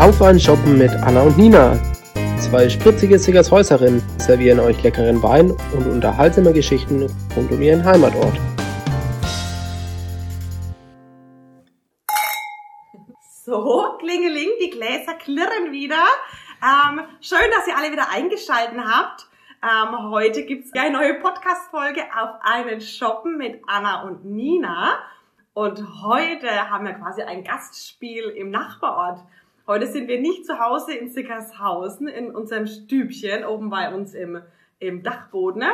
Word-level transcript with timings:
Auf 0.00 0.22
ein 0.22 0.38
Shoppen 0.38 0.78
mit 0.78 0.92
Anna 0.92 1.22
und 1.22 1.36
Nina. 1.36 1.76
Zwei 2.38 2.68
spritzige 2.68 3.18
Sickershäuserinnen 3.18 4.00
servieren 4.18 4.60
euch 4.60 4.80
leckeren 4.84 5.20
Wein 5.24 5.50
und 5.74 5.88
unterhaltsame 5.88 6.52
Geschichten 6.52 7.08
rund 7.34 7.50
um 7.50 7.60
ihren 7.60 7.84
Heimatort. 7.84 8.38
So, 13.44 13.96
klingeling, 13.98 14.50
die 14.62 14.70
Gläser 14.70 15.14
klirren 15.14 15.72
wieder. 15.72 16.04
Ähm, 16.62 17.00
schön, 17.20 17.50
dass 17.50 17.66
ihr 17.66 17.76
alle 17.76 17.90
wieder 17.90 18.08
eingeschaltet 18.08 18.78
habt. 18.78 19.26
Ähm, 19.64 20.12
heute 20.12 20.44
gibt's 20.44 20.72
eine 20.74 20.92
neue 20.92 21.14
Podcast-Folge 21.14 22.02
auf 22.16 22.36
einen 22.42 22.80
Shoppen 22.80 23.36
mit 23.36 23.60
Anna 23.66 24.02
und 24.02 24.24
Nina. 24.24 25.00
Und 25.54 26.04
heute 26.04 26.70
haben 26.70 26.86
wir 26.86 26.94
quasi 26.94 27.22
ein 27.22 27.42
Gastspiel 27.42 28.26
im 28.28 28.50
Nachbarort. 28.50 29.18
Heute 29.68 29.86
sind 29.86 30.08
wir 30.08 30.18
nicht 30.18 30.46
zu 30.46 30.58
Hause 30.58 30.94
in 30.94 31.10
Sickershausen 31.10 32.08
in 32.08 32.34
unserem 32.34 32.66
Stübchen 32.66 33.44
oben 33.44 33.68
bei 33.68 33.94
uns 33.94 34.14
im, 34.14 34.40
im 34.78 35.02
Dachboden, 35.02 35.60
ne? 35.60 35.68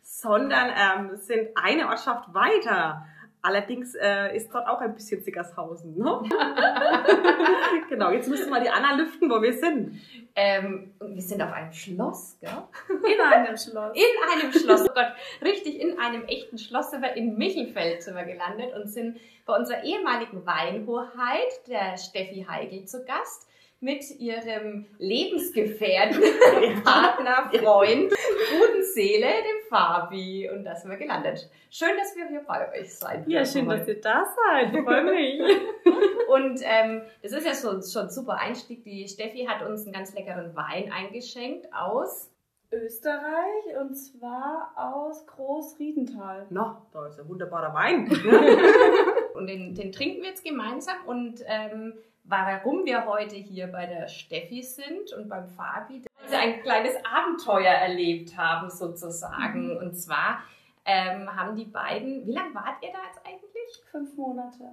sondern 0.00 0.70
ähm, 0.70 1.16
sind 1.16 1.50
eine 1.54 1.88
Ortschaft 1.88 2.32
weiter. 2.32 3.06
Allerdings 3.44 3.94
äh, 3.94 4.34
ist 4.34 4.48
dort 4.54 4.66
auch 4.66 4.80
ein 4.80 4.94
bisschen 4.94 5.22
Sickershausen. 5.22 5.98
Ne? 5.98 6.22
genau, 7.90 8.10
jetzt 8.10 8.26
müssen 8.26 8.48
wir 8.48 8.58
die 8.62 8.70
Anna 8.70 8.94
lüften, 8.94 9.28
wo 9.28 9.42
wir 9.42 9.52
sind. 9.52 10.00
Ähm, 10.34 10.94
wir 10.98 11.20
sind 11.20 11.42
auf 11.42 11.52
einem 11.52 11.70
Schloss, 11.70 12.38
gell? 12.40 12.50
In 12.88 13.20
einem 13.20 13.58
Schloss. 13.58 13.94
In 13.94 14.32
einem 14.32 14.50
Schloss, 14.50 14.88
oh 14.88 14.94
Gott, 14.94 15.12
richtig, 15.42 15.78
in 15.78 15.98
einem 15.98 16.24
echten 16.24 16.56
Schloss 16.56 16.90
sind 16.90 17.02
wir 17.02 17.12
in 17.16 17.36
Michelfeld 17.36 18.02
sind 18.02 18.16
wir 18.16 18.24
gelandet 18.24 18.74
und 18.74 18.88
sind 18.88 19.20
bei 19.44 19.54
unserer 19.54 19.84
ehemaligen 19.84 20.46
Weinhoheit, 20.46 21.68
der 21.68 21.98
Steffi 21.98 22.46
Heigl, 22.48 22.86
zu 22.86 23.04
Gast 23.04 23.46
mit 23.84 24.18
ihrem 24.18 24.86
Lebensgefährten, 24.98 26.22
Partner, 26.84 27.50
Freund, 27.52 28.10
guten 28.10 28.82
Seele, 28.94 29.26
dem 29.26 29.68
Fabi. 29.68 30.48
Und 30.50 30.64
da 30.64 30.74
sind 30.74 30.90
wir 30.90 30.96
gelandet. 30.96 31.50
Schön, 31.70 31.90
dass 31.98 32.16
wir 32.16 32.26
hier 32.28 32.42
bei 32.46 32.72
euch 32.72 32.94
sein 32.94 33.24
Ja, 33.28 33.44
schön, 33.44 33.68
dass 33.68 33.86
ihr 33.86 34.00
da 34.00 34.24
seid. 34.24 34.72
Freue 34.82 35.04
mich. 35.04 35.38
Und 36.28 36.60
ähm, 36.62 37.02
das 37.22 37.32
ist 37.32 37.46
ja 37.46 37.54
schon, 37.54 37.82
schon 37.82 38.04
ein 38.04 38.10
super 38.10 38.38
Einstieg. 38.38 38.82
Die 38.84 39.06
Steffi 39.06 39.44
hat 39.44 39.68
uns 39.68 39.84
einen 39.84 39.92
ganz 39.92 40.14
leckeren 40.14 40.56
Wein 40.56 40.90
eingeschenkt 40.90 41.66
aus 41.74 42.30
Österreich 42.72 43.78
und 43.80 43.94
zwar 43.94 44.72
aus 44.74 45.26
Großriedental. 45.26 46.46
Na, 46.50 46.82
da 46.92 47.06
ist 47.06 47.20
ein 47.20 47.28
wunderbarer 47.28 47.74
Wein. 47.74 48.10
und 49.34 49.46
den, 49.46 49.74
den 49.74 49.92
trinken 49.92 50.22
wir 50.22 50.30
jetzt 50.30 50.44
gemeinsam. 50.44 50.96
Und 51.06 51.44
ähm, 51.46 51.92
warum 52.24 52.84
wir 52.84 53.06
heute 53.06 53.36
hier 53.36 53.66
bei 53.68 53.86
der 53.86 54.08
Steffi 54.08 54.62
sind 54.62 55.12
und 55.12 55.28
beim 55.28 55.46
Fabi, 55.48 56.04
weil 56.20 56.28
sie 56.28 56.34
ein 56.36 56.62
kleines 56.62 56.94
Abenteuer 57.04 57.72
erlebt 57.72 58.36
haben 58.36 58.70
sozusagen. 58.70 59.76
Und 59.76 59.94
zwar 59.94 60.42
ähm, 60.84 61.34
haben 61.34 61.54
die 61.56 61.66
beiden, 61.66 62.26
wie 62.26 62.32
lange 62.32 62.54
wart 62.54 62.82
ihr 62.82 62.90
da 62.92 62.98
jetzt 63.06 63.24
eigentlich? 63.26 63.82
Fünf 63.90 64.16
Monate. 64.16 64.72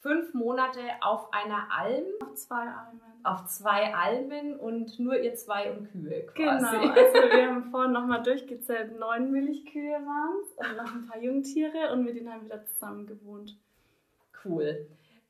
Fünf 0.00 0.32
Monate 0.32 0.80
auf 1.00 1.32
einer 1.32 1.66
Alm, 1.76 2.04
Auf 2.22 2.34
zwei 2.36 2.62
Almen. 2.62 3.00
auf 3.24 3.46
zwei 3.46 3.92
Almen 3.94 4.56
und 4.56 4.96
nur 5.00 5.18
ihr 5.18 5.34
zwei 5.34 5.72
und 5.72 5.90
Kühe 5.90 6.24
quasi. 6.26 6.76
Genau, 6.78 6.92
also 6.94 7.14
wir 7.14 7.48
haben 7.48 7.70
vorhin 7.72 7.92
nochmal 7.92 8.22
durchgezählt, 8.22 8.96
neun 8.98 9.32
Milchkühe 9.32 9.94
waren 9.94 10.36
es 10.44 10.52
und 10.68 10.76
noch 10.76 10.94
ein 10.94 11.06
paar 11.06 11.20
Jungtiere 11.20 11.92
und 11.92 12.04
mit 12.04 12.14
denen 12.16 12.32
haben 12.32 12.42
wir 12.48 12.56
da 12.56 12.64
zusammen 12.64 13.06
gewohnt. 13.08 13.56
Cool. 14.44 14.86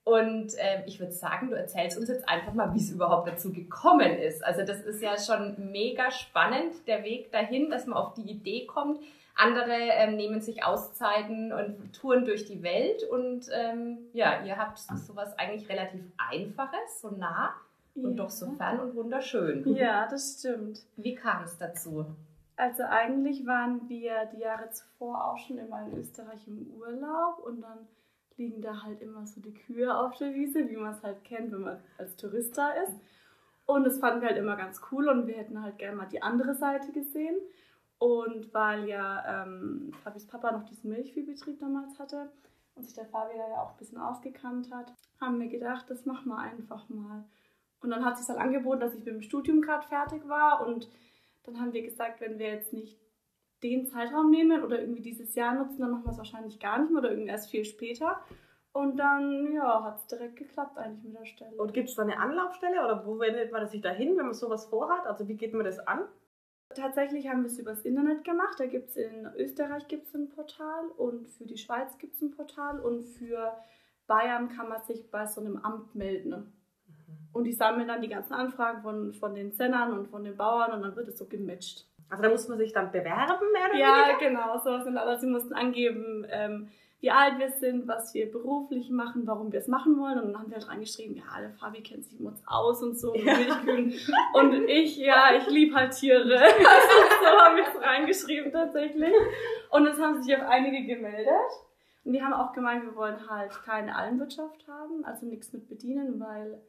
Und 0.09 0.53
ähm, 0.56 0.83
ich 0.87 0.98
würde 1.01 1.12
sagen, 1.12 1.51
du 1.51 1.56
erzählst 1.56 1.98
uns 1.98 2.09
jetzt 2.09 2.27
einfach 2.27 2.55
mal, 2.55 2.73
wie 2.73 2.78
es 2.78 2.91
überhaupt 2.91 3.28
dazu 3.28 3.53
gekommen 3.53 4.12
ist. 4.17 4.42
Also 4.42 4.64
das 4.64 4.81
ist 4.81 5.03
ja 5.03 5.19
schon 5.19 5.70
mega 5.70 6.11
spannend, 6.11 6.73
der 6.87 7.05
Weg 7.05 7.31
dahin, 7.31 7.69
dass 7.69 7.87
man 7.87 7.98
auf 7.98 8.14
die 8.14 8.23
Idee 8.23 8.64
kommt. 8.64 9.01
Andere 9.36 9.74
ähm, 9.74 10.17
nehmen 10.17 10.41
sich 10.41 10.64
Auszeiten 10.64 11.52
und 11.52 11.92
touren 11.92 12.24
durch 12.24 12.47
die 12.47 12.63
Welt. 12.63 13.02
Und 13.05 13.48
ähm, 13.52 13.98
ja, 14.14 14.42
ihr 14.45 14.57
habt 14.57 14.79
sowas 14.79 15.39
eigentlich 15.39 15.68
relativ 15.68 16.01
Einfaches, 16.17 17.02
so 17.02 17.11
nah 17.11 17.55
und 17.95 18.17
Ja. 18.17 18.24
doch 18.24 18.30
so 18.30 18.51
fern 18.52 18.80
und 18.80 18.95
wunderschön. 18.95 19.63
Ja, 19.77 20.08
das 20.08 20.39
stimmt. 20.39 20.80
Wie 20.97 21.14
kam 21.14 21.45
es 21.45 21.58
dazu? 21.58 22.07
Also 22.57 22.83
eigentlich 22.83 23.47
waren 23.47 23.89
wir 23.89 24.27
die 24.35 24.41
Jahre 24.41 24.70
zuvor 24.70 25.24
auch 25.33 25.39
schon 25.39 25.58
immer 25.58 25.86
in 25.86 25.98
Österreich 25.98 26.41
im 26.48 26.67
Urlaub 26.80 27.39
und 27.45 27.61
dann 27.61 27.86
liegen 28.38 28.62
da 28.62 28.82
halt 28.82 29.00
immer 29.02 29.26
so 29.26 29.40
die 29.40 29.52
Kühe 29.52 29.94
auf 29.94 30.16
der 30.16 30.34
Wiese, 30.34 30.68
wie 30.68 30.76
man 30.76 30.94
es 30.94 31.02
halt 31.02 31.22
kennt, 31.24 31.52
wenn 31.52 31.62
man 31.62 31.80
als 31.98 32.16
Tourist 32.16 32.56
da 32.56 32.70
ist. 32.70 32.94
Und 33.66 33.84
das 33.84 33.98
fanden 33.98 34.22
wir 34.22 34.28
halt 34.28 34.38
immer 34.38 34.56
ganz 34.56 34.80
cool 34.90 35.08
und 35.08 35.26
wir 35.26 35.36
hätten 35.36 35.62
halt 35.62 35.76
gerne 35.76 35.96
mal 35.96 36.06
die 36.06 36.22
andere 36.22 36.54
Seite 36.54 36.92
gesehen. 36.92 37.36
Und 37.98 38.54
weil 38.54 38.88
ja 38.88 39.42
ähm, 39.44 39.92
Fabis 40.04 40.26
Papa 40.26 40.52
noch 40.52 40.64
diesen 40.64 40.90
Milchviehbetrieb 40.90 41.58
damals 41.58 41.98
hatte 41.98 42.30
und 42.76 42.84
sich 42.84 42.94
der 42.94 43.06
Fabi 43.06 43.34
da 43.36 43.48
ja 43.48 43.60
auch 43.60 43.72
ein 43.72 43.76
bisschen 43.76 43.98
ausgekannt 43.98 44.72
hat, 44.72 44.92
haben 45.20 45.40
wir 45.40 45.48
gedacht, 45.48 45.90
das 45.90 46.06
machen 46.06 46.28
wir 46.28 46.38
einfach 46.38 46.88
mal. 46.88 47.24
Und 47.80 47.90
dann 47.90 48.05
hat 48.05 48.16
sich 48.16 48.28
halt 48.28 48.38
angeboten, 48.38 48.80
dass 48.80 48.94
ich 48.94 49.05
mit 49.05 49.14
dem 49.14 49.22
Studium 49.22 49.60
gerade 49.60 49.86
fertig 49.86 50.26
war 50.28 50.66
und 50.66 50.88
dann 51.42 51.60
haben 51.60 51.72
wir 51.72 51.82
gesagt, 51.82 52.20
wenn 52.20 52.38
wir 52.38 52.48
jetzt 52.48 52.72
nicht 52.72 52.96
den 53.63 53.86
Zeitraum 53.86 54.30
nehmen 54.30 54.63
oder 54.63 54.80
irgendwie 54.80 55.02
dieses 55.02 55.35
Jahr 55.35 55.55
nutzen, 55.55 55.80
dann 55.80 55.91
machen 55.91 56.05
wir 56.05 56.13
es 56.13 56.19
wahrscheinlich 56.19 56.61
gar 56.61 56.79
nicht 56.79 56.91
mehr 56.91 57.01
oder 57.01 57.11
irgendwie 57.11 57.30
erst 57.30 57.51
viel 57.51 57.64
später. 57.64 58.20
Und 58.73 58.96
dann, 58.96 59.52
ja, 59.52 59.83
hat 59.83 59.98
es 59.98 60.07
direkt 60.07 60.36
geklappt 60.36 60.79
eigentlich 60.79 61.02
mit 61.02 61.19
der 61.19 61.24
Stelle. 61.24 61.57
Und 61.57 61.74
gibt 61.74 61.89
es 61.89 61.97
da 61.97 62.02
eine 62.02 62.18
Anlaufstelle 62.18 62.85
oder 62.85 63.05
wo 63.07 63.18
wendet 63.18 63.51
man 63.51 63.67
sich 63.67 63.80
da 63.80 63.91
hin, 63.91 64.17
wenn 64.17 64.27
man 64.27 64.35
sowas 64.35 64.67
vorhat? 64.67 65.07
Also 65.07 65.27
wie 65.27 65.36
geht 65.36 65.55
man 65.55 65.64
das 65.64 65.80
an? 65.80 66.01
Tatsächlich 66.74 67.29
haben 67.29 67.41
wir 67.42 67.47
es 67.47 67.58
übers 67.58 67.83
Internet 67.83 68.24
gemacht. 68.24 68.55
Da 68.58 68.67
gibt 68.67 68.91
es 68.91 68.97
in 68.97 69.27
Österreich 69.36 69.89
gibt's 69.89 70.14
ein 70.14 70.29
Portal 70.29 70.86
und 70.97 71.27
für 71.29 71.47
die 71.47 71.57
Schweiz 71.57 71.97
gibt 71.98 72.14
es 72.14 72.23
ein 72.23 72.30
Portal 72.30 72.79
und 72.80 73.02
für 73.02 73.57
Bayern 74.07 74.48
kann 74.48 74.68
man 74.68 74.83
sich 74.83 75.11
bei 75.11 75.27
so 75.27 75.41
einem 75.41 75.57
Amt 75.57 75.95
melden. 75.95 76.52
Und 77.33 77.45
die 77.45 77.52
sammeln 77.52 77.89
dann 77.89 78.02
die 78.02 78.08
ganzen 78.08 78.35
Anfragen 78.35 78.83
von, 78.83 79.13
von 79.14 79.35
den 79.35 79.52
Sennern 79.52 79.92
und 79.92 80.08
von 80.08 80.24
den 80.24 80.36
Bauern 80.36 80.73
und 80.73 80.83
dann 80.83 80.97
wird 80.97 81.08
es 81.08 81.18
so 81.18 81.27
gematcht. 81.27 81.86
Also 82.11 82.23
da 82.23 82.30
muss 82.30 82.48
man 82.48 82.58
sich 82.58 82.73
dann 82.73 82.91
bewerben, 82.91 83.52
mehr 83.52 83.69
oder 83.70 83.79
Ja, 83.79 84.08
weniger? 84.08 84.19
genau, 84.29 84.58
so 84.58 84.83
sind 84.83 84.96
aber 84.96 85.19
sie 85.19 85.27
mussten 85.27 85.52
angeben, 85.55 86.27
ähm, 86.30 86.69
wie 87.01 87.11
alt 87.13 87.39
wir 87.39 87.51
sind, 87.51 87.86
was 87.86 88.13
wir 88.14 88.29
beruflich 88.30 88.91
machen, 88.91 89.23
warum 89.27 89.52
wir 89.52 89.61
es 89.61 89.69
machen 89.69 89.98
wollen. 90.01 90.18
Und 90.18 90.33
dann 90.33 90.39
haben 90.41 90.51
wir 90.51 90.57
halt 90.57 90.68
reingeschrieben, 90.68 91.17
ja, 91.17 91.41
der 91.41 91.51
Fabi 91.51 91.80
kennt 91.80 92.05
sich 92.05 92.18
mit 92.18 92.29
uns 92.30 92.42
aus 92.47 92.83
und 92.83 92.98
so, 92.98 93.14
Ja. 93.14 93.35
Und 94.35 94.52
ich, 94.68 94.97
ja, 94.97 95.35
ich 95.36 95.47
liebe 95.48 95.77
halt 95.77 95.92
Tiere. 95.92 96.24
Also, 96.42 97.23
so 97.23 97.39
habe 97.41 97.61
ich 97.61 97.67
es 97.67 97.80
reingeschrieben 97.80 98.51
tatsächlich. 98.51 99.13
Und 99.70 99.86
es 99.86 100.01
haben 100.01 100.20
sich 100.23 100.36
auch 100.36 100.48
einige 100.48 100.86
gemeldet. 100.92 101.29
Und 102.05 102.14
die 102.14 102.23
haben 102.23 102.33
auch 102.33 102.52
gemeint, 102.52 102.85
wir 102.85 102.97
wollen 102.97 103.29
halt 103.29 103.52
keine 103.64 103.95
Almwirtschaft 103.95 104.67
haben, 104.67 105.05
also 105.05 105.27
nichts 105.27 105.52
mit 105.52 105.68
bedienen, 105.68 106.18
weil 106.18 106.61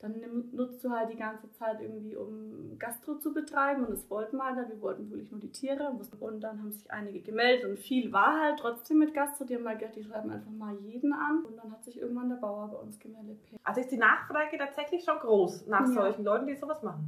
dann 0.00 0.14
nutzt 0.52 0.84
du 0.84 0.90
halt 0.90 1.10
die 1.10 1.16
ganze 1.16 1.50
Zeit 1.52 1.80
irgendwie, 1.80 2.14
um 2.16 2.76
Gastro 2.78 3.14
zu 3.14 3.32
betreiben 3.32 3.84
und 3.84 3.90
das 3.92 4.10
wollten 4.10 4.36
wir 4.36 4.44
halt, 4.44 4.68
wir 4.68 4.80
wollten 4.82 5.08
wirklich 5.10 5.30
nur 5.30 5.40
die 5.40 5.50
Tiere 5.52 5.96
und 6.20 6.40
dann 6.42 6.58
haben 6.58 6.72
sich 6.72 6.90
einige 6.90 7.20
gemeldet 7.20 7.64
und 7.68 7.78
viel 7.78 8.12
war 8.12 8.38
halt 8.40 8.58
trotzdem 8.58 8.98
mit 8.98 9.14
Gastro, 9.14 9.44
die 9.44 9.54
haben 9.54 9.62
mal 9.62 9.76
gedacht, 9.78 9.96
die 9.96 10.02
schreiben 10.04 10.30
einfach 10.30 10.50
mal 10.50 10.74
jeden 10.82 11.12
an 11.12 11.44
und 11.44 11.56
dann 11.56 11.70
hat 11.72 11.84
sich 11.84 11.98
irgendwann 12.00 12.28
der 12.28 12.36
Bauer 12.36 12.68
bei 12.68 12.78
uns 12.78 12.98
gemeldet. 12.98 13.38
Also 13.62 13.80
ist 13.80 13.90
die 13.92 13.96
Nachfrage 13.96 14.58
tatsächlich 14.58 15.04
schon 15.04 15.18
groß 15.18 15.66
nach 15.68 15.80
Ja. 15.80 15.86
solchen 16.02 16.24
Leuten, 16.24 16.46
die 16.46 16.56
sowas 16.56 16.82
machen. 16.82 17.06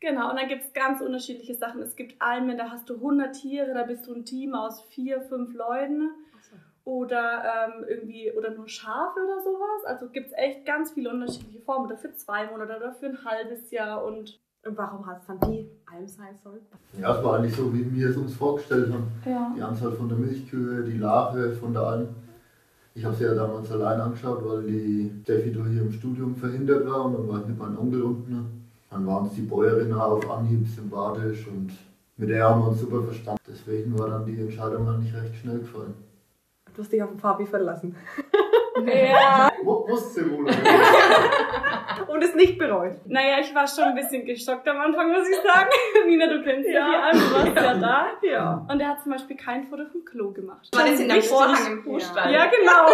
Genau, 0.00 0.30
und 0.30 0.36
dann 0.38 0.48
gibt 0.48 0.62
es 0.62 0.72
ganz 0.72 1.00
unterschiedliche 1.00 1.54
Sachen. 1.56 1.82
Es 1.82 1.96
gibt 1.96 2.22
Almen, 2.22 2.56
da 2.56 2.70
hast 2.70 2.88
du 2.88 2.94
100 2.94 3.34
Tiere, 3.34 3.74
da 3.74 3.82
bist 3.82 4.06
du 4.06 4.14
ein 4.14 4.24
Team 4.24 4.54
aus 4.54 4.80
vier, 4.84 5.20
fünf 5.22 5.52
Leuten 5.54 6.10
oder 6.88 7.42
ähm, 7.44 7.84
irgendwie 7.86 8.32
oder 8.32 8.50
nur 8.54 8.66
Schafe 8.66 9.20
oder 9.22 9.40
sowas. 9.42 9.84
Also 9.84 10.08
gibt 10.08 10.28
es 10.28 10.32
echt 10.36 10.64
ganz 10.64 10.92
viele 10.92 11.10
unterschiedliche 11.10 11.60
Formen. 11.60 11.84
Oder 11.86 11.98
für 11.98 12.14
zwei 12.14 12.46
Monate 12.46 12.76
oder 12.78 12.92
für 12.94 13.06
ein 13.06 13.24
halbes 13.24 13.70
Jahr 13.70 14.02
und 14.04 14.40
warum 14.64 15.06
hat 15.06 15.20
es 15.20 15.26
dann 15.26 15.38
die 15.50 15.68
Alm 15.84 16.08
sein 16.08 16.34
sollen? 16.42 16.60
Ja, 16.98 17.14
es 17.16 17.22
war 17.22 17.36
eigentlich 17.36 17.54
so, 17.54 17.72
wie 17.74 17.94
wir 17.94 18.08
es 18.08 18.16
uns 18.16 18.34
vorgestellt 18.34 18.90
haben. 18.90 19.12
ja. 19.26 19.52
Die 19.54 19.60
Anzahl 19.60 19.92
von 19.92 20.08
der 20.08 20.16
Milchkühe, 20.16 20.82
die 20.84 20.96
Larve 20.96 21.52
von 21.52 21.74
der 21.74 21.82
Alm. 21.82 22.08
Ich 22.94 23.04
habe 23.04 23.14
sie 23.14 23.24
ja 23.24 23.34
damals 23.34 23.70
allein 23.70 24.00
angeschaut, 24.00 24.42
weil 24.42 24.62
die 24.62 25.12
Steffi 25.22 25.52
da 25.52 25.64
hier 25.66 25.82
im 25.82 25.92
Studium 25.92 26.34
verhindert 26.36 26.88
war 26.88 27.04
und 27.04 27.12
dann 27.12 27.28
war 27.28 27.40
ich 27.40 27.46
mit 27.46 27.58
meinem 27.58 27.78
Onkel 27.78 28.02
unten. 28.02 28.66
Dann 28.90 29.06
waren 29.06 29.26
es 29.26 29.34
die 29.34 29.42
Bäuerinnen 29.42 29.92
auf 29.92 30.28
Anhieb 30.30 30.66
sympathisch 30.66 31.46
und 31.48 31.70
mit 32.16 32.30
der 32.30 32.48
haben 32.48 32.62
wir 32.62 32.68
uns 32.68 32.80
super 32.80 33.02
verstanden. 33.02 33.42
Deswegen 33.46 33.96
war 33.98 34.08
dann 34.08 34.24
die 34.24 34.40
Entscheidung 34.40 34.88
eigentlich 34.88 35.14
recht 35.14 35.36
schnell 35.36 35.58
gefallen. 35.58 36.07
Du 36.78 36.84
hast 36.84 36.92
dich 36.92 37.02
auf 37.02 37.10
den 37.10 37.18
Fabi 37.18 37.44
verlassen. 37.44 37.96
ja. 38.86 39.50
Und 42.06 42.22
das 42.22 42.36
nicht 42.36 42.56
bereut. 42.56 42.98
Naja, 43.04 43.40
ich 43.40 43.52
war 43.52 43.66
schon 43.66 43.82
ein 43.82 43.96
bisschen 43.96 44.24
geschockt 44.24 44.68
am 44.68 44.78
Anfang, 44.78 45.10
muss 45.10 45.28
ich 45.28 45.38
sagen. 45.38 45.70
Nina, 46.06 46.28
du 46.28 46.40
kennst 46.44 46.68
ja, 46.68 46.88
die 46.88 46.94
Alm, 46.94 47.18
du 47.18 47.34
warst 47.34 47.56
ja, 47.56 47.74
da. 47.74 48.06
Ja. 48.22 48.64
Und 48.70 48.78
er 48.78 48.90
hat 48.90 49.02
zum 49.02 49.10
Beispiel 49.10 49.36
kein 49.36 49.66
Foto 49.66 49.86
vom 49.90 50.04
Klo 50.04 50.30
gemacht. 50.30 50.68
War 50.72 50.84
das 50.84 51.00
in 51.00 51.08
Wichtig. 51.08 51.28
Vorhang 51.28 51.66
im 51.66 51.82
Kuhstall? 51.82 52.32
Ja, 52.32 52.46
genau. 52.46 52.86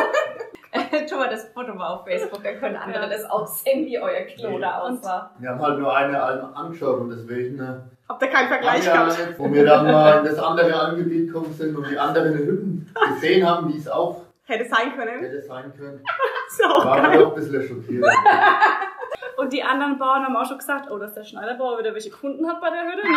Tu 1.06 1.16
mal 1.16 1.28
das 1.28 1.50
Foto 1.52 1.74
mal 1.74 1.88
auf 1.88 2.04
Facebook, 2.04 2.42
dann 2.42 2.58
können 2.58 2.76
andere 2.76 3.10
das 3.10 3.26
auch 3.26 3.46
sehen, 3.46 3.84
wie 3.84 3.98
euer 3.98 4.22
Klo 4.22 4.58
da 4.58 4.78
aussah. 4.78 5.30
Wir 5.38 5.50
haben 5.50 5.60
halt 5.60 5.78
nur 5.78 5.94
eine 5.94 6.22
Alm 6.22 6.54
angeschaut 6.54 7.00
und 7.00 7.10
deswegen 7.10 7.60
äh, 7.60 7.80
Habt 8.08 8.22
ihr 8.22 8.28
keinen 8.28 8.48
Vergleich 8.48 8.88
haben 8.88 9.08
gehabt? 9.08 9.38
wo 9.38 9.50
wir 9.52 9.64
dann 9.64 9.86
mal 9.86 10.18
in 10.18 10.24
das 10.26 10.38
andere 10.38 10.78
Angebiet 10.78 11.26
gekommen 11.28 11.52
sind 11.54 11.74
und 11.76 11.88
die 11.90 11.98
anderen 11.98 12.34
Hütten 12.34 12.94
gesehen 13.14 13.46
haben, 13.48 13.72
wie 13.72 13.78
es 13.78 13.88
auch 13.88 14.22
Hätte 14.46 14.68
sein 14.68 14.94
können. 14.94 15.20
hätte 15.20 15.42
sein 15.42 15.72
können, 15.76 16.02
Ist 16.48 16.64
auch 16.64 16.84
waren 16.84 17.02
geil. 17.02 17.24
auch 17.24 17.28
ein 17.30 17.34
bisschen 17.34 17.62
schockiert. 17.66 18.04
Und 19.36 19.52
die 19.52 19.62
anderen 19.64 19.98
Bauern 19.98 20.22
haben 20.24 20.36
auch 20.36 20.46
schon 20.46 20.58
gesagt, 20.58 20.88
oh, 20.90 20.98
dass 20.98 21.14
der 21.14 21.24
Schneiderbauer 21.24 21.78
wieder 21.78 21.92
welche 21.92 22.10
Kunden 22.10 22.46
hat 22.48 22.60
bei 22.60 22.70
der 22.70 22.84
Hütte. 22.84 23.06
Ne? 23.08 23.16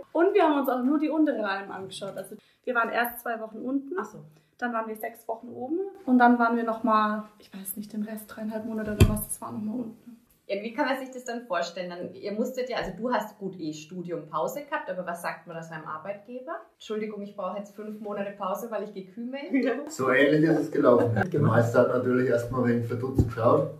Und 0.12 0.34
wir 0.34 0.42
haben 0.42 0.58
uns 0.58 0.68
auch 0.68 0.82
nur 0.82 0.98
die 0.98 1.08
untere 1.10 1.46
Alm 1.48 1.70
angeschaut. 1.70 2.16
Also 2.16 2.34
wir 2.64 2.74
waren 2.74 2.88
erst 2.90 3.20
zwei 3.20 3.38
Wochen 3.40 3.58
unten, 3.58 3.94
Ach 4.00 4.04
so. 4.04 4.24
dann 4.58 4.72
waren 4.72 4.88
wir 4.88 4.96
sechs 4.96 5.28
Wochen 5.28 5.48
oben 5.48 5.78
und 6.06 6.18
dann 6.18 6.38
waren 6.40 6.56
wir 6.56 6.64
nochmal, 6.64 7.22
ich 7.38 7.52
weiß 7.54 7.76
nicht, 7.76 7.92
den 7.92 8.02
Rest, 8.02 8.24
dreieinhalb 8.34 8.64
Monate 8.64 8.92
oder 8.92 9.08
was, 9.08 9.28
das 9.28 9.40
war 9.40 9.52
nochmal 9.52 9.76
unten. 9.76 10.05
Ja, 10.48 10.62
wie 10.62 10.72
kann 10.72 10.86
man 10.86 10.96
sich 10.96 11.10
das 11.10 11.24
dann 11.24 11.42
vorstellen? 11.42 11.90
Dann, 11.90 12.14
ihr 12.14 12.30
musstet 12.30 12.70
ja, 12.70 12.76
also 12.76 12.92
du 12.96 13.12
hast 13.12 13.36
gut 13.36 13.58
eh 13.58 13.72
Studium 13.72 14.28
Pause 14.28 14.60
gehabt, 14.62 14.88
aber 14.88 15.04
was 15.04 15.20
sagt 15.20 15.48
man 15.48 15.56
das 15.56 15.70
seinem 15.70 15.84
Arbeitgeber? 15.84 16.52
Entschuldigung, 16.74 17.20
ich 17.22 17.34
brauche 17.34 17.58
jetzt 17.58 17.74
fünf 17.74 18.00
Monate 18.00 18.30
Pause, 18.38 18.70
weil 18.70 18.84
ich 18.84 18.94
gekümmelt. 18.94 19.90
So 19.90 20.08
ähnlich 20.10 20.48
ist 20.48 20.60
es 20.60 20.70
gelaufen. 20.70 21.20
Der 21.32 21.40
Meister 21.40 21.80
hat 21.80 21.88
natürlich 21.88 22.28
erstmal 22.28 22.64
wegen 22.68 22.84
verdutzt 22.84 23.26
geschaut, 23.26 23.70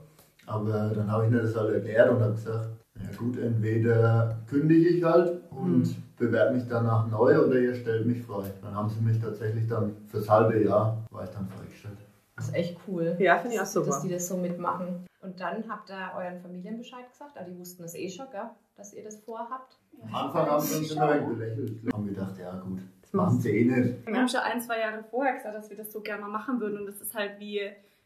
aber 0.46 0.90
dann 0.92 1.08
habe 1.08 1.26
ich 1.26 1.30
mir 1.30 1.42
das 1.42 1.54
halt 1.54 1.72
erklärt 1.72 2.10
und 2.10 2.20
habe 2.20 2.32
gesagt, 2.32 2.68
ja 2.96 3.16
gut, 3.16 3.38
entweder 3.38 4.36
kündige 4.50 4.88
ich 4.88 5.04
halt 5.04 5.40
und 5.50 5.94
bewerbe 6.16 6.54
mich 6.54 6.64
danach 6.68 7.06
neu 7.08 7.38
oder 7.44 7.60
ihr 7.60 7.76
stellt 7.76 8.06
mich 8.06 8.22
frei. 8.22 8.50
Dann 8.62 8.74
haben 8.74 8.88
sie 8.88 9.00
mich 9.00 9.20
tatsächlich 9.20 9.68
dann 9.68 9.94
fürs 10.08 10.28
halbe 10.28 10.64
Jahr, 10.64 11.04
war 11.10 11.22
ich 11.22 11.30
dann 11.30 11.46
freigestellt. 11.46 11.98
Das 12.34 12.48
ist 12.48 12.54
echt 12.54 12.76
cool. 12.88 13.14
Ja, 13.20 13.38
finde 13.38 13.54
ich 13.54 13.60
auch 13.62 13.66
super. 13.66 13.86
dass 13.86 14.02
die 14.02 14.10
das 14.10 14.26
so 14.26 14.36
mitmachen. 14.36 15.06
Und 15.26 15.40
dann 15.40 15.64
habt 15.68 15.90
ihr 15.90 16.12
euren 16.16 16.40
Familien 16.40 16.78
Bescheid 16.78 17.10
gesagt, 17.10 17.36
aber 17.36 17.50
die 17.50 17.58
wussten 17.58 17.82
das 17.82 17.96
eh 17.96 18.08
schon, 18.08 18.30
gell? 18.30 18.48
dass 18.76 18.94
ihr 18.94 19.02
das 19.02 19.16
vorhabt. 19.16 19.76
Am 20.04 20.14
Anfang 20.14 20.46
haben 20.48 20.60
sie 20.60 20.78
uns 20.78 20.92
immer 20.92 21.08
ein 21.08 21.28
belächelt. 21.28 21.82
Wir 21.82 21.92
haben 21.92 22.06
gedacht, 22.06 22.38
ja 22.38 22.54
gut, 22.60 22.80
das 23.02 23.12
machen 23.12 23.40
sie 23.40 23.50
eh 23.50 23.64
nicht. 23.64 24.06
Wir 24.06 24.16
haben 24.16 24.28
schon 24.28 24.40
ein, 24.40 24.60
zwei 24.60 24.78
Jahre 24.78 25.02
vorher 25.10 25.34
gesagt, 25.34 25.56
dass 25.56 25.68
wir 25.68 25.76
das 25.76 25.90
so 25.90 26.00
gerne 26.00 26.22
mal 26.22 26.28
machen 26.28 26.60
würden. 26.60 26.78
Und 26.78 26.86
das 26.86 27.00
ist 27.00 27.12
halt 27.12 27.40
wie, 27.40 27.60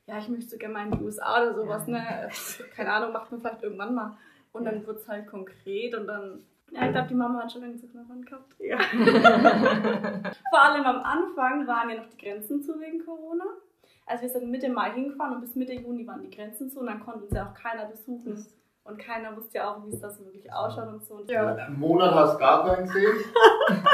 ja, 0.07 0.19
ich 0.19 0.29
möchte 0.31 0.49
so 0.49 0.57
gerne 0.57 0.73
mal 0.73 0.87
in 0.87 0.93
die 0.93 1.05
USA 1.05 1.43
oder 1.43 1.55
sowas, 1.55 1.87
ne? 1.89 2.31
Keine 2.75 2.91
Ahnung, 2.91 3.13
macht 3.13 3.31
man 3.31 3.41
vielleicht 3.41 3.63
irgendwann 3.63 3.95
mal. 3.95 4.17
Und 4.53 4.65
dann 4.65 4.87
wird 4.87 5.01
es 5.01 5.07
halt 5.07 5.27
konkret 5.27 5.95
und 5.95 6.07
dann, 6.07 6.41
ja, 6.71 6.87
ich 6.87 6.93
glaube, 6.93 7.09
die 7.09 7.15
Mama 7.15 7.43
hat 7.43 7.53
schon 7.53 7.65
einen 7.65 7.79
Zug 7.79 7.93
davon 7.93 8.25
gehabt. 8.25 8.55
Ja. 8.61 8.79
Vor 10.49 10.63
allem 10.63 10.85
am 10.87 11.03
Anfang 11.03 11.67
waren 11.67 11.91
ja 11.91 11.97
noch 11.97 12.09
die 12.09 12.17
Grenzen 12.17 12.63
zu 12.63 12.81
wegen 12.81 13.05
Corona. 13.05 13.45
Also 14.07 14.23
wir 14.23 14.29
sind 14.31 14.51
Mitte 14.51 14.69
Mai 14.69 14.91
hingefahren 14.93 15.35
und 15.35 15.41
bis 15.41 15.55
Mitte 15.55 15.73
Juni 15.73 16.07
waren 16.07 16.23
die 16.23 16.31
Grenzen 16.35 16.69
zu 16.71 16.81
und 16.81 16.87
dann 16.87 17.01
konnte 17.01 17.25
uns 17.25 17.33
ja 17.35 17.49
auch 17.49 17.55
keiner 17.55 17.87
besuchen. 17.87 18.47
Und 18.83 18.99
keiner 18.99 19.37
wusste 19.37 19.59
ja 19.59 19.71
auch, 19.73 19.85
wie 19.85 19.91
es 19.95 20.01
da 20.01 20.11
so 20.11 20.25
wirklich 20.25 20.53
ausschaut 20.53 20.89
und 20.89 21.05
so. 21.05 21.15
Und, 21.17 21.31
Einen 21.31 21.79
Monat 21.79 22.13
hast 22.15 22.35
du 22.35 22.39
gar 22.39 22.67
keinen 22.67 22.87
gesehen. 22.87 23.17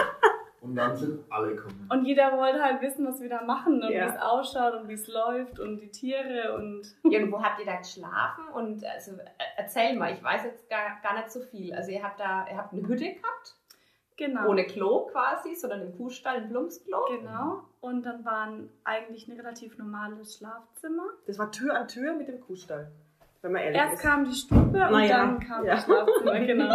Und 0.62 0.75
dann 0.75 0.97
sind 0.97 1.20
alle 1.31 1.55
gekommen. 1.55 1.87
und 1.93 2.05
jeder 2.06 2.37
wollte 2.37 2.61
halt 2.61 2.82
wissen, 2.82 3.06
was 3.06 3.20
wir 3.20 3.29
da 3.29 3.44
machen 3.44 3.85
und 3.85 3.88
Ja. 3.93 4.06
wie 4.06 4.17
es 4.17 4.20
ausschaut 4.20 4.75
und 4.75 4.88
wie 4.88 4.94
es 4.94 5.06
läuft 5.06 5.61
und 5.61 5.79
die 5.79 5.91
Tiere 5.93 6.56
und 6.56 6.82
Irgendwo 7.05 7.41
habt 7.41 7.61
ihr 7.61 7.67
da 7.67 7.76
geschlafen 7.76 8.49
und 8.53 8.85
also 8.85 9.12
äh, 9.12 9.25
erzähl 9.58 9.94
mal, 9.97 10.12
ich 10.12 10.20
weiß 10.25 10.43
jetzt 10.43 10.69
gar, 10.69 10.99
gar 11.05 11.14
nicht 11.19 11.31
so 11.31 11.38
viel. 11.38 11.73
Also 11.73 11.93
ihr 11.93 12.03
habt 12.03 12.19
da, 12.19 12.47
ihr 12.50 12.56
habt 12.56 12.73
eine 12.73 12.82
Hütte 12.82 13.05
gehabt, 13.05 13.55
genau. 14.17 14.49
ohne 14.49 14.64
Klo 14.67 15.06
quasi, 15.06 15.55
sondern 15.55 15.82
im 15.82 15.97
Kuhstall 15.97 16.38
ein 16.38 16.49
Plumpsklo. 16.49 17.05
Genau. 17.11 17.62
Und 17.86 18.02
dann 18.04 18.24
waren 18.24 18.68
eigentlich 18.82 19.28
ein 19.28 19.36
relativ 19.36 19.78
normales 19.78 20.38
Schlafzimmer. 20.38 21.04
Das 21.28 21.38
war 21.38 21.52
Tür 21.52 21.78
an 21.78 21.86
Tür 21.86 22.14
mit 22.14 22.26
dem 22.26 22.40
Kuhstall. 22.40 22.90
Wenn 23.42 23.52
man 23.52 23.62
ehrlich 23.62 23.80
Erst 23.80 23.94
ist. 23.94 24.02
kam 24.02 24.24
die 24.24 24.34
Stube 24.34 24.62
und 24.64 24.72
Naja, 24.72 25.18
dann 25.18 25.38
kam 25.38 25.64
ja. 25.64 25.76
das 25.76 25.84
Schlafzimmer, 25.84 26.40
genau. 26.46 26.74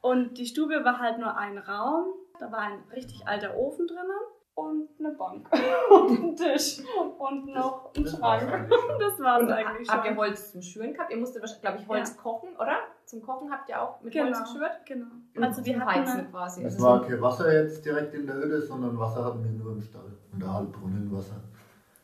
Und 0.00 0.38
die 0.38 0.46
Stube 0.46 0.84
war 0.84 1.00
halt 1.00 1.18
nur 1.18 1.36
ein 1.36 1.58
Raum. 1.58 2.04
Da 2.38 2.52
war 2.52 2.60
ein 2.60 2.84
richtig 2.94 3.26
alter 3.26 3.56
Ofen 3.56 3.88
drinnen 3.88 4.10
und 4.54 4.88
eine 4.98 5.10
Bank 5.12 5.48
und 5.90 6.10
ein 6.22 6.36
Tisch 6.36 6.80
und 7.18 7.46
noch 7.46 7.90
ein 7.96 8.04
Das 8.04 8.20
war's 8.20 8.42
Schrank. 8.42 8.52
eigentlich 8.52 8.80
schon. 8.80 8.98
Das 9.00 9.20
war 9.20 9.40
es 9.40 9.48
eigentlich 9.50 9.88
habt 9.90 10.04
ihr 10.04 10.10
schon. 10.10 10.18
Holz 10.18 10.52
zum 10.52 10.62
Schüren 10.62 10.92
gehabt? 10.92 11.10
Ihr 11.10 11.16
musstet, 11.18 11.60
glaube 11.60 11.78
ich, 11.78 11.88
Holz 11.88 12.16
kochen, 12.16 12.50
oder? 12.56 12.76
Zum 13.04 13.22
Kochen 13.22 13.50
habt 13.50 13.68
ihr 13.68 13.80
auch 13.82 14.00
mit 14.00 14.12
Genau. 14.12 14.26
Holz 14.26 14.42
geschürt? 14.52 14.86
Genau. 14.86 15.06
Und 15.36 15.44
Also 15.44 15.64
wir 15.64 15.84
Heizen 15.86 16.30
quasi. 16.30 16.62
Es 16.64 16.74
Also 16.74 16.86
war 16.86 17.02
kein 17.06 17.20
Wasser 17.20 17.52
jetzt 17.62 17.84
direkt 17.84 18.14
in 18.14 18.26
der 18.26 18.36
Hütte, 18.36 18.62
sondern 18.62 18.98
Wasser 18.98 19.24
hatten 19.24 19.42
wir 19.44 19.50
nur 19.50 19.72
im 19.72 19.82
Stall. 19.82 20.12
Und 20.32 20.42
da 20.42 20.54
halt 20.54 20.72
Brunnenwasser. 20.72 21.40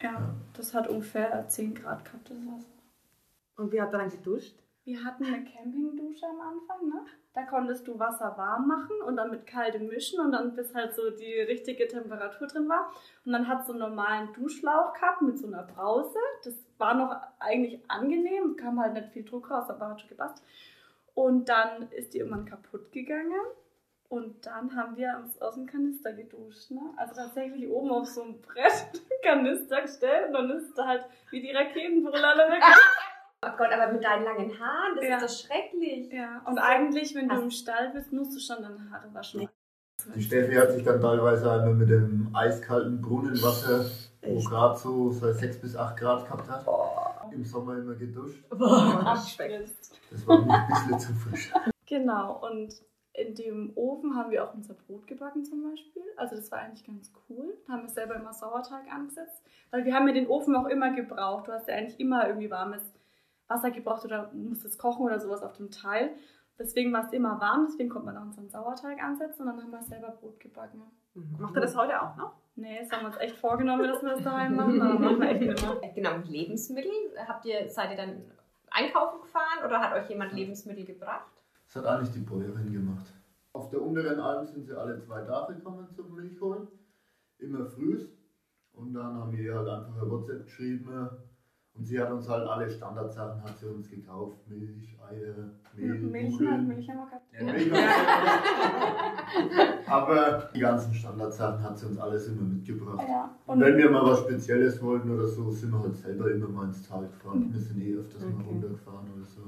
ja, 0.02 0.34
das 0.56 0.74
hat 0.74 0.88
ungefähr 0.88 1.46
10 1.48 1.74
Grad 1.74 2.04
gehabt, 2.04 2.28
das 2.30 2.36
Wasser. 2.38 2.68
Und 3.56 3.72
wie 3.72 3.80
habt 3.80 3.94
ihr 3.94 3.98
dann 3.98 4.10
geduscht? 4.10 4.56
Wir 4.84 5.04
hatten 5.04 5.24
eine 5.24 5.44
Campingdusche 5.44 6.26
am 6.26 6.40
Anfang, 6.40 6.88
ne? 6.88 7.04
Da 7.32 7.42
konntest 7.44 7.86
du 7.86 7.98
Wasser 7.98 8.34
warm 8.36 8.66
machen 8.66 9.00
und 9.06 9.16
dann 9.16 9.30
mit 9.30 9.46
kaltem 9.46 9.86
mischen 9.86 10.20
und 10.20 10.32
dann 10.32 10.54
bis 10.54 10.74
halt 10.74 10.94
so 10.94 11.10
die 11.10 11.40
richtige 11.40 11.86
Temperatur 11.86 12.48
drin 12.48 12.68
war. 12.68 12.92
Und 13.24 13.32
dann 13.32 13.46
hat 13.46 13.64
so 13.64 13.72
einen 13.72 13.80
normalen 13.80 14.32
Duschlauch 14.32 14.92
gehabt 14.94 15.22
mit 15.22 15.38
so 15.38 15.46
einer 15.46 15.62
Brause. 15.62 16.18
Das 16.42 16.54
war 16.78 16.94
noch 16.94 17.16
eigentlich 17.38 17.80
angenehm, 17.88 18.56
kam 18.56 18.80
halt 18.80 18.94
nicht 18.94 19.10
viel 19.10 19.24
Druck 19.24 19.50
raus, 19.50 19.70
aber 19.70 19.90
hat 19.90 20.00
schon 20.00 20.08
gepasst. 20.08 20.42
Und 21.14 21.48
dann 21.48 21.90
ist 21.92 22.14
die 22.14 22.18
irgendwann 22.18 22.46
kaputt 22.46 22.90
gegangen. 22.90 23.40
Und 24.08 24.44
dann 24.44 24.74
haben 24.74 24.96
wir 24.96 25.16
uns 25.22 25.40
aus 25.40 25.54
dem 25.54 25.66
Kanister 25.66 26.12
geduscht. 26.12 26.72
Ne? 26.72 26.80
Also 26.96 27.14
tatsächlich 27.14 27.68
oben 27.68 27.92
auf 27.92 28.06
so 28.08 28.22
einem 28.22 28.40
Brett 28.40 28.90
Kanister 29.22 29.82
gestellt 29.82 30.26
und 30.28 30.32
dann 30.32 30.50
ist 30.50 30.76
da 30.76 30.84
halt 30.84 31.04
wie 31.30 31.40
die 31.40 31.52
Raketenbrille 31.52 32.26
alle 32.26 32.50
weg. 32.50 32.62
Oh 33.42 33.52
Gott, 33.56 33.72
aber 33.72 33.90
mit 33.92 34.04
deinen 34.04 34.24
langen 34.24 34.60
Haaren, 34.60 34.96
das 34.96 35.04
Ja. 35.06 35.16
ist 35.16 35.22
doch 35.42 35.46
schrecklich. 35.48 36.12
Ja, 36.12 36.42
und 36.46 36.58
eigentlich, 36.58 37.14
wenn 37.14 37.26
du 37.28 37.36
Hast- 37.36 37.42
im 37.42 37.50
Stall 37.50 37.90
bist, 37.94 38.12
musst 38.12 38.36
du 38.36 38.40
schon 38.40 38.62
deine 38.62 38.90
Haare 38.90 39.12
waschen. 39.14 39.48
Die 40.14 40.22
Steffi 40.22 40.54
hat 40.54 40.72
sich 40.72 40.84
dann 40.84 41.00
teilweise 41.00 41.50
einmal 41.50 41.74
mit 41.74 41.88
dem 41.88 42.28
eiskalten 42.34 43.00
Brunnenwasser, 43.00 43.86
wo 44.22 44.40
gerade 44.40 44.78
so, 44.78 45.10
so 45.10 45.32
6 45.32 45.58
bis 45.60 45.74
8 45.76 45.96
Grad 45.98 46.24
gehabt 46.26 46.48
hat, 46.50 46.66
im 47.32 47.44
Sommer 47.44 47.78
immer 47.78 47.94
geduscht. 47.94 48.44
abspritzt. 48.50 49.98
Das 50.10 50.26
war 50.26 50.40
mir 50.44 50.52
ein 50.52 50.68
bisschen 50.68 50.98
zu 50.98 51.12
frisch. 51.14 51.52
Genau, 51.86 52.46
und 52.46 52.74
in 53.14 53.34
dem 53.34 53.72
Ofen 53.74 54.14
haben 54.16 54.30
wir 54.30 54.44
auch 54.44 54.54
unser 54.54 54.74
Brot 54.74 55.06
gebacken 55.06 55.44
zum 55.44 55.62
Beispiel. 55.62 56.02
Also 56.16 56.36
das 56.36 56.50
war 56.50 56.58
eigentlich 56.60 56.86
ganz 56.86 57.10
cool. 57.28 57.56
Da 57.66 57.72
haben 57.74 57.82
wir 57.82 57.88
selber 57.88 58.16
immer 58.16 58.32
Sauerteig 58.32 58.90
angesetzt. 58.92 59.42
Weil 59.70 59.84
wir 59.84 59.94
haben 59.94 60.06
ja 60.08 60.14
den 60.14 60.28
Ofen 60.28 60.54
auch 60.56 60.66
immer 60.66 60.92
gebraucht. 60.94 61.48
Du 61.48 61.52
hast 61.52 61.68
ja 61.68 61.74
eigentlich 61.74 61.98
immer 62.00 62.26
irgendwie 62.26 62.50
warmes 62.50 62.82
Wasser 63.50 63.70
gebraucht 63.70 64.04
oder 64.04 64.32
musstest 64.32 64.78
kochen 64.78 65.04
oder 65.04 65.18
sowas 65.18 65.42
auf 65.42 65.56
dem 65.56 65.70
Teil. 65.70 66.14
Deswegen 66.58 66.92
war 66.92 67.04
es 67.06 67.12
immer 67.12 67.40
warm, 67.40 67.66
deswegen 67.68 67.88
konnte 67.88 68.06
man 68.06 68.18
auch 68.18 68.26
unseren 68.26 68.48
Sauerteig 68.48 69.02
ansetzen 69.02 69.42
und 69.42 69.48
dann 69.48 69.62
haben 69.62 69.70
wir 69.70 69.82
selber 69.82 70.10
Brot 70.10 70.38
gebacken. 70.38 70.82
Macht 71.38 71.56
ihr 71.56 71.60
das 71.62 71.76
heute 71.76 72.00
auch 72.00 72.16
noch? 72.16 72.34
Nee, 72.54 72.78
das 72.80 72.90
haben 72.92 73.02
wir 73.02 73.06
uns 73.08 73.16
echt 73.16 73.36
vorgenommen, 73.36 73.88
dass 73.88 74.02
wir 74.02 74.10
das 74.10 74.22
daheim 74.22 74.56
machen, 74.56 74.80
aber 74.80 74.98
machen 74.98 75.20
wir 75.20 75.28
echt 75.30 75.40
mehr. 75.40 75.90
Genau, 75.94 76.18
mit 76.18 76.28
Lebensmitteln. 76.28 76.92
Habt 77.26 77.46
ihr, 77.46 77.68
seid 77.68 77.90
ihr 77.90 77.96
dann 77.96 78.22
einkaufen 78.70 79.22
gefahren 79.22 79.64
oder 79.64 79.80
hat 79.80 79.94
euch 79.94 80.08
jemand 80.10 80.32
Lebensmittel 80.32 80.84
gebracht? 80.84 81.30
Das 81.66 81.76
hat 81.76 81.86
eigentlich 81.86 82.12
die 82.12 82.20
Bäuerin 82.20 82.72
gemacht. 82.72 83.06
Auf 83.52 83.70
der 83.70 83.80
unteren 83.82 84.20
Alm 84.20 84.46
sind 84.46 84.66
sie 84.66 84.78
alle 84.78 85.00
zwei 85.00 85.22
Tage 85.22 85.54
gekommen 85.54 85.88
zum 85.94 86.14
Milch 86.14 86.40
holen. 86.40 86.68
Immer 87.38 87.66
früh. 87.66 88.06
Und 88.74 88.92
dann 88.94 89.14
haben 89.14 89.32
wir 89.32 89.40
ihr 89.40 89.54
halt 89.54 89.68
einfach 89.68 90.08
WhatsApp 90.08 90.44
geschrieben. 90.44 91.10
Und 91.80 91.86
sie 91.86 91.98
hat 91.98 92.10
uns 92.10 92.28
halt 92.28 92.46
alle 92.46 92.68
Standardsachen 92.68 93.42
hat 93.42 93.58
sie 93.58 93.64
uns 93.66 93.88
gekauft. 93.88 94.36
Milch, 94.48 94.94
Eier, 95.10 95.48
Mehl, 95.74 95.94
Milch, 95.94 96.30
Nudeln. 96.38 96.68
Milch 96.68 96.86
haben 96.90 96.98
wir 96.98 97.06
gehabt. 97.06 97.24
Ja, 97.32 97.42
Milch 97.44 97.70
haben 97.72 97.80
wir- 99.86 99.86
Aber 99.90 100.50
die 100.54 100.60
ganzen 100.60 100.92
Standardsachen 100.92 101.62
hat 101.62 101.78
sie 101.78 101.86
uns 101.86 101.98
alles 101.98 102.28
immer 102.28 102.42
mitgebracht. 102.42 103.02
Ja, 103.08 103.34
Und 103.46 103.60
wenn 103.60 103.78
wir 103.78 103.90
mal 103.90 104.04
was 104.04 104.18
Spezielles 104.20 104.82
wollten 104.82 105.10
oder 105.10 105.26
so, 105.26 105.50
sind 105.50 105.70
wir 105.70 105.80
halt 105.80 105.96
selber 105.96 106.30
immer 106.30 106.48
mal 106.48 106.66
ins 106.66 106.86
Tal 106.86 107.06
gefahren. 107.08 107.48
Wir 107.50 107.60
sind 107.60 107.80
eh 107.80 107.94
öfters 107.96 108.20
mal 108.26 108.34
Okay. 108.34 108.44
runtergefahren 108.50 109.10
oder 109.16 109.24
so. 109.24 109.40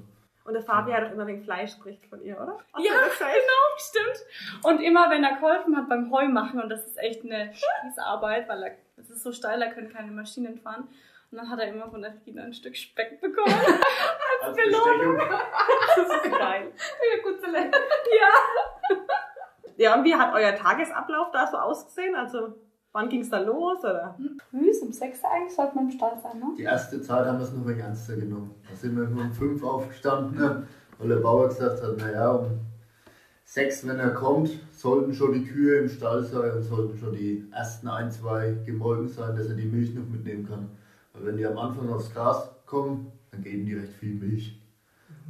Und 0.45 0.55
der 0.55 0.63
Fabi 0.63 0.91
hat 0.93 1.05
auch 1.09 1.13
immer 1.13 1.27
wegen 1.27 1.43
Fleisch 1.43 1.73
spricht 1.73 2.07
von 2.07 2.23
ihr, 2.23 2.35
oder? 2.41 2.57
Hast 2.73 2.83
Ja, 2.85 2.93
das 3.05 3.19
genau, 3.19 3.63
stimmt. 3.77 4.65
Und 4.65 4.81
immer 4.83 5.11
wenn 5.11 5.23
er 5.23 5.35
geholfen 5.37 5.77
hat 5.77 5.87
beim 5.91 6.11
Heumachen, 6.11 6.61
und 6.63 6.71
das 6.71 6.87
ist 6.87 6.97
echt 6.99 7.23
eine 7.25 7.53
Scheißarbeit, 7.53 8.49
weil 8.49 8.63
er, 8.63 8.71
es 8.97 9.11
ist 9.11 9.23
so 9.23 9.33
steil, 9.33 9.61
da 9.61 9.67
können 9.71 9.91
keine 9.93 10.11
Maschinen 10.13 10.57
fahren. 10.57 10.89
Und 11.33 11.39
dann 11.39 11.49
hat 11.49 11.59
er 11.59 11.69
immer 11.69 11.91
von 11.91 12.03
der 12.03 12.15
Regina 12.15 12.45
ein 12.45 12.53
Stück 12.53 12.77
Speck 12.77 13.21
bekommen. 13.21 13.55
Als 14.43 14.57
Belohnung. 14.57 15.19
Das 15.97 16.09
ist 16.09 16.39
geil. 16.39 16.73
Ja, 16.73 17.23
gut 17.23 17.41
zu 17.43 17.51
lernen. 17.51 17.73
ja. 17.73 18.97
Ja, 19.77 19.95
und 19.97 20.05
wie 20.05 20.15
hat 20.15 20.35
euer 20.35 20.55
Tagesablauf 20.55 21.31
da 21.33 21.47
so 21.47 21.57
ausgesehen? 21.57 22.15
Also, 22.15 22.55
Wann 22.93 23.09
ging 23.09 23.23
es 23.23 23.31
da 23.31 23.41
los, 23.41 23.79
oder? 23.83 24.19
Früh, 24.51 24.71
um 24.83 24.93
6 24.93 25.23
Uhr 25.23 25.31
eigentlich, 25.31 25.55
sollte 25.55 25.75
man 25.75 25.85
im 25.87 25.91
Stall 25.93 26.19
sein, 26.23 26.39
ne? 26.39 26.55
Die 26.59 26.63
erste 26.63 27.01
Zeit 27.01 27.25
haben 27.25 27.39
wir 27.39 27.45
es 27.45 27.53
noch 27.53 27.67
ein 27.67 27.79
ernster 27.79 28.17
genommen. 28.17 28.55
Da 28.69 28.77
sind 28.77 28.97
wir 28.97 29.07
nur 29.07 29.25
um 29.25 29.33
5 29.33 29.65
aufgestanden, 29.65 30.39
ne? 30.39 30.67
weil 30.99 31.09
der 31.09 31.17
Bauer 31.17 31.49
gesagt 31.49 31.83
hat, 31.83 31.97
naja, 31.97 32.33
um 32.33 32.61
6, 33.45 33.89
wenn 33.89 33.99
er 33.99 34.11
kommt, 34.11 34.51
sollten 34.73 35.15
schon 35.15 35.33
die 35.33 35.45
Kühe 35.45 35.79
im 35.79 35.89
Stall 35.89 36.23
sein 36.23 36.51
und 36.51 36.63
sollten 36.63 36.99
schon 36.99 37.15
die 37.15 37.49
ersten 37.51 37.89
ein, 37.89 38.11
zwei 38.11 38.59
gemolken 38.67 39.09
sein, 39.09 39.37
dass 39.37 39.47
er 39.47 39.55
die 39.55 39.67
Milch 39.67 39.95
noch 39.95 40.07
mitnehmen 40.07 40.47
kann. 40.47 40.69
Wenn 41.25 41.37
die 41.37 41.47
am 41.47 41.59
Anfang 41.59 41.89
aufs 41.91 42.13
Gras 42.13 42.51
kommen, 42.67 43.13
dann 43.31 43.43
geben 43.43 43.67
die 43.67 43.75
recht 43.75 43.93
viel 43.95 44.15
Milch. 44.15 44.61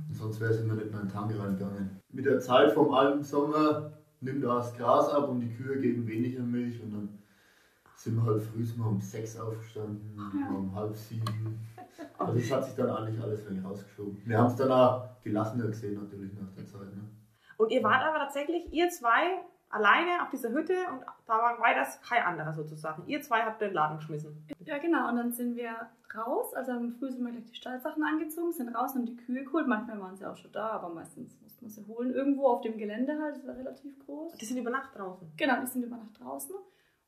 Und 0.09 0.15
sonst 0.15 0.41
wäre 0.41 0.53
es 0.53 0.61
immer 0.61 0.75
nicht 0.75 0.89
in 0.89 0.95
einen 0.95 1.09
Tank 1.09 1.33
reingegangen. 1.39 2.01
Mit 2.11 2.27
der 2.27 2.41
Zeit 2.41 2.73
vom 2.73 2.93
alten 2.93 3.23
Sommer 3.23 3.93
nimmt 4.21 4.45
das 4.45 4.77
Gras 4.77 5.09
ab 5.11 5.29
und 5.29 5.41
die 5.41 5.51
Kühe 5.51 5.81
geben 5.81 6.07
weniger 6.07 6.43
Milch 6.43 6.83
und 6.83 6.93
dann 6.93 7.19
sind 7.97 8.17
wir 8.17 8.25
halt 8.25 8.43
früh 8.43 8.65
mal 8.77 8.89
um 8.89 9.01
sechs 9.01 9.39
aufgestanden, 9.39 10.17
mal 10.17 10.57
um 10.57 10.75
halb 10.75 10.97
sieben. 10.97 11.61
Also 12.19 12.35
das 12.35 12.51
hat 12.51 12.65
sich 12.65 12.75
dann 12.75 12.91
eigentlich 12.91 13.21
alles 13.23 13.49
wenig 13.49 13.65
rausgeschoben. 13.65 14.21
Wir 14.25 14.39
haben 14.39 14.49
es 14.49 14.57
danach 14.57 15.21
gelassener 15.23 15.69
gesehen 15.69 15.95
natürlich 15.95 16.33
nach 16.35 16.51
der 16.57 16.67
Zeit. 16.67 16.95
Ne? 16.95 17.03
Und 17.59 17.71
ihr 17.71 17.83
wart 17.83 18.03
aber 18.03 18.19
tatsächlich, 18.19 18.73
ihr 18.73 18.89
zwei, 18.89 19.45
alleine 19.73 20.23
auf 20.23 20.31
dieser 20.31 20.51
Hütte 20.51 20.75
und 20.93 21.03
da 21.27 21.39
war 21.39 21.59
weiter 21.59 21.87
kein 22.07 22.23
anderer 22.23 22.53
sozusagen. 22.53 23.03
Ihr 23.07 23.21
zwei 23.23 23.43
habt 23.43 23.61
den 23.61 23.73
Laden 23.73 23.97
geschmissen. 23.97 24.47
Ja, 24.65 24.79
genau. 24.79 25.09
Und 25.09 25.17
dann 25.17 25.33
sind 25.33 25.57
wir 25.57 25.75
raus. 26.15 26.55
Also 26.55 26.73
am 26.73 26.93
Früh 26.93 27.11
sind 27.11 27.25
wir 27.25 27.33
gleich 27.33 27.47
die 27.47 27.55
Stallsachen 27.55 28.03
angezogen, 28.05 28.53
sind 28.53 28.75
raus 28.75 28.95
und 28.95 29.07
die 29.07 29.17
Kühe 29.17 29.45
geholt. 29.45 29.67
Manchmal 29.67 30.01
waren 30.01 30.17
sie 30.17 30.27
auch 30.27 30.37
schon 30.37 30.53
da, 30.53 30.69
aber 30.69 30.91
meistens 30.91 31.41
mussten 31.41 31.65
wir 31.65 31.71
sie 31.71 31.87
holen. 31.87 32.13
Irgendwo 32.13 32.49
auf 32.49 32.61
dem 32.61 32.77
Gelände 32.77 33.19
halt. 33.21 33.37
Das 33.37 33.47
war 33.47 33.57
relativ 33.57 33.99
groß. 34.05 34.37
Die 34.37 34.45
sind 34.45 34.59
über 34.59 34.71
Nacht 34.71 34.97
draußen. 34.97 35.33
Genau, 35.37 35.61
die 35.61 35.67
sind 35.67 35.83
über 35.83 35.97
Nacht 35.97 36.21
draußen. 36.21 36.55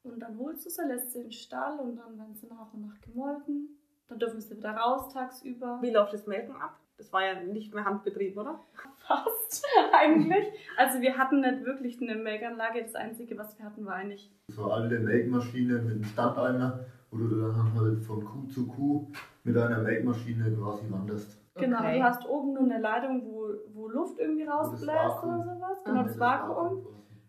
Und 0.02 0.20
dann 0.20 0.38
holst 0.38 0.66
du 0.66 0.70
sie, 0.70 0.82
lässt 0.86 1.12
sie 1.12 1.18
in 1.18 1.24
den 1.24 1.32
Stall 1.32 1.78
und 1.78 1.96
dann 1.96 2.18
werden 2.18 2.34
sie 2.34 2.46
nach 2.46 2.72
und 2.72 2.86
nach 2.86 3.00
gemolken. 3.00 3.78
Dann 4.08 4.18
dürfen 4.18 4.40
sie 4.40 4.56
wieder 4.56 4.72
raus 4.72 5.12
tagsüber. 5.12 5.78
Wie 5.80 5.90
läuft 5.90 6.12
das 6.12 6.26
Melken 6.26 6.56
ab? 6.56 6.78
Das 6.96 7.12
war 7.12 7.24
ja 7.24 7.40
nicht 7.42 7.74
mehr 7.74 7.84
Handbetrieb, 7.84 8.36
oder? 8.36 8.60
Fast 9.06 9.66
eigentlich. 9.92 10.46
Also 10.76 11.00
wir 11.00 11.16
hatten 11.18 11.40
nicht 11.40 11.64
wirklich 11.64 12.00
eine 12.00 12.14
Melkanlage. 12.16 12.82
Das 12.82 12.94
Einzige, 12.94 13.36
was 13.36 13.58
wir 13.58 13.64
hatten, 13.66 13.84
war 13.84 13.94
eigentlich 13.94 14.30
So 14.48 14.70
alte 14.70 14.98
Melkmaschine 15.00 15.74
mit 15.80 15.92
einem 15.92 16.04
Standeimer, 16.04 16.80
wo 17.10 17.16
du 17.18 17.28
dann 17.40 17.74
halt 17.74 18.02
von 18.04 18.24
Kuh 18.24 18.46
zu 18.46 18.66
Kuh 18.68 19.06
mit 19.42 19.56
einer 19.56 19.78
Melkmaschine 19.82 20.52
quasi 20.56 20.90
wanderst. 20.90 21.36
Genau, 21.56 21.78
Okay. 21.80 21.98
du 21.98 22.04
hast 22.04 22.26
oben 22.28 22.52
nur 22.54 22.62
eine 22.64 22.78
Leitung, 22.80 23.24
wo, 23.26 23.48
wo 23.74 23.88
Luft 23.88 24.18
irgendwie 24.18 24.44
rausbläst 24.44 25.22
oder 25.22 25.44
sowas. 25.44 25.78
Ah, 25.84 25.84
Genau, 25.84 25.96
Ja, 25.98 26.02
das 26.04 26.18
Vakuum. 26.18 26.86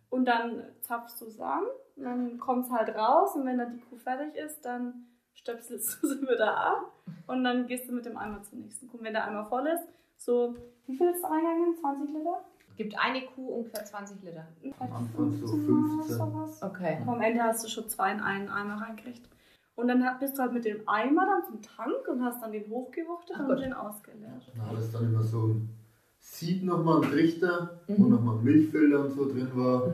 Und 0.10 0.26
dann 0.26 0.64
zapfst 0.82 1.20
du 1.22 1.26
es 1.26 1.40
an 1.40 1.64
und 1.96 2.04
dann 2.04 2.40
kommt 2.40 2.66
es 2.66 2.72
halt 2.72 2.96
raus 2.96 3.36
und 3.36 3.46
wenn 3.46 3.58
dann 3.58 3.74
die 3.74 3.82
Kuh 3.82 3.98
fertig 3.98 4.36
ist, 4.36 4.64
dann 4.66 5.06
stöpselst 5.36 6.00
du 6.02 6.08
sie 6.08 6.22
wieder 6.22 6.56
ab 6.58 6.92
und 7.28 7.44
dann 7.44 7.68
gehst 7.68 7.88
du 7.90 7.94
mit 7.94 8.06
dem 8.06 8.18
Eimer 8.18 8.42
zur 8.44 8.58
nächsten 8.60 8.88
Kuh. 8.88 8.98
Wenn 9.02 9.14
der 9.14 9.26
Eimer 9.28 9.46
voll 9.46 9.68
ist, 9.68 9.84
so, 10.18 10.56
wie 10.88 10.96
viel 10.96 11.10
ist 11.10 11.24
reingegangen? 11.24 11.76
20 11.80 12.10
Liter? 12.16 12.44
Gibt 12.78 12.98
eine 13.00 13.22
Kuh 13.26 13.48
ungefähr 13.56 13.86
20 13.86 14.22
Liter. 14.24 14.48
Am 14.80 14.92
Anfang 14.94 15.32
so 15.34 15.48
15, 15.48 15.66
15. 16.04 16.18
sowas. 16.18 16.62
Okay. 16.64 16.98
Am 17.08 17.22
Ende 17.22 17.42
hast 17.44 17.64
du 17.64 17.70
schon 17.70 17.88
zwei 17.88 18.12
in 18.12 18.20
einen 18.20 18.50
Eimer 18.50 18.82
reingekriegt. 18.82 19.30
Und 19.76 19.88
dann 19.90 20.04
bist 20.20 20.38
du 20.38 20.42
halt 20.42 20.54
mit 20.54 20.64
dem 20.66 20.88
Eimer 20.88 21.26
dann 21.26 21.44
zum 21.46 21.62
Tank 21.62 22.08
und 22.10 22.24
hast 22.24 22.42
dann 22.42 22.52
den 22.54 22.70
hochgewuchtet 22.70 23.36
Ach 23.36 23.42
und 23.42 23.48
Gott. 23.48 23.60
den 23.62 23.74
ausgeleert. 23.74 24.52
Da 24.58 24.66
hat 24.72 24.78
es 24.80 24.92
dann 24.92 25.04
immer 25.06 25.24
so 25.24 25.48
ein 25.48 25.70
Sieb 26.20 26.64
nochmal, 26.64 27.02
ein 27.04 27.12
Trichter, 27.12 27.82
wo 27.88 28.04
Mhm. 28.06 28.10
nochmal 28.10 28.38
ein 28.38 28.44
Milchfilter 28.44 29.02
und 29.02 29.12
so 29.12 29.26
drin 29.32 29.50
war, 29.54 29.92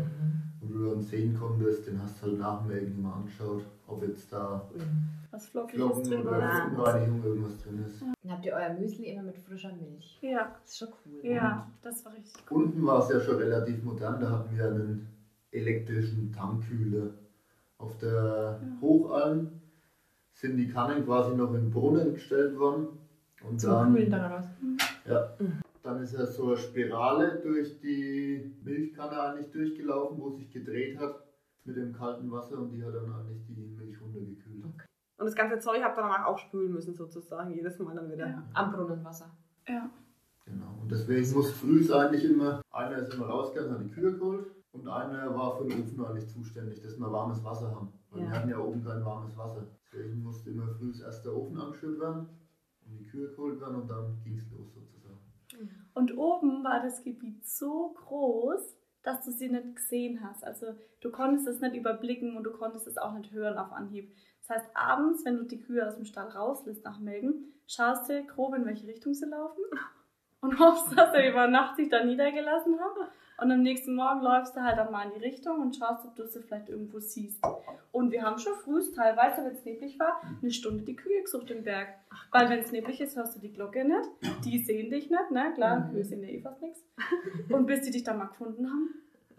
wo 0.61 0.73
du 0.73 0.89
dann 0.91 1.01
sehen 1.01 1.35
konntest, 1.39 1.87
den 1.87 2.01
hast 2.01 2.21
du 2.21 2.27
halt 2.27 2.39
nach 2.39 2.59
dem 2.59 2.67
Melken 2.67 2.99
immer 2.99 3.15
angeschaut, 3.15 3.63
ob 3.87 4.03
jetzt 4.03 4.31
da 4.31 4.61
Was 5.31 5.47
Flockiges 5.47 5.81
Flocken 5.85 6.03
drin 6.03 6.21
oder 6.21 6.31
war. 6.39 6.69
Verunreinigung 6.69 7.23
irgendwas 7.23 7.57
drin 7.63 7.83
ist. 7.85 8.01
Dann 8.01 8.31
habt 8.31 8.45
ihr 8.45 8.53
euer 8.53 8.73
Müsli 8.79 9.05
immer 9.11 9.23
mit 9.23 9.37
frischer 9.39 9.73
Milch. 9.73 10.19
Ja, 10.21 10.55
Das 10.61 10.71
ist 10.71 10.77
schon 10.77 10.87
cool. 11.05 11.19
ja, 11.23 11.67
das 11.81 12.05
war 12.05 12.13
richtig 12.13 12.43
cool. 12.51 12.63
Unten 12.63 12.85
war 12.85 12.99
es 13.03 13.09
ja 13.09 13.19
schon 13.19 13.35
relativ 13.37 13.83
modern, 13.83 14.19
da 14.21 14.29
hatten 14.29 14.55
wir 14.55 14.65
einen 14.65 15.07
elektrischen 15.51 16.31
Tankkühler. 16.31 17.11
Auf 17.77 17.97
der 17.97 18.59
Hochalm 18.79 19.49
sind 20.33 20.57
die 20.57 20.69
Kannen 20.69 21.03
quasi 21.05 21.35
noch 21.35 21.49
in 21.53 21.61
den 21.61 21.71
Brunnen 21.71 22.13
gestellt 22.13 22.57
worden. 22.57 22.87
Und 23.43 23.59
Zum 23.59 23.71
dann, 23.71 23.95
Kühlen 23.95 24.11
dann 24.11 24.31
raus. 24.31 24.45
ja, 25.07 25.29
dann 25.83 26.01
ist 26.01 26.13
ja 26.13 26.25
so 26.25 26.47
eine 26.47 26.57
Spirale 26.57 27.39
durch 27.43 27.79
die 27.79 28.55
Milchkanne 28.63 29.19
eigentlich 29.21 29.51
durchgelaufen, 29.51 30.19
wo 30.19 30.29
sich 30.31 30.51
gedreht 30.51 30.97
hat 30.99 31.23
mit 31.63 31.75
dem 31.77 31.93
kalten 31.93 32.31
Wasser 32.31 32.59
und 32.59 32.71
die 32.71 32.83
hat 32.83 32.93
dann 32.93 33.11
eigentlich 33.11 33.45
die 33.47 33.53
Milch 33.77 33.99
runtergekühlt. 34.01 34.63
Und 34.65 35.25
das 35.25 35.35
ganze 35.35 35.59
Zeug 35.59 35.83
habt 35.83 35.97
ihr 35.97 36.01
danach 36.01 36.25
auch 36.25 36.37
spülen 36.39 36.71
müssen 36.73 36.93
sozusagen, 36.95 37.53
jedes 37.53 37.77
Mal 37.79 37.95
dann 37.95 38.11
wieder. 38.11 38.27
Ja. 38.27 38.43
Am 38.53 38.71
Brunnenwasser. 38.71 39.29
Ja. 39.67 39.89
Genau. 40.45 40.79
Und 40.81 40.91
deswegen 40.91 41.31
muss 41.33 41.51
früh 41.51 41.91
eigentlich 41.93 42.25
immer, 42.25 42.61
einer 42.71 42.97
ist 42.97 43.13
immer 43.13 43.27
rausgegangen, 43.27 43.75
hat 43.75 43.83
die 43.83 43.91
Kühe 43.91 44.13
geholt 44.17 44.47
und 44.71 44.87
einer 44.87 45.33
war 45.35 45.57
für 45.57 45.65
den 45.67 45.83
Ofen 45.83 46.05
eigentlich 46.05 46.27
zuständig, 46.27 46.81
dass 46.81 46.97
wir 46.97 47.11
warmes 47.11 47.43
Wasser 47.43 47.69
haben. 47.75 47.89
Weil 48.09 48.21
Ja. 48.23 48.29
wir 48.29 48.35
hatten 48.39 48.49
ja 48.49 48.57
oben 48.59 48.83
kein 48.83 49.05
warmes 49.05 49.37
Wasser. 49.37 49.67
Deswegen 49.93 50.23
musste 50.23 50.49
immer 50.49 50.67
früh 50.67 50.91
erst 51.03 51.23
der 51.25 51.35
Ofen 51.35 51.57
angeschüttet 51.59 51.99
werden 51.99 52.27
und 52.85 52.97
die 52.97 53.05
Kühe 53.05 53.29
geholt 53.29 53.61
werden 53.61 53.81
und 53.81 53.89
dann 53.91 54.17
ging 54.23 54.37
es 54.37 54.49
los 54.51 54.73
sozusagen. 54.73 55.00
Und 55.93 56.17
oben 56.17 56.63
war 56.63 56.81
das 56.81 57.03
Gebiet 57.03 57.45
so 57.45 57.95
groß, 58.05 58.75
dass 59.03 59.23
du 59.23 59.31
sie 59.31 59.49
nicht 59.49 59.75
gesehen 59.75 60.21
hast. 60.23 60.43
Also 60.43 60.75
du 61.01 61.11
konntest 61.11 61.47
es 61.47 61.59
nicht 61.59 61.75
überblicken 61.75 62.37
und 62.37 62.43
du 62.43 62.51
konntest 62.51 62.87
es 62.87 62.97
auch 62.97 63.13
nicht 63.13 63.31
hören 63.31 63.57
auf 63.57 63.71
Anhieb. 63.71 64.15
Das 64.39 64.57
heißt, 64.57 64.75
abends, 64.75 65.25
wenn 65.25 65.37
du 65.37 65.43
die 65.43 65.59
Kühe 65.61 65.85
aus 65.85 65.95
dem 65.95 66.05
Stall 66.05 66.29
rauslässt 66.29 66.83
nach 66.85 66.99
Melken, 66.99 67.53
schaust 67.67 68.09
du 68.09 68.23
grob, 68.25 68.55
in 68.55 68.65
welche 68.65 68.87
Richtung 68.87 69.13
sie 69.13 69.25
laufen 69.25 69.63
und 70.41 70.59
hoffst, 70.59 70.97
dass 70.97 71.13
sie 71.13 71.27
über 71.27 71.47
Nacht 71.47 71.77
sich 71.77 71.89
da 71.89 72.03
niedergelassen 72.03 72.79
haben. 72.79 73.09
Und 73.41 73.51
am 73.51 73.63
nächsten 73.63 73.95
Morgen 73.95 74.21
läufst 74.21 74.55
du 74.55 74.61
halt 74.61 74.77
dann 74.77 74.91
mal 74.91 75.03
in 75.07 75.13
die 75.19 75.25
Richtung 75.25 75.59
und 75.61 75.75
schaust, 75.75 76.05
ob 76.05 76.15
du 76.15 76.27
sie 76.27 76.41
vielleicht 76.41 76.69
irgendwo 76.69 76.99
siehst. 76.99 77.43
Und 77.91 78.11
wir 78.11 78.21
haben 78.21 78.37
schon 78.37 78.53
früh, 78.55 78.79
teilweise, 78.95 79.43
wenn 79.43 79.53
es 79.53 79.65
neblig 79.65 79.99
war, 79.99 80.21
eine 80.41 80.51
Stunde 80.51 80.83
die 80.83 80.95
Kühe 80.95 81.21
gesucht 81.23 81.49
im 81.49 81.63
Berg. 81.63 81.89
Weil 82.31 82.49
wenn 82.49 82.59
es 82.59 82.71
neblig 82.71 83.01
ist, 83.01 83.17
hörst 83.17 83.35
du 83.35 83.39
die 83.39 83.51
Glocke 83.51 83.83
nicht. 83.83 84.09
Die 84.45 84.59
sehen 84.63 84.91
dich 84.91 85.09
nicht, 85.09 85.31
ne? 85.31 85.51
Klar, 85.55 85.79
Mhm. 85.79 85.91
Kühe 85.91 86.03
sehen 86.05 86.21
ja 86.21 86.29
eh 86.29 86.39
fast 86.41 86.61
nichts. 86.61 86.83
Und 87.49 87.65
bis 87.65 87.81
die 87.81 87.91
dich 87.91 88.03
dann 88.03 88.19
mal 88.19 88.25
gefunden 88.27 88.67
haben. 88.67 88.89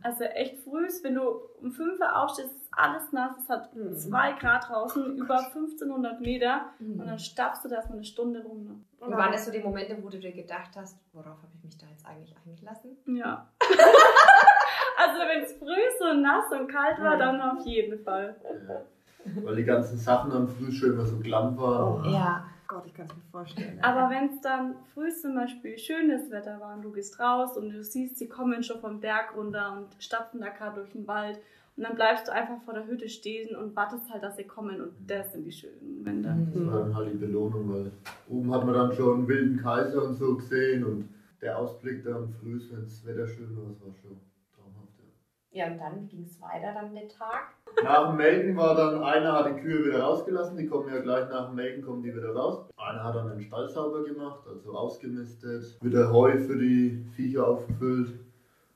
Also 0.02 0.24
echt 0.24 0.58
früh, 0.64 0.88
wenn 1.02 1.14
du 1.14 1.22
um 1.60 1.70
5 1.70 2.00
Uhr 2.00 2.16
aufstehst, 2.16 2.48
ist 2.54 2.68
alles 2.72 3.12
nass, 3.12 3.36
es 3.42 3.48
hat 3.48 3.74
Mhm. 3.74 3.94
2 3.96 4.32
Grad 4.32 4.68
draußen, 4.68 5.16
über 5.16 5.38
1500 5.38 6.20
Meter. 6.20 6.66
Und 6.80 7.00
Und 7.00 7.06
dann 7.06 7.18
stapfst 7.18 7.64
du 7.64 7.68
da 7.68 7.76
erstmal 7.76 7.98
eine 7.98 8.04
Stunde 8.04 8.42
rum. 8.42 8.64
Ne? 8.64 9.16
waren 9.16 9.32
das 9.32 9.46
so 9.46 9.50
die 9.50 9.58
Momente, 9.58 9.96
wo 10.00 10.08
du 10.08 10.18
dir 10.18 10.32
gedacht 10.32 10.70
hast, 10.76 10.96
worauf 11.12 11.36
habe 11.42 11.48
ich 11.56 11.64
mich 11.64 11.76
da 11.76 11.86
jetzt 11.88 12.06
eigentlich 12.06 12.34
eingelassen? 12.46 12.96
Ja. 13.06 13.48
also 14.96 15.18
wenn 15.28 15.42
es 15.42 15.52
früh 15.54 15.80
so 15.98 16.12
nass 16.14 16.44
und 16.52 16.68
kalt 16.68 17.00
war, 17.00 17.16
Mhm. 17.16 17.18
dann 17.18 17.40
auf 17.40 17.66
jeden 17.66 17.98
Fall. 18.04 18.36
Weil 19.42 19.56
die 19.56 19.64
ganzen 19.64 19.96
Sachen 19.98 20.30
dann 20.30 20.48
früh 20.48 20.70
schon 20.72 20.92
immer 20.92 21.04
so 21.06 21.18
klamm 21.18 21.56
waren. 21.56 22.12
Ja. 22.12 22.44
Gott, 22.72 22.86
ich 22.86 22.94
kann 22.94 23.06
es 23.06 23.14
mir 23.14 23.22
vorstellen. 23.30 23.78
Aber 23.82 24.08
wenn 24.08 24.30
es 24.30 24.40
dann 24.40 24.76
früh 24.94 25.10
zum 25.10 25.34
Beispiel 25.34 25.76
schönes 25.76 26.30
Wetter 26.30 26.58
war 26.58 26.74
und 26.74 26.82
du 26.82 26.90
gehst 26.90 27.20
raus 27.20 27.56
und 27.58 27.70
du 27.70 27.84
siehst, 27.84 28.16
sie 28.16 28.28
kommen 28.28 28.62
schon 28.62 28.80
vom 28.80 28.98
Berg 29.00 29.36
runter 29.36 29.76
und 29.76 30.02
stapfen 30.02 30.40
da 30.40 30.48
gerade 30.48 30.76
durch 30.76 30.90
den 30.90 31.06
Wald 31.06 31.38
und 31.76 31.82
dann 31.82 31.94
bleibst 31.96 32.28
du 32.28 32.32
einfach 32.32 32.62
vor 32.62 32.72
der 32.72 32.86
Hütte 32.86 33.10
stehen 33.10 33.54
und 33.56 33.76
wartest 33.76 34.10
halt, 34.10 34.22
dass 34.22 34.36
sie 34.36 34.44
kommen 34.44 34.80
und 34.80 34.92
das 35.06 35.32
sind 35.32 35.44
die 35.44 35.52
schönen 35.52 35.98
Momente. 35.98 36.34
Das 36.54 36.66
war 36.66 36.80
dann 36.80 36.96
halt 36.96 37.12
die 37.12 37.18
Belohnung, 37.18 37.72
weil 37.74 37.92
oben 38.30 38.54
hat 38.54 38.64
man 38.64 38.74
dann 38.74 38.92
schon 38.94 39.18
einen 39.18 39.28
wilden 39.28 39.58
Kaiser 39.58 40.04
und 40.04 40.14
so 40.14 40.36
gesehen 40.36 40.84
und 40.84 41.08
der 41.42 41.58
Ausblick 41.58 42.02
dann 42.04 42.32
früh, 42.40 42.58
wenn 42.70 42.84
das 42.84 43.04
Wetter 43.04 43.26
schön 43.26 43.54
war, 43.54 43.64
das 43.68 43.80
war 43.86 43.94
schon. 44.00 44.16
Ja. 45.52 45.66
Und 45.66 45.78
dann 45.78 46.08
ging 46.08 46.24
es 46.24 46.40
weiter, 46.40 46.72
dann 46.72 46.94
der 46.94 47.08
Tag. 47.08 47.54
Nach 47.82 48.08
dem 48.08 48.16
Melken 48.16 48.56
war 48.56 48.74
dann, 48.74 49.02
einer 49.02 49.32
hat 49.32 49.46
die 49.46 49.60
Kühe 49.60 49.84
wieder 49.86 50.02
rausgelassen, 50.02 50.56
die 50.56 50.66
kommen 50.66 50.88
ja 50.88 51.00
gleich 51.00 51.28
nach 51.28 51.46
dem 51.46 51.54
Melken, 51.54 51.84
kommen 51.84 52.02
die 52.02 52.14
wieder 52.14 52.34
raus. 52.34 52.70
Einer 52.76 53.04
hat 53.04 53.14
dann 53.14 53.28
den 53.28 53.40
Stall 53.40 53.68
sauber 53.68 54.02
gemacht, 54.04 54.40
also 54.46 54.72
ausgemistet, 54.72 55.78
wieder 55.82 56.12
Heu 56.12 56.38
für 56.38 56.56
die 56.56 57.04
Viecher 57.14 57.46
aufgefüllt 57.46 58.18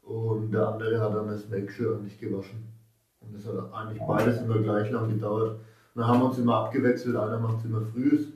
und 0.02 0.52
der 0.52 0.68
andere 0.68 1.00
hat 1.00 1.14
dann 1.14 1.28
das 1.28 1.48
Melkgeschirr 1.48 1.98
nicht 1.98 2.20
gewaschen. 2.20 2.72
Und 3.20 3.34
das 3.34 3.46
hat 3.46 3.72
eigentlich 3.72 4.02
beides 4.06 4.40
immer 4.42 4.58
gleich 4.58 4.90
lang 4.90 5.08
gedauert. 5.08 5.52
Und 5.94 6.00
dann 6.00 6.06
haben 6.06 6.20
wir 6.20 6.26
uns 6.26 6.38
immer 6.38 6.56
abgewechselt, 6.56 7.16
einer 7.16 7.38
macht 7.38 7.58
es 7.58 7.64
immer 7.64 7.82
früh 7.82 8.26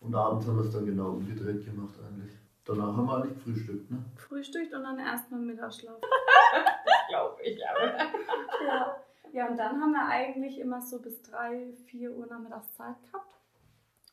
und 0.00 0.14
abends 0.14 0.46
haben 0.46 0.56
wir 0.56 0.64
es 0.64 0.72
dann 0.72 0.86
genau 0.86 1.10
umgedreht 1.10 1.64
gemacht 1.64 1.94
eigentlich. 2.06 2.32
Danach 2.64 2.96
haben 2.96 3.06
wir 3.06 3.16
eigentlich 3.16 3.34
gefrühstückt, 3.34 3.90
ne? 3.90 3.98
Frühstückt 4.16 4.72
und 4.74 4.82
dann 4.82 4.98
erstmal 4.98 5.40
Mittagsschlaf. 5.40 5.96
Glaube 7.10 7.42
ich, 7.42 7.60
aber. 7.68 7.92
Ja. 8.66 8.96
ja, 9.32 9.48
und 9.48 9.56
dann 9.56 9.80
haben 9.80 9.92
wir 9.92 10.06
eigentlich 10.06 10.58
immer 10.58 10.80
so 10.80 11.00
bis 11.00 11.22
3, 11.22 11.72
4 11.86 12.12
Uhr 12.12 12.26
nachmittags 12.26 12.74
Zeit 12.74 12.96
gehabt. 13.02 13.34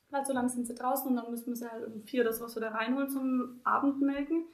Weil 0.09 0.25
so 0.25 0.33
lange 0.33 0.49
sind 0.49 0.67
sie 0.67 0.75
draußen 0.75 1.09
und 1.09 1.15
dann 1.17 1.29
müssen 1.29 1.47
wir 1.47 1.55
sie 1.55 1.69
halt 1.69 1.85
um 1.85 2.01
4 2.01 2.21
oder 2.21 2.33
sowas 2.33 2.55
wieder 2.55 2.73
reinholen 2.73 3.09
zum 3.09 3.59
Abendmelken. 3.63 4.45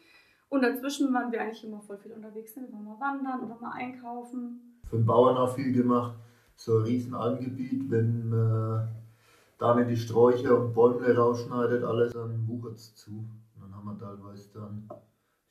Und 0.50 0.62
dazwischen 0.62 1.14
waren 1.14 1.32
wir 1.32 1.42
eigentlich 1.42 1.64
immer 1.64 1.82
voll 1.82 1.98
viel 1.98 2.12
unterwegs. 2.12 2.56
Wir 2.56 2.72
waren 2.72 2.84
mal 2.84 3.00
wandern 3.00 3.44
oder 3.44 3.60
mal 3.60 3.72
einkaufen. 3.72 4.80
Für 4.90 4.98
den 4.98 5.06
Bauern 5.06 5.38
auch 5.38 5.56
viel 5.56 5.74
gemacht. 5.74 6.16
so 6.56 6.78
ein 6.78 6.84
riesen 6.84 7.16
Almgebiet, 7.16 7.90
wenn 7.90 8.30
man 8.30 8.88
da 9.58 9.76
nicht 9.76 9.90
die 9.90 9.98
Sträucher 9.98 10.60
und 10.60 10.74
Bäume 10.74 11.16
rausschneidet, 11.16 11.84
alles, 11.84 12.14
dann 12.14 12.48
wuchert 12.48 12.76
es 12.76 12.96
zu. 12.96 13.12
Und 13.56 13.62
dann 13.62 13.76
haben 13.76 13.86
wir 13.86 13.98
teilweise 13.98 14.52
dann 14.54 14.90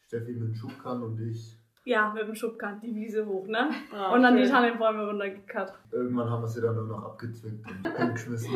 Steffi 0.01 0.33
mit 0.33 0.49
dem 0.49 0.55
Schubkarren 0.55 1.03
und 1.03 1.21
ich. 1.21 1.59
Ja, 1.85 2.13
mit 2.15 2.29
dem 2.29 2.35
Schubkarren 2.35 2.81
die 2.81 2.95
Wiese 2.95 3.27
hoch, 3.27 3.47
ne? 3.49 3.71
Ah, 3.93 4.13
und 4.13 4.23
dann 4.23 4.37
die. 4.37 4.47
Tannenbäume 4.49 5.05
runtergekarrt. 5.05 5.75
Irgendwann 5.91 6.31
haben 6.31 6.43
wir 6.43 6.49
sie 6.49 6.61
dann 6.61 6.77
nur 6.77 6.87
noch 6.87 7.05
abgezwickt 7.05 7.67
und 7.67 7.97
hingeschmissen. 7.97 8.51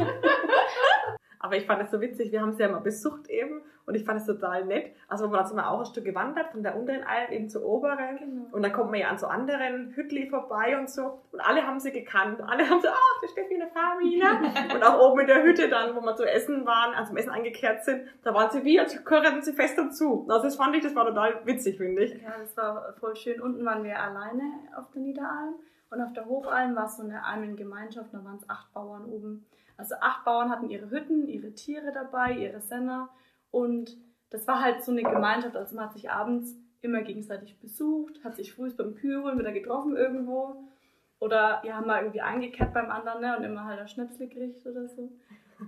Aber 1.47 1.57
ich 1.57 1.65
fand 1.67 1.81
es 1.83 1.91
so 1.93 2.01
witzig, 2.01 2.33
wir 2.33 2.41
haben 2.41 2.53
sie 2.53 2.63
ja 2.63 2.69
mal 2.69 2.81
besucht 2.81 3.29
eben 3.29 3.63
und 3.87 3.95
ich 3.95 4.05
fand 4.05 4.19
es 4.21 4.27
total 4.27 4.65
nett. 4.65 4.93
Also 5.07 5.31
sind 5.31 5.57
wir 5.57 5.71
auch 5.71 5.79
ein 5.79 5.87
Stück 5.87 6.05
gewandert 6.05 6.51
von 6.51 6.65
der 6.65 6.77
unteren 6.77 7.05
Alm 7.05 7.31
eben 7.31 7.49
zur 7.49 7.65
oberen 7.65 8.17
Genau. 8.19 8.47
und 8.51 8.63
dann 8.63 8.73
kommt 8.73 8.91
man 8.91 8.99
ja 8.99 9.09
an 9.09 9.19
so 9.19 9.29
anderen 9.29 9.93
Hütli 9.95 10.29
vorbei 10.29 10.77
und 10.77 10.91
so 10.91 11.21
und 11.31 11.41
alle 11.41 11.65
haben 11.65 11.79
sie 11.79 11.93
gekannt. 11.93 12.41
Alle 12.41 12.69
haben 12.69 12.81
so, 12.81 12.89
ach, 12.89 13.21
die 13.23 13.29
Steffi 13.29 13.55
eine 13.55 13.69
Farmina. 13.69 14.41
und 14.75 14.83
auch 14.83 14.99
oben 15.09 15.21
in 15.21 15.27
der 15.29 15.43
Hütte 15.45 15.69
dann, 15.69 15.95
wo 15.95 16.01
wir 16.01 16.17
zu 16.17 16.25
essen 16.29 16.67
waren, 16.67 16.95
also 16.95 17.11
zum 17.11 17.17
Essen 17.17 17.31
angekehrt 17.31 17.85
sind, 17.85 18.09
da 18.25 18.35
waren 18.35 18.51
sie 18.51 18.65
wie, 18.65 18.81
als 18.81 19.05
gehörten 19.05 19.43
sie 19.43 19.53
fest 19.53 19.79
dazu. 19.79 20.27
Also 20.29 20.45
das 20.47 20.57
fand 20.57 20.75
ich, 20.75 20.83
das 20.83 20.97
war 20.97 21.07
total 21.07 21.47
witzig, 21.47 21.77
finde 21.77 22.03
ich. 22.03 22.21
Ja, 22.21 22.35
das 22.41 22.57
war 22.57 22.93
voll 22.99 23.15
schön. 23.15 23.41
Unten 23.41 23.65
waren 23.65 23.85
wir 23.85 24.01
alleine 24.03 24.43
auf 24.77 24.91
der 24.91 25.03
Niederalm 25.03 25.55
und 25.91 26.01
auf 26.01 26.13
der 26.13 26.27
Hochalm 26.27 26.75
war 26.75 26.87
es 26.87 26.97
so 26.97 27.05
eine 27.05 27.25
Almengemeinschaft, 27.25 28.13
da 28.13 28.25
waren 28.25 28.37
es 28.37 28.51
acht 28.51 28.73
Bauern 28.75 29.05
oben. 29.05 29.47
Also 29.77 29.95
acht 30.01 30.25
Bauern 30.25 30.51
hatten 30.51 30.71
ihre 30.71 30.91
Hütten, 30.91 31.29
ihre 31.29 31.53
Tiere 31.53 31.93
dabei, 31.93 32.33
ihre 32.33 32.61
Senner 32.61 33.11
und 33.51 33.97
das 34.31 34.47
war 34.47 34.61
halt 34.63 34.83
so 34.83 34.93
eine 34.93 35.03
Gemeinschaft, 35.03 35.57
also 35.57 35.77
man 35.77 35.87
hat 35.87 35.93
sich 35.93 36.11
abends 36.11 36.57
immer 36.81 37.03
gegenseitig 37.03 37.59
besucht, 37.61 38.23
hat 38.25 38.37
sich 38.37 38.53
früh 38.53 38.73
beim 38.75 38.95
Kühlholen 38.95 39.39
wieder 39.39 39.53
getroffen 39.53 39.97
irgendwo 39.97 40.65
oder 41.19 41.63
ja, 41.65 41.77
haben 41.77 41.87
mal 41.87 42.01
irgendwie 42.01 42.21
eingekehrt 42.21 42.75
beim 42.75 42.91
anderen 42.91 43.21
ne, 43.21 43.37
und 43.37 43.45
immer 43.45 43.65
halt 43.65 43.81
ein 43.81 43.89
Schnäpsle 43.89 44.29
gekriegt 44.29 44.67
oder 44.67 44.89
so. 44.89 45.13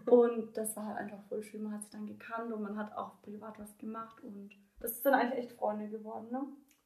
Und 0.04 0.54
das 0.56 0.76
war 0.76 0.86
halt 0.86 0.98
einfach 0.98 1.22
voll 1.28 1.42
schön, 1.42 1.62
man 1.62 1.72
hat 1.72 1.82
sich 1.82 1.90
dann 1.90 2.06
gekannt 2.06 2.52
und 2.52 2.62
man 2.62 2.76
hat 2.76 2.94
auch 2.96 3.22
privat 3.22 3.58
was 3.58 3.76
gemacht 3.78 4.22
und 4.22 4.50
das 4.80 4.92
ist 4.92 5.06
dann 5.06 5.14
eigentlich 5.14 5.38
echt 5.38 5.52
Freunde 5.52 5.88
geworden, 5.88 6.28
ne? 6.30 6.42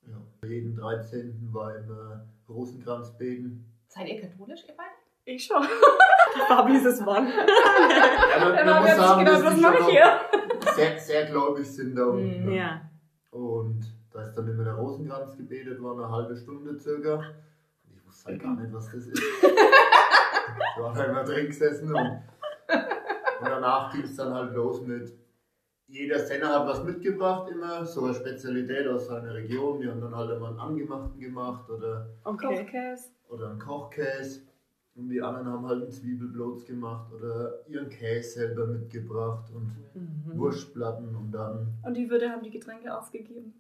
Ja. 0.07 0.49
Jeden 0.49 0.77
13. 0.77 1.49
war 1.53 1.77
immer 1.77 2.27
Rosenkranzbeten. 2.49 3.65
Seid 3.89 4.09
ihr 4.09 4.21
katholisch, 4.21 4.65
ihr 4.69 4.75
beiden? 4.75 5.02
Ich 5.25 5.45
schon. 5.45 5.63
Fabi 6.49 6.77
ist 6.77 6.85
es 6.87 7.01
Mann. 7.01 7.29
Ja, 7.29 8.45
man, 8.45 8.55
Er 8.55 8.65
man 8.65 8.75
war 8.75 8.81
muss 8.83 8.97
sagen, 8.97 9.25
dass 9.25 9.41
genau, 9.43 9.61
mache 9.61 9.79
schon 9.79 9.89
ich 9.89 9.95
hier? 9.95 10.21
sehr, 10.75 10.99
sehr 10.99 11.27
gläubig 11.27 11.67
sind 11.67 11.95
da 11.97 12.05
unten. 12.07 12.45
ne? 12.47 12.57
Ja. 12.57 12.81
Und 13.31 13.81
da 14.13 14.23
ist 14.23 14.35
dann 14.37 14.49
immer 14.49 14.65
der 14.65 14.75
Rosenkranz 14.75 15.37
gebetet 15.37 15.81
worden, 15.81 16.03
eine 16.05 16.13
halbe 16.13 16.37
Stunde 16.37 16.79
circa. 16.79 17.15
Und 17.17 17.95
ich 17.97 18.07
wusste 18.07 18.31
halt 18.31 18.43
gar 18.43 18.57
nicht, 18.57 18.73
was 18.73 18.87
das 18.87 19.07
ist. 19.07 19.23
ich 19.23 20.83
war 20.83 20.93
da 20.95 21.05
immer 21.05 21.25
drin 21.25 21.47
gesessen 21.47 21.89
und, 21.95 21.97
und 21.99 23.49
danach 23.49 23.93
ging 23.93 24.03
es 24.03 24.17
dann 24.17 24.35
halt 24.35 24.55
los 24.55 24.81
mit, 24.83 25.13
jeder 25.87 26.19
Senner 26.19 26.49
hat 26.61 26.67
was 26.67 26.83
mitgebracht 26.85 27.51
immer, 27.51 27.85
so 27.85 28.05
eine 28.05 28.15
Spezialität 28.15 28.87
aus 28.89 29.07
seiner 29.09 29.35
Region. 29.35 29.81
Die 29.81 29.89
haben 29.89 30.01
dann 30.01 30.17
halt 30.17 30.31
immer 30.31 30.49
einen 30.49 30.59
Angemachten 30.59 31.21
gemacht 31.21 31.69
oder, 31.71 32.09
Okay. 32.25 32.57
Kochkäse. 32.65 33.11
oder 33.29 33.51
einen 33.51 33.59
Kochkäse. 33.59 34.41
Und 34.95 35.09
die 35.09 35.23
anderen 35.23 35.47
haben 35.49 35.67
halt 35.67 35.83
einen 35.83 35.91
Zwiebelblots 35.91 36.67
gemacht 36.67 37.11
oder 37.13 37.67
ihren 37.67 37.89
Käse 37.89 38.41
selber 38.41 38.67
mitgebracht 38.67 39.51
und 39.55 39.73
Mhm. 39.95 40.39
Wurstplatten 40.39 41.15
und 41.15 41.33
dann. 41.33 41.75
Und 41.83 41.95
die 41.97 42.09
Würde 42.11 42.31
haben 42.31 42.43
die 42.43 42.51
Getränke 42.51 42.97
ausgegeben. 42.97 43.55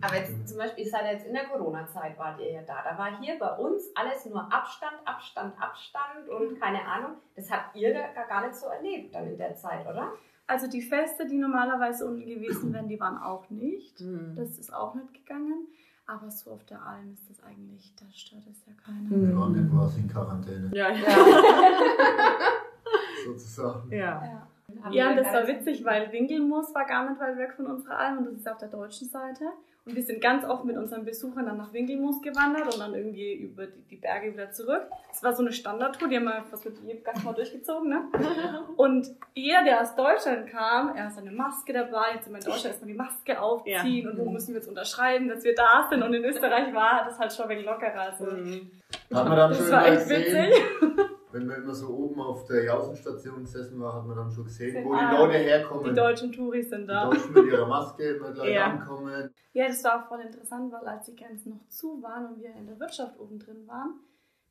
Aber 0.00 0.16
jetzt 0.16 0.48
zum 0.48 0.58
Beispiel, 0.58 0.84
ihr 0.84 0.90
seid 0.90 1.04
jetzt 1.12 1.26
in 1.26 1.32
der 1.34 1.46
Corona-Zeit, 1.46 2.16
wart 2.16 2.38
ihr 2.40 2.52
ja 2.52 2.62
da. 2.62 2.76
Da 2.88 2.96
war 2.96 3.20
hier 3.20 3.36
bei 3.40 3.56
uns 3.56 3.90
alles 3.96 4.24
nur 4.26 4.40
Abstand, 4.52 4.94
Abstand, 5.04 5.52
Abstand 5.60 6.28
und 6.28 6.60
keine 6.60 6.84
Ahnung. 6.86 7.16
Das 7.34 7.50
habt 7.50 7.74
ihr 7.74 7.92
da 7.92 8.22
gar 8.28 8.46
nicht 8.46 8.54
so 8.54 8.66
erlebt 8.66 9.14
dann 9.14 9.26
in 9.26 9.36
der 9.36 9.56
Zeit, 9.56 9.84
oder? 9.84 10.12
Also 10.46 10.68
die 10.68 10.82
Feste, 10.82 11.26
die 11.26 11.38
normalerweise 11.38 12.06
unten 12.06 12.26
gewesen 12.26 12.72
wären, 12.72 12.86
die 12.86 13.00
waren 13.00 13.18
auch 13.18 13.50
nicht. 13.50 14.00
Mhm. 14.00 14.34
Das 14.36 14.58
ist 14.58 14.72
auch 14.72 14.94
nicht 14.94 15.12
gegangen. 15.12 15.66
Aber 16.06 16.30
so 16.30 16.50
auf 16.50 16.64
der 16.64 16.82
Alm 16.84 17.12
ist 17.14 17.30
das 17.30 17.42
eigentlich, 17.42 17.94
da 17.98 18.04
stört 18.12 18.42
es 18.50 18.66
ja 18.66 18.72
keiner. 18.84 19.08
Wir 19.10 19.34
waren 19.38 19.54
ja 19.56 19.62
quasi 19.74 20.00
in 20.00 20.08
Quarantäne, 20.08 20.70
Ja, 20.74 20.90
ja. 20.90 21.00
sozusagen. 23.26 23.90
ja. 23.90 24.22
Ja. 24.22 24.46
Ja, 24.90 25.14
das 25.14 25.32
war 25.32 25.46
witzig, 25.46 25.84
weil 25.84 26.10
Winkelmoos 26.12 26.74
war 26.74 26.84
gar 26.84 27.08
nicht 27.08 27.18
weit 27.20 27.38
weg 27.38 27.54
von 27.54 27.66
unserer 27.66 27.96
Alm 27.98 28.18
und 28.18 28.26
das 28.26 28.34
ist 28.34 28.48
auf 28.48 28.58
der 28.58 28.68
deutschen 28.68 29.08
Seite. 29.08 29.44
Und 29.86 29.96
wir 29.96 30.02
sind 30.02 30.22
ganz 30.22 30.46
oft 30.46 30.64
mit 30.64 30.78
unseren 30.78 31.04
Besuchern 31.04 31.44
dann 31.44 31.58
nach 31.58 31.70
Winkelmoos 31.74 32.22
gewandert 32.22 32.72
und 32.72 32.80
dann 32.80 32.94
irgendwie 32.94 33.34
über 33.34 33.66
die, 33.66 33.82
die 33.90 33.96
Berge 33.96 34.32
wieder 34.32 34.50
zurück. 34.50 34.84
Das 35.10 35.22
war 35.22 35.34
so 35.34 35.42
eine 35.42 35.52
Standardtour, 35.52 36.08
die 36.08 36.16
haben 36.16 36.24
wir 36.24 36.42
fast 36.50 36.64
mit 36.64 36.78
jedem 36.86 37.04
Gast 37.04 37.22
mal 37.22 37.34
durchgezogen. 37.34 37.90
Ne? 37.90 38.02
Und 38.76 39.08
jeder, 39.34 39.62
der 39.62 39.82
aus 39.82 39.94
Deutschland 39.94 40.46
kam, 40.48 40.96
er 40.96 41.04
hat 41.04 41.12
seine 41.12 41.30
Maske 41.32 41.74
dabei. 41.74 42.12
Jetzt 42.14 42.24
sind 42.24 42.32
wir 42.32 42.38
in 42.38 42.44
Deutschland 42.46 42.66
erstmal 42.66 42.88
die 42.88 42.94
Maske 42.96 43.38
aufziehen 43.40 44.04
Ja. 44.06 44.10
und 44.10 44.18
wo 44.18 44.30
müssen 44.30 44.48
wir 44.48 44.56
jetzt 44.56 44.68
unterschreiben, 44.68 45.28
dass 45.28 45.44
wir 45.44 45.54
da 45.54 45.86
sind. 45.90 46.02
Und 46.02 46.14
in 46.14 46.24
Österreich 46.24 46.72
war 46.72 47.04
das 47.04 47.18
halt 47.18 47.32
schon 47.34 47.48
wegen 47.50 47.64
lockerer. 47.64 48.00
Also, 48.00 48.24
Mhm. 48.24 48.70
Hat 49.12 49.28
man 49.28 49.36
dann 49.36 49.50
das 49.50 49.58
schon 49.58 49.70
war 49.70 49.86
echt 49.86 50.08
witzig. 50.08 50.62
wenn 51.34 51.48
wir 51.48 51.56
immer 51.56 51.74
so 51.74 51.88
oben 51.94 52.20
auf 52.20 52.44
der 52.46 52.64
Jausenstation 52.64 53.40
gesessen 53.42 53.78
war, 53.80 53.94
hat 53.96 54.06
man 54.06 54.16
dann 54.16 54.30
schon 54.30 54.44
gesehen, 54.44 54.84
wo 54.84 54.92
Ah, 54.94 55.10
die 55.10 55.16
Leute 55.16 55.38
herkommen. 55.38 55.84
Die 55.84 55.94
deutschen 56.00 56.32
Touris 56.32 56.70
sind 56.70 56.82
Die 56.82 56.86
da. 56.86 57.06
Deutschen 57.10 57.32
mit 57.34 57.46
ihrer 57.46 57.66
Maske 57.66 58.02
immer 58.16 58.32
gleich 58.32 58.54
Ja. 58.54 58.66
ankommen. 58.70 59.30
Ja, 59.52 59.66
das 59.68 59.84
war 59.84 60.02
auch 60.04 60.08
voll 60.08 60.20
interessant, 60.20 60.72
weil 60.72 60.86
als 60.86 61.06
die 61.06 61.16
Grenzen 61.16 61.50
noch 61.50 61.68
zu 61.68 62.02
waren 62.02 62.26
und 62.26 62.40
wir 62.40 62.54
in 62.54 62.66
der 62.66 62.78
Wirtschaft 62.80 63.18
oben 63.20 63.38
drin 63.38 63.66
waren, 63.66 64.00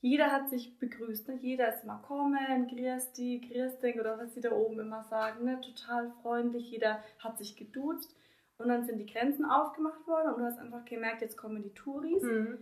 jeder 0.02 0.32
hat 0.32 0.50
sich 0.50 0.78
begrüßt. 0.80 1.30
Ne? 1.30 1.38
Jeder 1.42 1.74
ist 1.74 1.84
immer 1.86 2.02
kommen, 2.06 2.68
grüß 2.68 3.14
die, 3.14 3.40
grüß 3.42 3.80
dich 3.80 4.00
oder 4.00 4.18
was 4.20 4.34
sie 4.34 4.42
da 4.42 4.52
oben 4.52 4.80
immer 4.82 5.04
sagen. 5.04 5.46
Ne? 5.46 5.60
Total 5.62 6.12
freundlich, 6.22 6.70
jeder 6.72 7.00
hat 7.20 7.38
sich 7.38 7.56
geduzt. 7.56 8.14
Und 8.58 8.68
dann 8.70 8.84
sind 8.86 8.98
die 9.00 9.06
Grenzen 9.06 9.46
aufgemacht 9.46 10.06
worden 10.08 10.34
und 10.34 10.40
du 10.42 10.46
hast 10.46 10.60
einfach 10.60 10.86
gemerkt, 10.86 11.22
jetzt 11.22 11.38
kommen 11.38 11.64
die 11.64 11.74
Touris. 11.74 12.22
Mhm. 12.22 12.58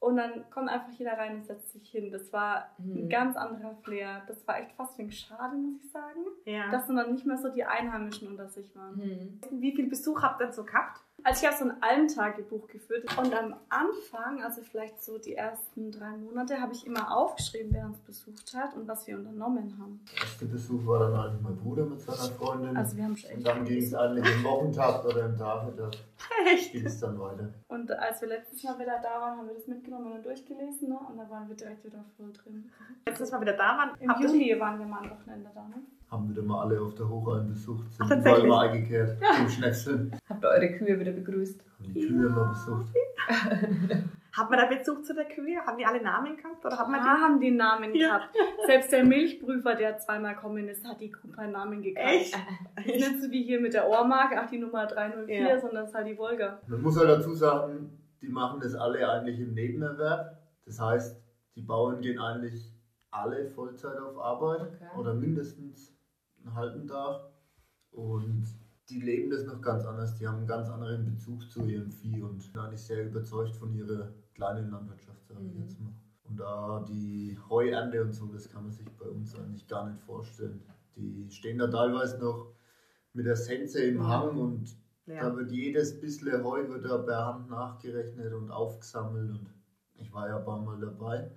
Und 0.00 0.16
dann 0.16 0.48
kommt 0.50 0.68
einfach 0.68 0.92
jeder 0.92 1.14
rein 1.18 1.36
und 1.36 1.44
setzt 1.44 1.72
sich 1.72 1.88
hin. 1.90 2.12
Das 2.12 2.32
war 2.32 2.70
ein 2.78 3.04
Mhm. 3.04 3.08
ganz 3.08 3.36
anderer 3.36 3.74
Flair. 3.82 4.22
Das 4.28 4.46
war 4.46 4.60
echt 4.60 4.72
fast 4.72 4.96
wegen 4.96 5.10
schade, 5.10 5.56
muss 5.56 5.82
ich 5.84 5.90
sagen. 5.90 6.20
Ja. 6.44 6.70
Dass 6.70 6.86
dann 6.86 7.12
nicht 7.12 7.26
mehr 7.26 7.36
so 7.36 7.48
die 7.48 7.64
Einheimischen 7.64 8.28
unter 8.28 8.46
sich 8.48 8.74
waren. 8.76 8.96
Mhm. 8.96 9.40
Wie 9.60 9.74
viel 9.74 9.88
Besuch 9.88 10.22
habt 10.22 10.40
ihr 10.40 10.52
so 10.52 10.64
gehabt? 10.64 11.00
Also 11.24 11.42
ich 11.42 11.46
habe 11.46 11.58
so 11.58 11.70
ein 11.70 11.82
Almtagebuch 11.82 12.68
geführt 12.68 13.04
und 13.18 13.34
am 13.34 13.54
Anfang, 13.68 14.42
also 14.42 14.62
vielleicht 14.62 15.02
so 15.02 15.18
die 15.18 15.34
ersten 15.34 15.90
drei 15.90 16.16
Monate, 16.16 16.60
habe 16.60 16.72
ich 16.72 16.86
immer 16.86 17.14
aufgeschrieben, 17.16 17.72
wer 17.72 17.86
uns 17.86 17.98
besucht 18.00 18.54
hat 18.54 18.74
und 18.74 18.86
was 18.86 19.06
wir 19.06 19.16
unternommen 19.16 19.76
haben. 19.78 20.00
Der 20.12 20.22
erste 20.22 20.46
Besuch 20.46 20.86
war 20.86 21.00
dann 21.00 21.14
eigentlich 21.14 21.42
mein 21.42 21.56
Bruder 21.56 21.84
mit 21.84 22.00
seiner 22.00 22.32
Freundin. 22.34 22.76
Also 22.76 22.96
wir 22.96 23.04
haben 23.04 23.16
schon 23.16 23.30
echt 23.30 23.38
und 23.38 23.46
dann 23.46 23.64
ging 23.64 23.78
es 23.78 23.94
eigentlich 23.94 24.34
im 24.34 24.44
Wochentag 24.44 25.04
oder 25.04 25.26
im 25.26 25.36
Tag. 25.36 25.76
Da 25.76 25.90
Echt? 26.52 26.72
ging 26.72 26.86
es 26.86 27.00
dann 27.00 27.18
weiter. 27.18 27.52
Und 27.68 27.90
als 27.90 28.20
wir 28.20 28.28
letztes 28.28 28.62
Mal 28.62 28.78
wieder 28.78 28.98
da 29.02 29.20
waren, 29.20 29.38
haben 29.38 29.48
wir 29.48 29.54
das 29.54 29.66
mitgenommen 29.66 30.12
und 30.12 30.24
durchgelesen 30.24 30.88
ne? 30.88 30.98
und 31.08 31.18
da 31.18 31.28
waren 31.28 31.48
wir 31.48 31.56
direkt 31.56 31.84
wieder 31.84 32.04
voll 32.16 32.32
drin. 32.32 32.70
Letztes 33.06 33.30
Mal 33.32 33.40
wieder 33.40 33.54
da 33.54 33.76
waren. 33.76 33.90
Im 34.00 34.14
Juli 34.20 34.58
waren 34.58 34.78
wir 34.78 34.86
mal 34.86 35.02
am 35.02 35.10
Wochenende 35.10 35.50
da, 35.54 35.66
ne? 35.68 35.82
Haben 36.10 36.30
wieder 36.30 36.42
mal 36.42 36.62
alle 36.62 36.80
auf 36.80 36.94
der 36.94 37.06
Hochalm 37.08 37.48
besucht. 37.48 37.86
Ach, 37.98 38.08
Sind 38.08 38.20
überall 38.20 38.46
mal 38.46 38.68
eingekehrt 38.68 39.18
zum 39.36 39.48
Schnäpseln. 39.48 40.16
Habt 40.28 40.42
ihr 40.42 40.48
eure 40.48 40.72
Kühe 40.72 40.98
wieder 40.98 41.12
begrüßt? 41.12 41.60
Haben 41.78 41.92
die 41.94 42.06
Kühe 42.06 42.28
mal 42.30 42.48
besucht. 42.48 42.86
Hat 44.32 44.50
man 44.50 44.58
da 44.60 44.66
Bezug 44.66 45.04
zu 45.04 45.14
der 45.14 45.24
Kühe? 45.24 45.58
Haben 45.66 45.78
die 45.78 45.84
alle 45.84 46.00
Namen 46.02 46.36
gehabt? 46.36 46.64
Oder 46.64 46.78
hat 46.78 46.88
man 46.88 47.00
Ja, 47.00 47.06
haben 47.20 47.40
die 47.40 47.50
Namen 47.50 47.92
Ja. 47.94 48.18
gehabt. 48.18 48.36
Selbst 48.66 48.92
der 48.92 49.04
Milchprüfer, 49.04 49.74
der 49.74 49.98
zweimal 49.98 50.36
kommen 50.36 50.68
ist, 50.68 50.86
hat 50.86 51.00
die 51.00 51.10
Gruppe 51.10 51.38
einen 51.38 51.52
Namen 51.52 51.82
die? 51.82 51.92
gekannt. 51.92 52.08
Echt? 52.08 52.36
Nicht 52.86 53.20
so 53.20 53.30
wie 53.30 53.42
hier 53.42 53.60
mit 53.60 53.74
der 53.74 53.88
Ohrmarke, 53.88 54.36
ach 54.40 54.48
die 54.48 54.58
Nummer 54.58 54.86
304, 54.86 55.40
Ja. 55.40 55.58
sondern 55.60 55.84
es 55.84 55.90
ist 55.90 55.94
halt 55.96 56.06
die 56.06 56.16
Wolga. 56.16 56.60
Man 56.68 56.82
muss 56.82 56.96
halt 56.96 57.08
dazu 57.08 57.34
sagen, 57.34 57.90
die 58.22 58.28
machen 58.28 58.60
das 58.60 58.74
alle 58.74 59.10
eigentlich 59.10 59.40
im 59.40 59.54
Nebenerwerb. 59.54 60.38
Das 60.66 60.80
heißt, 60.80 61.20
die 61.56 61.62
Bauern 61.62 62.00
gehen 62.00 62.18
eigentlich 62.20 62.72
alle 63.10 63.46
Vollzeit 63.48 63.98
auf 63.98 64.18
Arbeit 64.18 64.60
Okay. 64.60 64.98
oder 65.00 65.14
mindestens 65.14 65.97
einen 66.40 66.54
halben 66.54 66.86
Tag. 66.86 67.20
Und 67.90 68.46
die 68.88 69.00
leben 69.00 69.30
das 69.30 69.44
noch 69.44 69.60
ganz 69.60 69.84
anders. 69.84 70.16
Die 70.16 70.26
haben 70.26 70.38
einen 70.38 70.46
ganz 70.46 70.68
anderen 70.68 71.04
Bezug 71.04 71.50
zu 71.50 71.64
ihrem 71.64 71.90
Vieh 71.90 72.22
und 72.22 72.40
sind 72.40 72.56
eigentlich 72.58 72.82
sehr 72.82 73.06
überzeugt 73.06 73.56
von 73.56 73.74
ihrer 73.74 74.12
kleinen 74.34 74.70
Landwirtschaft, 74.70 75.26
sage 75.26 75.44
ich 75.46 75.54
Mhm. 75.54 75.60
jetzt 75.62 75.80
mal. 75.80 75.92
Und 76.24 76.38
da 76.40 76.84
die 76.88 77.38
Heuernte 77.48 78.02
und 78.02 78.12
so, 78.12 78.26
das 78.26 78.50
kann 78.50 78.62
man 78.64 78.72
sich 78.72 78.86
bei 78.96 79.06
uns 79.06 79.34
eigentlich 79.34 79.66
gar 79.66 79.88
nicht 79.88 80.00
vorstellen. 80.00 80.60
Die 80.94 81.30
stehen 81.30 81.58
da 81.58 81.66
teilweise 81.68 82.18
noch 82.18 82.52
mit 83.14 83.26
der 83.26 83.36
Sense 83.36 83.82
im 83.82 84.06
Hang 84.06 84.36
und 84.36 84.76
Ja. 85.06 85.30
da 85.30 85.36
wird 85.36 85.50
jedes 85.50 85.98
bisschen 85.98 86.44
Heu 86.44 86.68
wird 86.68 86.84
da 86.84 86.98
per 86.98 87.24
Hand 87.26 87.48
nachgerechnet 87.48 88.32
und 88.34 88.50
aufgesammelt 88.50 89.30
und 89.30 89.48
ich 89.94 90.12
war 90.12 90.28
ja 90.28 90.38
ein 90.38 90.44
paar 90.44 90.60
Mal 90.60 90.78
dabei 90.78 91.30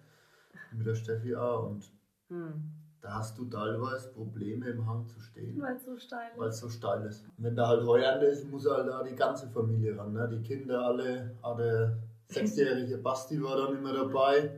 mit 0.71 0.85
der 0.85 0.95
Steffi 0.95 1.35
auch 1.35 1.69
und 1.69 1.91
Hm. 2.29 2.71
Da 3.01 3.15
hast 3.15 3.37
du 3.37 3.45
teilweise 3.45 4.09
Probleme 4.11 4.67
im 4.69 4.85
Hang 4.85 5.07
zu 5.07 5.19
stehen, 5.19 5.59
Weil 5.61 5.75
es 5.75 5.85
so 5.85 5.97
steil 5.97 6.29
weil 6.37 6.49
ist. 6.49 6.55
es 6.55 6.61
so 6.61 6.69
steil 6.69 7.05
ist. 7.05 7.25
Und 7.37 7.43
wenn 7.45 7.55
da 7.55 7.67
halt 7.67 7.83
Heuernte 7.85 8.25
ist, 8.27 8.49
muss 8.49 8.69
halt 8.69 8.87
da 8.87 9.01
die 9.03 9.15
ganze 9.15 9.47
Familie 9.49 9.97
ran, 9.97 10.13
ne? 10.13 10.29
die 10.31 10.41
Kinder 10.47 10.81
alle, 10.85 11.35
auch 11.41 11.57
der 11.57 11.97
sechsjährige 12.27 12.97
Basti 12.99 13.41
war 13.41 13.57
dann 13.57 13.77
immer 13.77 13.91
dabei, 13.93 14.51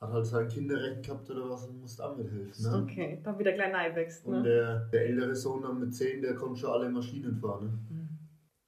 hat 0.00 0.12
halt 0.12 0.26
sein 0.26 0.48
Kinderrecht 0.48 1.02
gehabt 1.04 1.30
oder 1.30 1.48
was 1.48 1.66
und 1.66 1.80
musste 1.80 2.04
auch 2.04 2.16
mithelfen. 2.16 2.70
Ne? 2.70 2.82
Okay, 2.82 3.20
dann 3.24 3.38
wieder 3.38 3.52
klein 3.52 3.74
einwächst. 3.74 4.26
Und 4.26 4.34
Ne? 4.36 4.42
der, 4.42 4.80
der 4.92 5.06
ältere 5.06 5.34
Sohn 5.34 5.62
dann 5.62 5.80
mit 5.80 5.94
10, 5.94 6.20
der 6.22 6.34
konnte 6.34 6.60
schon 6.60 6.70
alle 6.70 6.90
Maschinen 6.90 7.34
fahren. 7.36 7.80
Ne? 7.90 8.08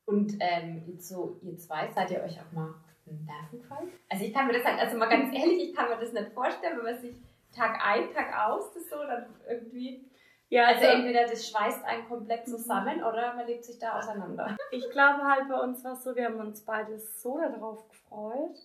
Und 0.06 0.35
ähm, 0.40 0.96
so, 0.98 1.38
ihr 1.42 1.59
zwei, 1.59 1.90
seid 1.92 2.11
ihr 2.12 2.22
euch 2.22 2.38
auch 2.40 2.52
mal 2.52 2.70
auf 2.70 3.02
den 3.04 3.24
Nerven 3.24 3.59
gefallen? 3.61 3.88
Also 4.09 4.24
ich 4.24 4.32
kann 4.32 4.46
mir 4.46 4.54
das 4.54 4.64
halt, 4.64 4.80
also 4.80 4.96
mal 4.96 5.09
ganz 5.09 5.35
ehrlich, 5.35 5.68
ich 5.70 5.74
kann 5.74 5.88
mir 5.90 5.98
das 6.00 6.12
nicht 6.12 6.32
vorstellen, 6.32 6.78
wenn 6.78 6.85
man 6.94 7.00
sich 7.00 7.16
Tag 7.57 7.79
ein, 7.85 8.12
Tag 8.12 8.49
aus 8.49 8.73
das 8.73 8.88
so 8.88 8.97
dann 8.97 9.27
irgendwie. 9.49 10.05
Ja, 10.49 10.69
Also 10.69 10.85
entweder 10.85 11.27
das 11.27 11.49
schweißt 11.49 11.85
einen 11.85 12.07
komplett 12.07 12.47
zusammen 12.47 13.03
oder 13.03 13.35
man 13.35 13.47
lebt 13.47 13.64
sich 13.64 13.79
da 13.79 13.99
auseinander. 13.99 14.57
Ich 14.71 14.88
glaube 14.90 15.25
halt 15.25 15.49
bei 15.49 15.59
uns 15.59 15.83
war 15.83 15.95
es 15.95 16.05
so, 16.05 16.14
wir 16.14 16.27
haben 16.27 16.38
uns 16.38 16.61
beide 16.61 16.99
so 16.99 17.38
darauf 17.38 17.88
gefreut. 17.88 18.57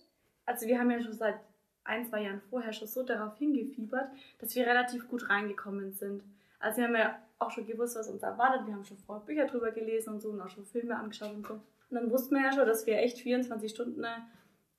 Also 0.46 0.66
wir 0.66 0.78
haben 0.78 0.90
ja 0.90 1.00
schon 1.00 1.14
seit 1.14 1.40
ein, 1.84 2.06
zwei 2.06 2.22
Jahren 2.22 2.40
vorher 2.50 2.72
schon 2.72 2.86
so 2.86 3.02
darauf 3.02 3.36
hingefiebert, 3.36 4.08
dass 4.38 4.54
wir 4.54 4.66
relativ 4.66 5.08
gut 5.08 5.28
reingekommen 5.28 5.92
sind. 5.92 6.22
Also 6.60 6.78
wir 6.78 6.84
haben 6.84 6.94
ja 6.94 7.18
auch 7.40 7.50
schon 7.50 7.66
gewusst, 7.66 7.96
was 7.96 8.08
uns 8.08 8.22
erwartet. 8.22 8.66
Wir 8.66 8.74
haben 8.74 8.84
schon 8.84 8.98
vorher 8.98 9.24
Bücher 9.24 9.46
drüber 9.46 9.72
gelesen 9.72 10.14
und 10.14 10.20
so 10.20 10.28
und 10.28 10.40
auch 10.40 10.48
schon 10.48 10.64
Filme 10.64 10.96
angeschaut 10.96 11.34
und 11.34 11.46
so. 11.46 11.54
Und 11.54 11.62
dann 11.90 12.10
wussten 12.10 12.36
wir 12.36 12.42
ja 12.42 12.52
schon, 12.52 12.66
dass 12.66 12.86
wir 12.86 12.98
echt 12.98 13.18
24 13.18 13.70
Stunden 13.70 14.04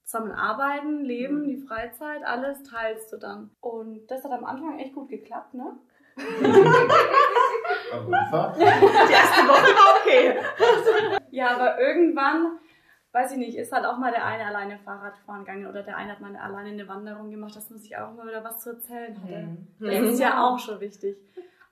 zusammen 0.04 0.32
arbeiten, 0.32 1.04
leben, 1.04 1.48
die 1.48 1.58
Freizeit, 1.58 2.24
alles 2.26 2.62
teilst 2.64 3.12
du 3.14 3.18
dann. 3.18 3.52
Und 3.62 4.08
das 4.12 4.24
hat 4.24 4.32
am 4.32 4.46
Anfang 4.46 4.80
echt 4.80 4.94
gut 4.94 5.10
geklappt, 5.10 5.54
ne? 5.54 5.78
Die 8.56 9.14
erste 9.14 9.42
Woche 9.48 9.74
war 9.76 10.00
okay. 10.02 10.40
Ja, 11.32 11.56
aber 11.56 11.80
irgendwann, 11.80 12.60
weiß 13.12 13.32
ich 13.32 13.38
nicht, 13.38 13.58
ist 13.58 13.72
halt 13.72 13.86
auch 13.86 13.98
mal 13.98 14.12
der 14.12 14.24
eine 14.26 14.46
alleine 14.46 14.78
Fahrrad 14.80 15.18
fahren 15.26 15.40
gegangen 15.46 15.66
oder 15.68 15.82
der 15.82 15.98
eine 15.98 16.12
hat 16.12 16.20
mal 16.22 16.36
alleine 16.36 16.70
eine 16.70 16.88
Wanderung 16.88 17.32
gemacht, 17.32 17.56
dass 17.56 17.70
man 17.72 17.80
sich 17.80 17.98
auch 17.98 18.14
mal 18.14 18.28
wieder 18.28 18.44
was 18.44 18.60
zu 18.60 18.72
erzählen 18.72 19.20
hatte. 19.22 19.48
Das 19.80 20.00
Mhm. 20.00 20.06
ist 20.10 20.20
ja 20.20 20.44
auch 20.44 20.60
schon 20.60 20.80
wichtig. 20.80 21.18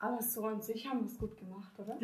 Aber 0.03 0.19
so 0.21 0.43
an 0.45 0.59
sich 0.59 0.87
haben 0.89 1.01
wir 1.01 1.05
es 1.05 1.17
gut 1.19 1.37
gemacht, 1.37 1.71
oder? 1.77 1.95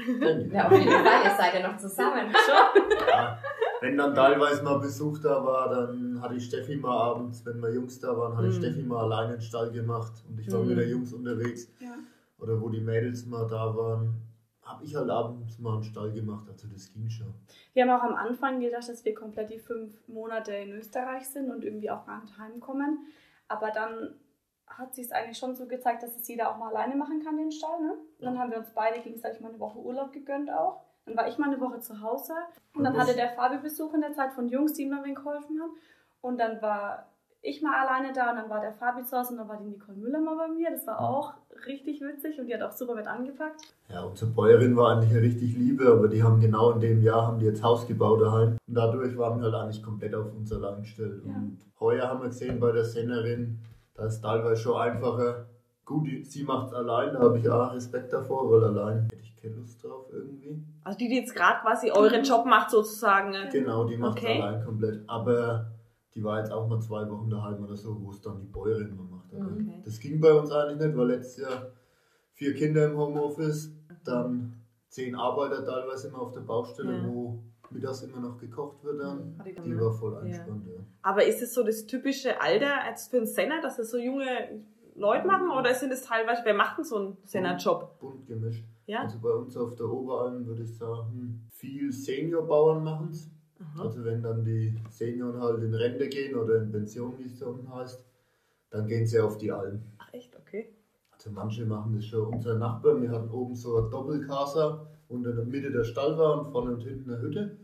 Ja, 0.54 0.68
auf 0.68 0.72
jeden 0.72 0.88
Fall, 0.92 1.24
ihr 1.26 1.36
seid 1.36 1.54
ja 1.56 1.68
noch 1.68 1.78
zusammen. 1.78 2.32
Ja, 3.10 3.40
wenn 3.82 3.98
dann 3.98 4.14
teilweise 4.14 4.64
mal 4.64 4.80
Besuch 4.80 5.20
da 5.20 5.44
war, 5.44 5.70
dann 5.70 6.22
hatte 6.22 6.36
ich 6.36 6.46
Steffi 6.46 6.76
mal 6.76 6.96
abends, 6.96 7.44
wenn 7.46 7.60
wir 7.60 7.74
Jungs 7.74 8.00
da 8.00 8.16
waren, 8.16 8.36
hatte 8.38 8.48
ich 8.50 8.56
Mhm. 8.58 8.60
Steffi 8.64 8.84
mal 8.84 9.04
alleine 9.06 9.34
in 9.34 9.40
den 9.40 9.42
Stall 9.42 9.72
gemacht 9.72 10.12
und 10.30 10.40
ich 10.40 10.52
war 10.52 10.62
Mhm. 10.62 10.68
mit 10.70 10.78
der 10.78 10.88
Jungs 10.90 11.14
unterwegs. 11.14 11.68
Ja. 11.80 11.96
Oder 12.40 12.60
wo 12.62 12.70
die 12.70 12.82
Mädels 12.82 13.26
mal 13.26 13.48
da 13.48 13.76
waren, 13.76 14.14
habe 14.64 14.84
ich 14.84 14.96
halt 14.96 15.10
abends 15.10 15.58
mal 15.60 15.76
einen 15.76 15.84
Stall 15.84 16.12
gemacht, 16.12 16.46
also 16.50 16.68
das 16.72 16.92
ging 16.94 17.10
schon. 17.10 17.34
Wir 17.74 17.84
haben 17.88 18.00
auch 18.00 18.04
am 18.04 18.16
Anfang 18.16 18.60
gedacht, 18.60 18.88
dass 18.90 19.04
wir 19.06 19.16
komplett 19.16 19.50
die 19.50 19.60
fünf 19.60 20.08
Monate 20.08 20.54
in 20.54 20.72
Österreich 20.74 21.28
sind 21.28 21.50
und 21.50 21.64
irgendwie 21.64 21.90
auch 21.90 22.06
gar 22.06 22.22
nicht 22.22 22.38
heimkommen. 22.38 23.08
Aber 23.48 23.72
dann 23.72 24.16
hat 24.68 24.94
sich 24.94 25.06
es 25.06 25.12
eigentlich 25.12 25.38
schon 25.38 25.56
so 25.56 25.66
gezeigt, 25.66 26.04
dass 26.04 26.16
es 26.16 26.28
jeder 26.28 26.52
auch 26.52 26.58
mal 26.58 26.70
alleine 26.70 26.96
machen 26.96 27.24
kann, 27.24 27.38
den 27.38 27.52
Stall. 27.52 27.82
Ne? 27.82 27.94
Und 28.20 28.26
dann 28.26 28.40
haben 28.40 28.52
wir 28.52 28.60
uns 28.60 28.72
beide 28.74 29.00
gegenseitig 29.02 29.42
mal 29.42 29.50
eine 29.50 29.60
Woche 29.60 29.80
Urlaub 29.80 30.12
gegönnt 30.12 30.52
auch. 30.52 30.82
Dann 31.06 31.16
war 31.16 31.28
ich 31.28 31.38
mal 31.38 31.48
eine 31.48 31.60
Woche 31.62 31.80
zu 31.80 32.02
Hause 32.02 32.34
und 32.74 32.84
dann 32.84 32.98
hatte 32.98 33.16
der 33.16 33.30
Fabi 33.30 33.60
Besuch 33.60 33.94
in 33.94 34.02
der 34.02 34.14
Zeit 34.14 34.34
von 34.34 34.50
Jungs, 34.50 34.74
die 34.74 34.84
ihm 34.84 34.92
dann 34.92 35.16
geholfen 35.16 35.60
haben. 35.62 35.72
Und 36.20 36.38
dann 36.38 36.62
war 36.62 37.08
ich 37.42 37.62
mal 37.62 37.88
alleine 37.88 38.12
da 38.12 38.32
und 38.32 38.38
dann 38.38 38.50
war 38.50 38.60
der 38.60 38.74
Fabi 38.74 39.04
zu 39.04 39.18
Hause 39.18 39.32
und 39.32 39.38
dann 39.38 39.48
war 39.48 39.58
die 39.58 39.70
Nicole 39.70 39.98
Müller 39.98 40.20
mal 40.20 40.36
bei 40.36 40.48
mir. 40.50 40.70
Das 40.70 40.86
war 40.86 41.00
auch 41.00 41.34
richtig 41.66 42.02
witzig 42.02 42.40
und 42.40 42.48
die 42.48 42.54
hat 42.54 42.62
auch 42.62 42.72
super 42.72 42.94
mit 42.94 43.08
angepackt. 43.08 43.62
Ja, 43.90 44.04
unsere 44.04 44.32
Bäuerin 44.32 44.76
war 44.76 44.92
eigentlich 44.92 45.12
eine 45.12 45.22
richtig 45.22 45.56
liebe, 45.56 45.88
aber 45.90 46.10
die 46.10 46.22
haben 46.22 46.42
genau 46.42 46.72
in 46.72 46.82
dem 46.82 47.02
Jahr 47.02 47.26
haben 47.26 47.40
die 47.40 47.46
jetzt 47.46 47.64
Haus 47.64 47.88
gebaut 47.88 48.22
daheim. 48.22 48.58
Und 48.68 48.74
dadurch 48.74 49.18
waren 49.18 49.40
wir 49.40 49.46
halt 49.46 49.56
eigentlich 49.56 49.82
komplett 49.82 50.14
auf 50.14 50.34
uns 50.34 50.52
allein 50.52 50.82
gestellt. 50.82 51.24
Ja. 51.26 51.36
Und 51.36 51.60
heuer 51.80 52.10
haben 52.10 52.22
wir 52.22 52.28
gesehen 52.28 52.60
bei 52.60 52.72
der 52.74 52.84
Sennerin, 52.84 53.60
da 53.98 54.06
ist 54.06 54.22
teilweise 54.22 54.62
schon 54.62 54.78
einfacher. 54.80 55.48
Gut, 55.86 56.08
sie 56.26 56.44
macht 56.44 56.68
es 56.68 56.74
allein, 56.74 57.14
da 57.14 57.20
habe 57.20 57.40
ich 57.40 57.50
auch 57.50 57.74
Respekt 57.74 58.12
davor, 58.14 58.50
weil 58.52 58.64
allein 58.66 59.04
hätte 59.04 59.16
ich 59.22 59.36
keine 59.42 59.56
Lust 59.56 59.84
drauf 59.84 60.06
irgendwie. 60.12 60.62
Also 60.84 60.98
die, 60.98 61.08
die 61.08 61.16
jetzt 61.16 61.34
gerade 61.36 61.62
quasi 61.62 61.92
euren 61.92 62.24
Job 62.24 62.46
macht 62.46 62.72
sozusagen. 62.72 63.32
ne? 63.32 63.50
Genau, 63.52 63.86
die 63.86 63.98
macht 63.98 64.18
es 64.18 64.24
Okay. 64.24 64.42
allein 64.42 64.64
komplett. 64.66 65.04
Aber 65.10 65.72
die 66.14 66.24
war 66.24 66.40
jetzt 66.40 66.52
auch 66.52 66.68
mal 66.68 66.80
zwei 66.82 67.10
Wochen 67.10 67.30
daheim 67.30 67.64
oder 67.64 67.76
so, 67.76 67.98
wo 68.02 68.12
es 68.12 68.22
dann 68.22 68.40
die 68.40 68.48
Bäuerin 68.48 68.96
mal 68.98 69.06
macht. 69.06 69.34
Okay. 69.34 69.82
Das 69.86 70.00
ging 70.00 70.20
bei 70.20 70.34
uns 70.34 70.52
eigentlich 70.52 70.80
nicht, 70.88 70.98
weil 70.98 71.08
letztes 71.08 71.38
Jahr 71.44 71.68
vier 72.34 72.54
Kinder 72.54 72.86
im 72.88 72.98
Homeoffice, 72.98 73.72
dann 74.04 74.54
zehn 74.90 75.16
Arbeiter 75.16 75.64
teilweise 75.66 76.10
immer 76.10 76.20
auf 76.22 76.34
der 76.34 76.42
Baustelle, 76.42 76.94
Ja. 76.98 77.06
wo 77.08 77.40
mittags 77.72 78.02
immer 78.04 78.20
noch 78.20 78.38
gekocht 78.38 78.84
wird 78.84 79.00
dann. 79.00 79.42
Die 79.46 79.54
dann, 79.54 79.66
Die 79.66 79.80
war 79.80 79.92
voll 79.92 80.18
eingespannt, 80.18 80.68
ja. 80.68 80.80
Aber 81.02 81.26
ist 81.26 81.42
es 81.42 81.54
so 81.54 81.64
das 81.64 81.86
typische 81.86 82.42
Alter 82.42 82.84
als 82.84 83.08
für 83.08 83.18
einen 83.18 83.28
Senner, 83.28 83.62
dass 83.62 83.78
das 83.78 83.92
so 83.92 83.98
junge 83.98 84.26
Leute 84.96 85.28
machen 85.28 85.52
oder 85.52 85.74
sind 85.74 85.92
es 85.92 86.02
teilweise, 86.02 86.42
wer 86.44 86.54
macht 86.54 86.80
denn 86.80 86.86
so 86.86 86.98
einen 86.98 87.18
Sennerjob? 87.24 88.00
Bunt 88.00 88.26
gemischt. 88.26 88.66
Ja? 88.88 89.02
Also 89.02 89.20
bei 89.20 89.30
uns 89.30 89.56
auf 89.56 89.76
der 89.76 89.88
Oberalm 89.88 90.46
würde 90.46 90.64
ich 90.64 90.76
sagen, 90.76 91.48
viel 91.52 91.92
Seniorbauern 91.92 92.84
machen 92.84 93.10
es. 93.12 93.30
Also 93.78 94.04
wenn 94.04 94.22
dann 94.22 94.44
die 94.44 94.76
Senioren 94.90 95.42
halt 95.42 95.64
in 95.64 95.74
Rente 95.74 96.08
gehen 96.08 96.36
oder 96.36 96.62
in 96.62 96.72
Pension, 96.72 97.18
wie 97.18 97.26
es 97.26 97.40
da 97.40 97.48
unten 97.48 97.74
heißt, 97.74 98.06
dann 98.70 98.88
gehen 98.88 99.06
sie 99.06 99.20
auf 99.20 99.38
die 99.38 99.52
Alm. 99.52 99.82
Ach 99.98 100.14
echt, 100.14 100.36
okay. 100.38 100.74
Also 101.12 101.32
manche 101.32 101.66
machen 101.66 101.96
das 101.96 102.06
schon. 102.06 102.34
Unser 102.34 102.56
Nachbar, 102.56 103.02
wir 103.02 103.10
hatten 103.10 103.30
oben 103.30 103.56
so 103.56 103.78
eine 103.78 103.90
Doppelkasa 103.90 104.88
und 105.10 105.26
in 105.26 105.36
der 105.36 105.46
Mitte 105.46 105.72
der 105.72 105.84
Stall 105.84 106.18
war 106.18 106.40
und 106.40 106.52
vorne 106.52 106.72
und 106.72 106.82
hinten 106.82 107.12
eine 107.12 107.22
Hütte. 107.22 107.58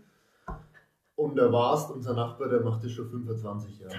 Und 1.15 1.35
der 1.35 1.51
Warst, 1.51 1.91
unser 1.91 2.13
Nachbar, 2.15 2.49
der 2.49 2.61
macht 2.61 2.83
das 2.83 2.91
schon 2.91 3.09
25 3.09 3.79
Jahre. 3.79 3.95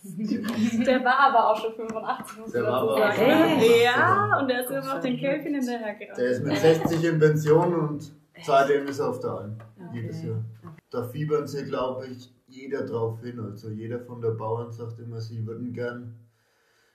Der 0.86 1.04
war 1.04 1.18
aber 1.18 1.50
auch 1.50 1.56
schon 1.60 1.74
85, 1.74 2.38
muss 2.38 2.52
Der 2.52 2.62
man 2.62 2.72
war 2.72 2.82
aber 2.82 2.98
sagen. 2.98 3.10
auch 3.10 3.60
schon- 3.60 3.82
Ja, 3.84 4.38
und 4.40 4.48
der 4.48 4.60
ist 4.64 4.70
immer 4.70 4.94
noch 4.94 5.00
den 5.00 5.16
Kälbchen 5.18 5.54
hinterher 5.54 5.94
gerannt. 5.96 6.18
Der 6.18 6.30
ist 6.30 6.44
mit 6.44 6.56
60 6.56 7.04
in 7.04 7.18
Pension 7.18 7.74
und 7.74 8.12
seitdem 8.44 8.86
ist 8.86 9.00
er 9.00 9.08
auf 9.08 9.18
der 9.18 9.30
Alm. 9.30 9.56
Okay. 9.76 10.00
Jedes 10.00 10.22
Jahr. 10.22 10.44
Da 10.90 11.02
fiebern 11.02 11.48
sie, 11.48 11.64
glaube 11.64 12.06
ich, 12.06 12.32
jeder 12.46 12.86
drauf 12.86 13.20
hin. 13.22 13.40
Also 13.40 13.70
jeder 13.70 13.98
von 13.98 14.20
der 14.20 14.30
Bauern 14.30 14.70
sagt 14.70 15.00
immer, 15.00 15.20
sie 15.20 15.44
würden 15.44 15.72
gern, 15.72 16.14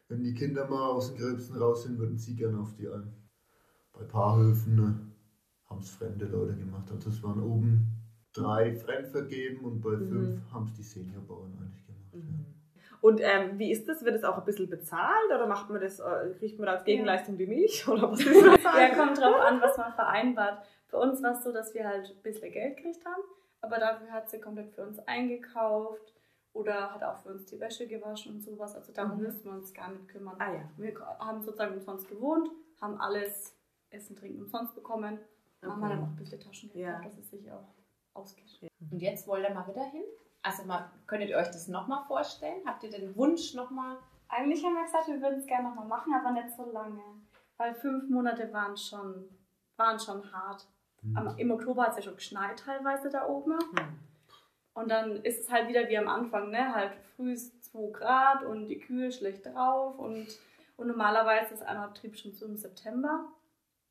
wenn 0.07 0.23
die 0.23 0.33
Kinder 0.33 0.65
mal 0.69 0.87
aus 0.91 1.13
den 1.13 1.17
Gröbsten 1.21 1.57
raus 1.57 1.83
sind, 1.83 1.99
würden 1.99 2.17
sie 2.17 2.35
gern 2.37 2.57
auf 2.57 2.73
die 2.79 2.87
Alm. 2.87 3.11
Bei 3.91 4.05
Paarhöfen 4.05 4.75
ne, 4.77 4.95
haben 5.73 5.81
es 5.81 5.91
fremde 5.91 6.25
Leute 6.25 6.55
gemacht. 6.55 6.89
Also 6.91 7.09
es 7.09 7.21
waren 7.23 7.41
oben 7.43 7.87
drei 8.33 8.73
fremd 8.75 9.07
vergeben 9.07 9.63
und 9.65 9.81
bei 9.81 9.91
Mhm. 9.91 10.07
fünf 10.07 10.51
haben 10.53 10.65
es 10.65 10.73
die 10.73 10.83
Seniorbauern 10.83 11.51
eigentlich 11.59 11.85
gemacht. 11.85 12.13
Ja. 12.13 12.19
Und 13.01 13.19
ähm, 13.21 13.59
wie 13.59 13.71
ist 13.71 13.87
das? 13.89 14.05
Wird 14.05 14.15
es 14.15 14.23
auch 14.23 14.37
ein 14.37 14.45
bisschen 14.45 14.69
bezahlt 14.69 15.27
oder 15.27 15.45
macht 15.45 15.69
man 15.69 15.81
das, 15.81 15.99
äh, 15.99 16.33
kriegt 16.39 16.57
man 16.57 16.67
da 16.67 16.73
als 16.73 16.85
Gegenleistung 16.85 17.37
die 17.37 17.47
Milch 17.47 17.85
oder 17.87 18.11
was 18.11 18.19
ist 18.25 18.45
das? 18.45 18.63
Ja, 18.63 18.95
kommt 18.95 19.17
drauf 19.17 19.35
an, 19.41 19.59
was 19.61 19.77
man 19.77 19.93
vereinbart. 19.93 20.63
Für 20.87 20.97
uns 20.97 21.21
war 21.21 21.31
es 21.33 21.43
so, 21.43 21.51
dass 21.51 21.73
wir 21.73 21.85
halt 21.87 22.09
ein 22.15 22.21
bisschen 22.21 22.51
Geld 22.51 22.77
gekriegt 22.77 23.03
haben, 23.05 23.21
aber 23.61 23.77
dafür 23.79 24.09
hat 24.11 24.29
sie 24.29 24.39
komplett 24.39 24.71
für 24.71 24.85
uns 24.85 24.99
eingekauft 24.99 26.13
oder 26.53 26.93
hat 26.93 27.03
auch 27.03 27.17
für 27.17 27.29
uns 27.29 27.45
die 27.45 27.59
Wäsche 27.59 27.87
gewaschen 27.87 28.35
und 28.35 28.41
sowas. 28.41 28.75
Also 28.75 28.93
darum 28.93 29.17
Mhm. 29.17 29.23
mussten 29.25 29.45
wir 29.49 29.53
uns 29.57 29.73
gar 29.73 29.91
nicht 29.91 30.07
kümmern. 30.07 30.35
Ah 30.39 30.53
ja. 30.53 30.69
Wir 30.77 30.93
haben 31.19 31.41
sozusagen 31.41 31.73
umsonst 31.73 32.07
gewohnt, 32.07 32.47
haben 32.79 32.99
alles 33.01 33.55
Essen, 33.89 34.15
Trinken 34.15 34.41
umsonst 34.43 34.75
bekommen. 34.75 35.19
Haben 35.63 35.79
wir 35.79 35.87
Okay. 35.87 35.95
dann 35.95 36.03
auch 36.03 36.07
ein 36.09 36.15
bisschen 36.15 36.39
Taschengeld 36.39 36.79
Ja. 36.83 36.89
gehabt, 36.91 37.05
dass 37.05 37.17
es 37.17 37.29
sich 37.29 37.51
auch 37.51 37.67
ausgeht. 38.13 38.69
Und 38.91 39.01
jetzt 39.01 39.27
wollt 39.27 39.47
ihr 39.47 39.53
mal 39.53 39.67
wieder 39.67 39.83
hin? 39.85 40.03
Also 40.41 40.63
mal, 40.65 40.91
könntet 41.07 41.29
ihr 41.29 41.37
euch 41.37 41.47
das 41.47 41.67
nochmal 41.67 42.03
vorstellen? 42.05 42.61
Habt 42.65 42.83
ihr 42.83 42.89
den 42.91 43.15
Wunsch 43.15 43.53
nochmal? 43.53 43.97
Eigentlich 44.27 44.63
haben 44.63 44.73
wir 44.75 44.83
gesagt, 44.83 45.07
wir 45.07 45.21
würden 45.21 45.39
es 45.39 45.45
gerne 45.45 45.69
nochmal 45.69 45.87
machen, 45.87 46.13
aber 46.13 46.31
nicht 46.31 46.51
so 46.55 46.69
lange. 46.71 47.01
Weil 47.57 47.73
fünf 47.75 48.09
Monate 48.09 48.51
waren 48.51 48.75
schon, 48.75 49.29
waren 49.77 49.99
schon 49.99 50.31
hart. 50.33 50.67
Mhm. 51.01 51.35
Im 51.37 51.51
Oktober 51.51 51.83
hat 51.83 51.91
es 51.91 51.97
ja 51.97 52.01
schon 52.03 52.15
geschneit 52.15 52.59
teilweise 52.59 53.09
da 53.09 53.27
oben. 53.27 53.53
Hm. 53.59 53.99
Und 54.73 54.89
dann 54.89 55.17
ist 55.17 55.39
es 55.39 55.51
halt 55.51 55.67
wieder 55.67 55.87
wie 55.87 55.97
am 55.97 56.07
Anfang, 56.07 56.49
ne? 56.49 56.73
Halt 56.73 56.95
früh 57.15 57.35
2 57.35 57.91
Grad 57.91 58.43
und 58.43 58.67
die 58.67 58.79
Kühe 58.79 59.11
schlecht 59.11 59.45
drauf 59.45 59.99
und, 59.99 60.27
und 60.77 60.87
normalerweise 60.87 61.53
ist 61.53 61.61
ein 61.63 61.81
Betrieb 61.93 62.17
schon 62.17 62.33
so 62.33 62.45
im 62.47 62.57
September. 62.57 63.25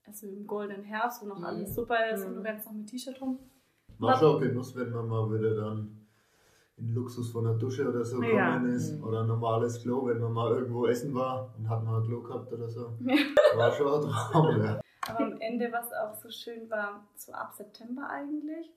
Also 0.04 0.26
im 0.26 0.46
goldenen 0.46 0.84
Herbst, 0.84 1.22
wo 1.22 1.26
noch 1.26 1.38
Mhm. 1.38 1.44
alles 1.44 1.74
super 1.74 2.10
ist 2.10 2.24
und 2.24 2.32
Mhm. 2.32 2.36
du 2.36 2.40
rennst 2.42 2.66
noch 2.66 2.72
mit 2.72 2.86
T-Shirt 2.88 3.20
rum. 3.20 3.38
War 3.98 4.16
schon 4.18 4.36
ein 4.42 4.48
Genuss, 4.48 4.74
wenn 4.74 4.90
man 4.90 5.06
mal 5.08 5.30
wieder 5.32 5.54
dann 5.54 6.06
in 6.76 6.92
Luxus 6.94 7.30
von 7.30 7.44
der 7.44 7.54
Dusche 7.54 7.88
oder 7.88 8.04
so 8.04 8.20
Ja. 8.22 8.56
gekommen 8.56 8.72
ist. 8.74 8.92
Mhm. 8.98 9.04
Oder 9.04 9.20
ein 9.20 9.28
normales 9.28 9.80
Klo, 9.80 10.06
wenn 10.06 10.18
man 10.20 10.32
mal 10.32 10.50
irgendwo 10.52 10.86
essen 10.86 11.14
war 11.14 11.54
und 11.56 11.68
hat 11.68 11.84
mal 11.84 12.00
ein 12.00 12.06
Klo 12.06 12.20
gehabt 12.22 12.52
oder 12.52 12.68
so. 12.68 12.92
War 13.54 13.70
schon 13.72 13.86
ein 14.04 14.10
Traum, 14.10 14.60
ja. 14.62 14.80
Aber 15.08 15.20
am 15.26 15.40
Ende, 15.40 15.70
was 15.70 15.92
auch 15.92 16.14
so 16.14 16.30
schön 16.30 16.68
war, 16.70 17.06
so 17.14 17.32
ab 17.32 17.52
September 17.54 18.08
eigentlich, 18.08 18.72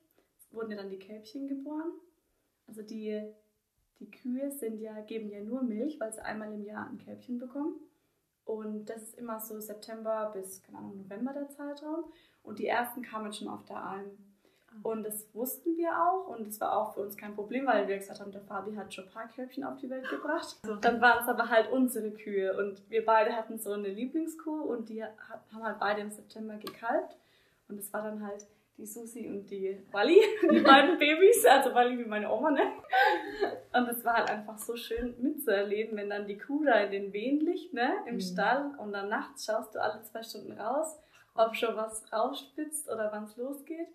wurden 0.52 0.72
ja 0.72 0.78
dann 0.78 0.90
die 0.90 1.00
Kälbchen 1.00 1.48
geboren. 1.48 1.92
Also 2.68 2.82
die, 2.82 3.22
die 4.00 4.10
Kühe 4.12 4.52
sind 4.52 4.80
ja, 4.80 5.00
geben 5.02 5.30
ja 5.30 5.42
nur 5.42 5.62
Milch, 5.64 6.00
weil 6.00 6.12
sie 6.14 6.24
einmal 6.24 6.52
im 6.54 6.64
Jahr 6.64 6.88
ein 6.90 6.98
Kälbchen 6.98 7.38
bekommen. 7.40 7.76
Und 8.46 8.86
das 8.86 9.02
ist 9.02 9.18
immer 9.18 9.40
so 9.40 9.60
September 9.60 10.32
bis, 10.34 10.62
keine 10.64 10.78
Ahnung, 10.78 10.98
November 10.98 11.34
der 11.34 11.50
Zeitraum. 11.50 12.06
Und 12.44 12.60
die 12.60 12.68
ersten 12.68 13.02
kamen 13.02 13.34
schon 13.34 13.48
auf 13.48 13.66
der 13.66 13.84
Alm. 13.84 14.12
Und 14.84 15.04
das 15.04 15.26
wussten 15.34 15.78
wir 15.78 15.90
auch 15.92 16.28
und 16.28 16.48
es 16.48 16.60
war 16.60 16.76
auch 16.76 16.94
für 16.94 17.02
uns 17.02 17.16
kein 17.16 17.34
Problem, 17.34 17.66
weil 17.66 17.88
wir 17.88 17.98
gesagt 17.98 18.20
haben, 18.20 18.32
der 18.32 18.42
Fabi 18.42 18.76
hat 18.76 18.94
schon 18.94 19.06
ein 19.06 19.12
paar 19.12 19.28
Kälbchen 19.28 19.64
auf 19.64 19.78
die 19.78 19.90
Welt 19.90 20.08
gebracht. 20.10 20.58
Dann 20.82 21.00
waren 21.02 21.24
es 21.24 21.30
aber 21.30 21.50
halt 21.50 21.72
unsere 21.72 22.12
Kühe 22.12 22.56
und 22.58 22.82
wir 22.90 23.06
beide 23.06 23.34
hatten 23.34 23.58
so 23.58 23.72
eine 23.72 23.88
Lieblingskuh 23.88 24.64
und 24.64 24.90
die 24.90 25.04
haben 25.04 25.64
halt 25.64 25.80
beide 25.80 26.02
im 26.02 26.12
September 26.12 26.58
gekalbt. 26.58 27.16
Und 27.68 27.80
es 27.80 27.92
war 27.94 28.04
dann 28.04 28.24
halt 28.24 28.46
die 28.78 28.86
Susi 28.86 29.28
und 29.28 29.50
die 29.50 29.78
Wally, 29.92 30.20
die 30.52 30.60
beiden 30.62 30.98
Babys, 30.98 31.46
also 31.46 31.74
Wally 31.74 31.98
wie 31.98 32.06
meine 32.06 32.30
Oma, 32.30 32.52
ne? 32.52 32.62
Und 33.74 33.88
es 33.88 34.04
war 34.04 34.16
halt 34.16 34.30
einfach 34.30 34.58
so 34.58 34.76
schön 34.76 35.16
mitzuerleben, 35.22 35.98
wenn 35.98 36.10
dann 36.10 36.28
die 36.28 36.38
Kuh 36.38 36.64
da 36.66 36.80
in 36.82 36.92
den 36.92 37.14
Wehen 37.14 37.40
liegt, 37.40 37.74
ne, 37.74 37.94
im 38.06 38.16
Mhm. 38.16 38.20
Stall 38.22 38.76
und 38.78 38.92
dann 38.92 39.10
nachts 39.10 39.46
schaust 39.46 39.74
du 39.76 39.82
alle 39.82 40.02
zwei 40.04 40.22
Stunden 40.24 40.52
raus, 40.60 41.00
ob 41.36 41.56
schon 41.56 41.76
was 41.76 42.12
rausspitzt 42.12 42.90
oder 42.90 43.12
wann 43.12 43.24
es 43.24 43.38
losgeht. 43.38 43.88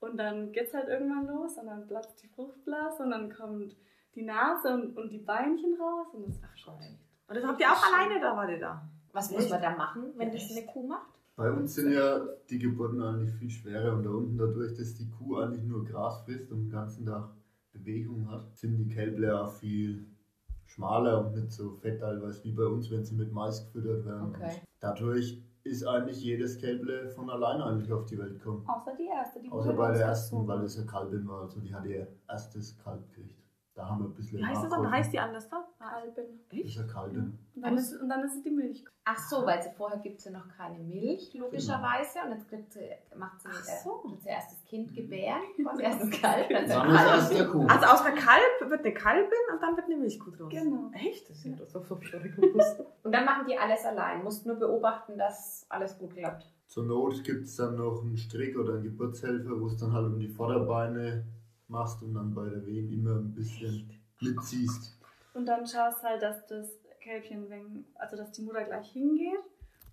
Und 0.00 0.16
dann 0.16 0.50
geht's 0.52 0.74
halt 0.74 0.88
irgendwann 0.88 1.26
los 1.26 1.56
und 1.58 1.66
dann 1.66 1.86
platzt 1.86 2.22
die 2.22 2.28
Fruchtblase 2.28 3.02
und 3.04 3.10
dann 3.10 3.32
kommt 3.32 3.76
die 4.14 4.22
Nase 4.22 4.74
und, 4.74 4.96
und 4.96 5.10
die 5.10 5.18
Beinchen 5.18 5.74
raus 5.80 6.08
und 6.12 6.26
das 6.26 6.36
ist 6.36 6.60
schon 6.60 6.74
Und 6.74 7.36
das 7.36 7.44
habt 7.44 7.60
ihr 7.60 7.70
auch 7.70 7.92
alleine 7.94 8.18
da, 8.20 8.36
war 8.36 8.48
ihr 8.48 8.58
da? 8.58 8.82
Was 9.12 9.30
muss 9.30 9.48
man 9.48 9.60
da 9.62 9.70
machen, 9.70 10.12
wenn 10.16 10.32
das 10.32 10.50
eine 10.50 10.66
Kuh 10.66 10.86
macht? 10.86 11.11
Bei 11.36 11.50
uns 11.50 11.74
sind 11.74 11.92
ja 11.92 12.20
die 12.50 12.58
Geburten 12.58 13.02
eigentlich 13.02 13.32
viel 13.32 13.50
schwerer 13.50 13.96
und 13.96 14.04
da 14.04 14.10
unten 14.10 14.36
dadurch, 14.36 14.74
dass 14.74 14.94
die 14.94 15.08
Kuh 15.08 15.38
eigentlich 15.38 15.64
nur 15.64 15.84
Gras 15.84 16.22
frisst 16.24 16.52
und 16.52 16.64
den 16.64 16.70
ganzen 16.70 17.06
Tag 17.06 17.30
Bewegung 17.72 18.30
hat, 18.30 18.54
sind 18.56 18.76
die 18.76 18.88
Kälble 18.88 19.40
auch 19.40 19.52
viel 19.52 20.06
schmaler 20.66 21.24
und 21.24 21.34
nicht 21.34 21.52
so 21.52 21.72
fett 21.76 22.00
teilweise 22.00 22.44
wie 22.44 22.52
bei 22.52 22.64
uns, 22.64 22.90
wenn 22.90 23.04
sie 23.04 23.14
mit 23.14 23.32
Mais 23.32 23.64
gefüttert 23.64 24.04
werden. 24.04 24.34
Okay. 24.34 24.60
Dadurch 24.80 25.42
ist 25.64 25.86
eigentlich 25.86 26.22
jedes 26.22 26.58
Kälble 26.58 27.08
von 27.10 27.30
alleine 27.30 27.64
eigentlich 27.64 27.92
auf 27.92 28.04
die 28.06 28.18
Welt 28.18 28.34
gekommen. 28.34 28.66
Außer 28.66 28.94
die 28.98 29.06
erste, 29.06 29.40
die 29.40 29.50
Außer 29.50 29.72
bei 29.74 29.92
der 29.92 30.06
ersten, 30.06 30.46
weil 30.46 30.62
es 30.64 30.76
eine 30.76 30.86
Kalbin 30.86 31.26
war, 31.26 31.42
also 31.42 31.60
die 31.60 31.74
hat 31.74 31.86
ihr 31.86 32.08
erstes 32.28 32.76
Kalb 32.78 33.08
gekriegt. 33.08 33.41
Da 33.74 33.88
haben 33.88 34.00
wir 34.00 34.08
ein 34.08 34.14
bisschen 34.14 34.38
Wie 34.38 34.44
heißt 34.44 34.62
das 34.64 34.70
dann? 34.70 34.90
Heißt 34.90 35.12
die 35.12 35.18
anders 35.18 35.48
da? 35.48 35.66
Kalbin. 35.78 36.40
Das 36.50 36.58
ist 36.60 36.78
eine 36.78 36.86
Kalbin. 36.88 37.38
Und 37.54 37.62
dann, 37.62 37.76
ist, 37.78 37.94
und 38.00 38.08
dann 38.08 38.22
ist 38.22 38.36
es 38.36 38.42
die 38.42 38.50
Milch. 38.50 38.84
Ach 39.04 39.16
so, 39.16 39.46
weil 39.46 39.62
sie 39.62 39.70
vorher 39.70 39.98
gibt 39.98 40.20
sie 40.20 40.30
noch 40.30 40.46
keine 40.48 40.78
Milch, 40.78 41.32
logischerweise. 41.34 42.18
Und 42.26 42.32
jetzt 42.32 42.48
kriegt 42.48 42.72
sie, 42.72 42.80
macht 43.16 43.40
sie, 43.40 43.48
Ach 43.50 43.60
äh, 43.62 43.82
so. 43.82 44.02
tut 44.02 44.22
sie 44.22 44.28
erst 44.28 44.52
das 44.52 44.64
Kind 44.64 44.94
gebären, 44.94 45.40
quasi 45.62 45.82
erst 45.82 46.02
das 46.02 46.10
Kalb, 46.10 46.50
dann 46.50 46.68
Dann 46.68 46.88
das 46.88 46.92
ist 46.92 46.98
Kalb. 46.98 47.16
erst 47.16 47.32
der 47.32 47.48
Kuh. 47.48 47.66
Also 47.66 47.86
aus 47.86 48.00
einer 48.02 48.16
Kalb 48.16 48.70
wird 48.70 48.84
eine 48.84 48.94
Kalbin 48.94 49.38
und 49.54 49.62
dann 49.62 49.76
wird 49.76 49.86
eine 49.86 49.96
Milchkuh 49.96 50.30
draus. 50.32 50.50
Genau. 50.50 50.90
Echt? 50.92 51.30
Das 51.30 51.44
ist 51.44 51.60
das 51.60 51.72
so 51.72 51.82
schon 51.82 52.22
gewusst. 52.22 52.82
Und 53.02 53.12
dann 53.12 53.24
machen 53.24 53.46
die 53.48 53.56
alles 53.58 53.84
allein. 53.84 54.22
Musst 54.22 54.46
nur 54.46 54.56
beobachten, 54.56 55.18
dass 55.18 55.66
alles 55.68 55.98
gut 55.98 56.14
klappt. 56.14 56.46
Zur 56.66 56.84
Not 56.84 57.24
gibt 57.24 57.44
es 57.44 57.56
dann 57.56 57.76
noch 57.76 58.02
einen 58.02 58.16
Strick 58.16 58.56
oder 58.56 58.74
einen 58.74 58.84
Geburtshelfer, 58.84 59.60
wo 59.60 59.66
es 59.66 59.76
dann 59.76 59.92
halt 59.92 60.06
um 60.06 60.18
die 60.18 60.28
Vorderbeine 60.28 61.24
machst 61.72 62.02
und 62.02 62.14
dann 62.14 62.32
bei 62.32 62.48
der 62.48 62.64
Wehen 62.64 62.92
immer 62.92 63.16
ein 63.16 63.34
bisschen 63.34 63.90
mitziehst. 64.20 64.96
Und 65.34 65.46
dann 65.46 65.66
schaust 65.66 66.02
halt, 66.04 66.22
dass 66.22 66.46
das 66.46 66.68
Kälbchen, 67.00 67.50
wegen, 67.50 67.84
also 67.96 68.16
dass 68.16 68.30
die 68.30 68.42
Mutter 68.42 68.62
gleich 68.64 68.92
hingeht 68.92 69.40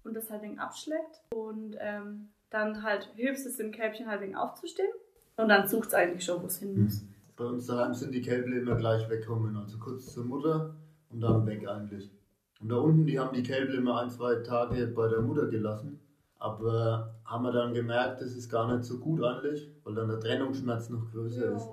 und 0.04 0.14
das 0.14 0.30
halt 0.30 0.44
wegen 0.44 0.60
abschleckt. 0.60 1.22
Und 1.34 1.76
ähm, 1.80 2.30
dann 2.50 2.84
halt 2.84 3.10
hilfst 3.16 3.48
es 3.48 3.58
dem 3.58 3.72
Kälbchen 3.72 4.08
halt 4.08 4.22
wegen 4.22 4.36
aufzustehen. 4.36 4.92
Und 5.38 5.50
dann 5.50 5.68
sucht 5.68 5.88
es 5.88 5.94
eigentlich 5.94 6.26
schon, 6.26 6.42
wo 6.44 6.48
es 6.48 6.60
hin 6.60 6.84
muss. 6.84 7.04
Bei 7.38 7.46
uns 7.46 7.66
daheim 7.68 7.94
sind 7.94 8.14
die 8.14 8.22
Kälble 8.22 8.60
immer 8.60 8.76
gleich 8.76 9.10
wegkommen, 9.10 9.56
also 9.56 9.78
kurz 9.80 10.14
zur 10.14 10.26
Mutter 10.26 10.76
und 11.10 11.22
dann 11.22 11.46
weg 11.46 11.66
eigentlich. 11.68 12.12
Und 12.60 12.70
da 12.70 12.76
unten, 12.76 13.06
die 13.06 13.18
haben 13.18 13.34
die 13.34 13.44
Kälble 13.44 13.78
immer 13.78 14.02
ein, 14.02 14.10
zwei 14.10 14.36
Tage 14.36 14.86
bei 14.88 15.08
der 15.08 15.22
Mutter 15.22 15.48
gelassen. 15.48 16.02
Aber 16.40 17.14
haben 17.26 17.44
wir 17.44 17.52
dann 17.52 17.74
gemerkt, 17.74 18.22
das 18.22 18.32
ist 18.34 18.50
gar 18.50 18.72
nicht 18.72 18.84
so 18.86 18.98
gut 19.00 19.22
eigentlich, 19.24 19.70
weil 19.84 19.94
dann 19.96 20.08
der 20.08 20.20
Trennungsschmerz 20.20 20.90
noch 20.90 21.12
größer 21.12 21.54
ist. 21.56 21.68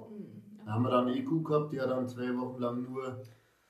Da 0.64 0.72
haben 0.72 0.82
wir 0.82 0.90
dann 0.90 1.06
eine 1.06 1.16
EQ 1.16 1.44
gehabt, 1.44 1.72
die 1.72 1.80
hat 1.80 1.88
dann 1.88 2.08
zwei 2.08 2.36
Wochen 2.36 2.60
lang 2.60 2.82
nur 2.82 3.22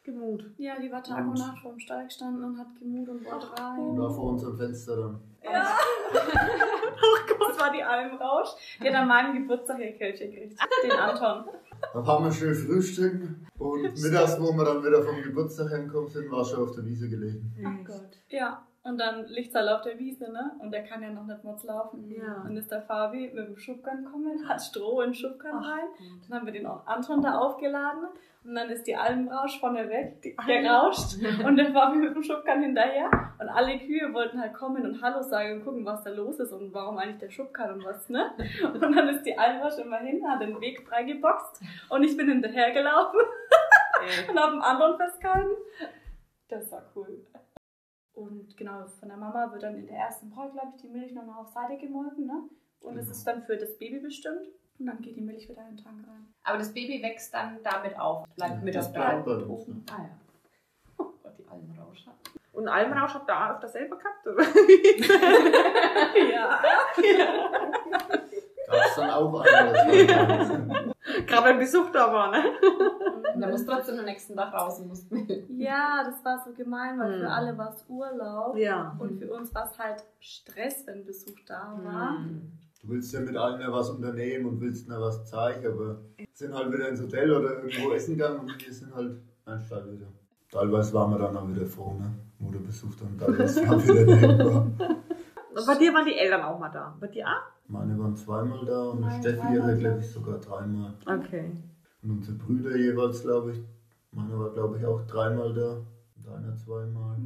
Gemut. 0.02 0.44
Ja, 0.56 0.74
die 0.80 0.90
war 0.90 1.02
Tag 1.02 1.18
und 1.24 1.30
Und- 1.30 1.38
Nacht 1.40 1.58
vor 1.58 1.72
dem 1.72 1.80
Stall 1.80 2.04
gestanden 2.04 2.44
und 2.44 2.56
hat 2.58 2.68
gemut 2.78 3.08
und 3.08 3.26
und 3.26 3.60
rein. 3.60 3.98
war 3.98 4.08
vor 4.08 4.30
unserem 4.30 4.56
Fenster 4.56 4.96
dann. 4.96 5.20
Ja. 5.42 5.66
oh 6.14 7.26
Gott, 7.28 7.48
das 7.50 7.60
war 7.60 7.72
die 7.72 7.82
Almrausch. 7.82 8.50
Die 8.80 8.88
hat 8.88 8.94
an 8.94 9.08
meinem 9.08 9.34
Geburtstag 9.42 9.80
ihr 9.80 9.92
Kälbchen 9.98 10.30
gekriegt. 10.30 10.58
Den 10.84 10.92
Anton. 10.92 11.44
Da 11.92 12.06
haben 12.06 12.24
wir 12.24 12.32
schön 12.32 12.54
frühstücken 12.54 13.46
und 13.58 13.82
mittags, 13.82 14.40
wo 14.40 14.52
wir 14.56 14.64
dann 14.64 14.84
wieder 14.84 15.02
vom 15.02 15.20
Geburtstag 15.22 15.70
heimgekommen 15.72 16.08
sind, 16.08 16.30
war 16.30 16.44
schon 16.44 16.62
auf 16.62 16.70
der 16.76 16.84
Wiese 16.86 17.08
gelegen. 17.08 17.52
Ach 17.66 17.84
Gott. 17.86 18.10
Ja, 18.28 18.64
und 18.86 18.98
dann 18.98 19.26
liegt 19.26 19.52
halt 19.54 19.68
auf 19.68 19.82
der 19.82 19.98
Wiese, 19.98 20.30
ne? 20.30 20.52
Und 20.60 20.70
der 20.70 20.84
kann 20.84 21.02
ja 21.02 21.10
noch 21.10 21.26
nicht 21.26 21.42
mal 21.42 21.56
laufen. 21.64 22.08
Ja. 22.08 22.42
Dann 22.44 22.56
ist 22.56 22.70
der 22.70 22.82
Fabi 22.82 23.32
mit 23.34 23.48
dem 23.48 23.56
Schubkarren 23.56 24.04
gekommen, 24.04 24.48
hat 24.48 24.62
Stroh 24.62 25.00
in 25.00 25.08
den 25.08 25.14
Schubkarren 25.14 25.58
Ach, 25.60 25.72
rein. 25.72 25.86
gut. 25.98 26.28
Dann 26.28 26.38
haben 26.38 26.46
wir 26.46 26.52
den 26.52 26.66
Anton 26.66 27.20
da 27.20 27.38
aufgeladen 27.38 28.06
und 28.44 28.54
dann 28.54 28.70
ist 28.70 28.86
die 28.86 28.94
Almrausch 28.94 29.58
vorne 29.58 29.88
weg, 29.88 30.22
die, 30.22 30.36
gerauscht 30.36 31.16
und 31.44 31.56
der 31.56 31.72
Fabi 31.72 31.96
mit 31.96 32.14
dem 32.14 32.22
Schubkarren 32.22 32.62
hinterher. 32.62 33.10
Und 33.40 33.48
alle 33.48 33.76
Kühe 33.78 34.14
wollten 34.14 34.40
halt 34.40 34.54
kommen 34.54 34.84
und 34.84 35.02
Hallo 35.02 35.20
sagen 35.20 35.54
und 35.54 35.64
gucken, 35.64 35.84
was 35.84 36.04
da 36.04 36.10
los 36.10 36.38
ist 36.38 36.52
und 36.52 36.72
warum 36.72 36.96
eigentlich 36.98 37.18
der 37.18 37.30
Schubkarren 37.30 37.80
und 37.80 37.84
was, 37.84 38.08
ne? 38.08 38.30
Und 38.72 38.80
dann 38.80 39.08
ist 39.08 39.24
die 39.24 39.36
Almrausch 39.36 39.78
immer 39.78 39.98
hin, 39.98 40.22
hat 40.28 40.40
den 40.40 40.60
Weg 40.60 40.86
freigeboxt 40.88 41.60
und 41.88 42.04
ich 42.04 42.16
bin 42.16 42.28
hinterhergelaufen 42.28 43.20
und 44.30 44.40
hab 44.40 44.50
den 44.52 44.62
anderen 44.62 44.96
festgehalten. 44.96 45.56
Das 46.48 46.70
war 46.70 46.84
cool. 46.94 47.26
Und 48.16 48.56
genau, 48.56 48.86
von 48.98 49.08
der 49.10 49.18
Mama 49.18 49.52
wird 49.52 49.62
dann 49.62 49.76
in 49.76 49.86
der 49.86 49.98
ersten 49.98 50.34
Woche, 50.34 50.50
glaube 50.50 50.68
ich, 50.74 50.80
die 50.80 50.88
Milch 50.88 51.12
nochmal 51.12 51.38
auf 51.38 51.48
Seite 51.48 51.76
gemolken, 51.76 52.26
ne? 52.26 52.48
Und 52.80 52.96
es 52.96 53.10
ist 53.10 53.26
dann 53.26 53.42
für 53.42 53.58
das 53.58 53.76
Baby 53.76 54.00
bestimmt. 54.00 54.48
Und 54.78 54.86
dann 54.86 55.02
geht 55.02 55.16
die 55.16 55.20
Milch 55.20 55.46
wieder 55.50 55.60
in 55.68 55.76
den 55.76 55.84
Tank 55.84 55.98
rein. 56.08 56.26
Aber 56.42 56.56
das 56.56 56.72
Baby 56.72 57.02
wächst 57.02 57.34
dann 57.34 57.58
damit 57.62 57.98
auf, 57.98 58.26
bleibt 58.34 58.62
mit 58.62 58.74
Das 58.74 58.86
auf 58.86 58.94
bleibt 58.94 59.26
der 59.26 59.50
uns. 59.50 59.68
Ne? 59.68 59.82
Ah 59.90 60.02
ja. 60.02 60.18
Oh 60.96 61.12
Gott, 61.22 61.38
die 61.38 61.46
Almrausch. 61.46 62.06
Und 62.52 62.68
Almrausch 62.68 63.12
habt 63.12 63.28
ihr 63.28 63.36
auch 63.36 63.50
öfter 63.50 63.68
selber 63.68 63.98
gehabt? 63.98 64.26
Oder? 64.26 64.44
ja. 66.32 66.62
Gab 68.66 68.86
es 68.86 68.94
dann 68.96 69.10
auch 69.10 69.40
eine. 69.42 70.94
Gerade 71.26 71.48
wenn 71.48 71.58
Besuch 71.58 71.90
da 71.90 72.12
war, 72.12 72.30
ne? 72.30 72.42
Und 73.34 73.40
dann 73.40 73.50
musst 73.50 73.68
du 73.68 73.72
trotzdem 73.72 73.98
am 73.98 74.04
nächsten 74.04 74.34
Tag 74.36 74.52
raus 74.52 74.80
und 74.80 74.88
musst 74.88 75.06
ja, 75.56 76.02
das 76.04 76.24
war 76.24 76.42
so 76.44 76.52
gemein, 76.52 76.98
weil 76.98 77.14
Hm. 77.14 77.20
für 77.20 77.30
alle 77.30 77.58
war 77.58 77.70
es 77.70 77.84
Urlaub. 77.88 78.56
Ja. 78.56 78.96
Und 78.98 79.18
für 79.18 79.32
uns 79.32 79.54
war 79.54 79.70
es 79.70 79.78
halt 79.78 80.04
Stress, 80.20 80.86
wenn 80.86 81.04
Besuch 81.04 81.38
da 81.46 81.78
war. 81.82 82.18
Hm. 82.18 82.52
Du 82.82 82.88
willst 82.90 83.12
ja 83.12 83.20
mit 83.20 83.36
allen 83.36 83.60
ja 83.60 83.72
was 83.72 83.90
unternehmen 83.90 84.46
und 84.46 84.60
willst 84.60 84.88
mir 84.88 85.00
was 85.00 85.24
zeigen, 85.24 85.66
aber 85.66 85.98
sind 86.32 86.54
halt 86.54 86.72
wieder 86.72 86.88
ins 86.88 87.02
Hotel 87.02 87.32
oder 87.32 87.62
irgendwo 87.62 87.92
essen 87.92 88.16
gegangen 88.16 88.40
und 88.40 88.64
wir 88.66 88.72
sind 88.72 88.94
halt 88.94 89.16
ein 89.46 89.60
Stall 89.60 89.90
wieder. 89.92 90.06
Teilweise 90.50 90.92
waren 90.94 91.10
wir 91.12 91.18
dann 91.18 91.36
auch 91.36 91.48
wieder 91.48 91.66
froh, 91.66 91.94
ne? 91.98 92.12
Mutter 92.38 92.58
besucht 92.58 92.98
dann 93.00 93.18
teilweise 93.18 93.62
wieder 93.62 94.06
daheim 94.06 94.38
war. 94.38 94.96
Und 95.56 95.66
bei 95.66 95.74
dir 95.78 95.94
waren 95.94 96.04
die 96.04 96.14
Eltern 96.14 96.42
auch 96.42 96.58
mal 96.58 96.68
da. 96.68 96.94
Bei 97.00 97.06
dir 97.06 97.26
auch? 97.26 97.68
Meine 97.68 97.98
waren 97.98 98.14
zweimal 98.14 98.64
da 98.66 98.90
und 98.90 99.00
Meine 99.00 99.20
Steffi 99.20 99.54
ihre, 99.54 99.76
glaube 99.76 100.00
ich, 100.00 100.10
sogar 100.10 100.38
dreimal. 100.38 100.94
Okay. 101.06 101.50
Und 102.02 102.10
unsere 102.10 102.36
Brüder 102.36 102.76
jeweils, 102.76 103.22
glaube 103.22 103.52
ich. 103.52 103.62
Meine 104.12 104.38
war, 104.38 104.50
glaube 104.50 104.78
ich, 104.78 104.84
auch 104.84 105.02
dreimal 105.06 105.54
da. 105.54 105.78
Und 106.16 106.28
einer 106.28 106.54
zweimal. 106.56 107.16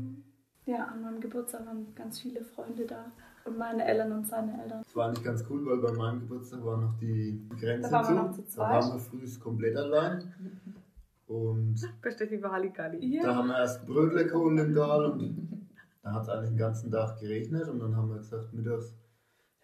Ja, 0.65 0.85
an 0.85 1.03
meinem 1.03 1.21
Geburtstag 1.21 1.67
waren 1.67 1.93
ganz 1.95 2.21
viele 2.21 2.45
Freunde 2.45 2.87
da. 2.87 3.07
Und 3.45 3.59
meine 3.59 3.85
Eltern 3.85 4.13
und 4.13 4.27
seine 4.27 4.63
Eltern. 4.63 4.83
Das 4.85 4.95
war 4.95 5.09
eigentlich 5.09 5.25
ganz 5.25 5.45
cool, 5.51 5.67
weil 5.67 5.79
bei 5.79 5.93
meinem 5.93 6.21
Geburtstag 6.21 6.65
war 6.65 6.77
noch 6.77 6.97
die 6.99 7.49
Grenze 7.59 7.91
Da 7.91 7.97
waren 7.97 8.15
wir 8.15 8.23
noch 8.23 8.33
zu 8.33 8.43
da 8.43 8.49
zweit. 8.49 8.85
waren 8.85 8.93
wir 8.93 9.01
früh 9.01 9.41
komplett 9.41 9.77
allein. 9.77 10.35
Und 11.27 11.77
Beste 12.03 12.25
liebe 12.25 12.51
Halligalli. 12.51 13.21
Da 13.23 13.37
haben 13.37 13.49
wir 13.49 13.59
erst 13.59 13.87
Brötle 13.87 14.27
geholt 14.27 14.59
im 14.59 14.75
Tal 14.75 15.05
und 15.05 15.60
da 16.03 16.13
hat 16.13 16.23
es 16.23 16.29
eigentlich 16.29 16.51
den 16.51 16.59
ganzen 16.59 16.91
Tag 16.91 17.19
geregnet 17.21 17.69
und 17.69 17.79
dann 17.81 17.95
haben 17.97 18.09
wir 18.11 18.19
gesagt 18.19 18.53
mittags, 18.53 18.95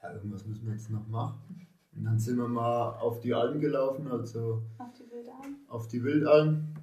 ja 0.03 0.13
irgendwas 0.13 0.47
müssen 0.47 0.67
wir 0.67 0.73
jetzt 0.75 0.91
noch 0.91 1.07
machen. 1.09 1.67
Und 1.95 2.05
dann 2.05 2.19
sind 2.19 2.37
wir 2.37 2.49
mal 2.49 2.91
auf 2.99 3.21
die 3.21 3.33
Alm 3.33 3.59
gelaufen, 3.61 4.07
also 4.09 4.63
Auf 4.79 4.93
die 4.93 5.11
Wildalm. 5.11 5.57
auf 5.69 5.89
die 5.89 6.05
Wildalm 6.05 6.75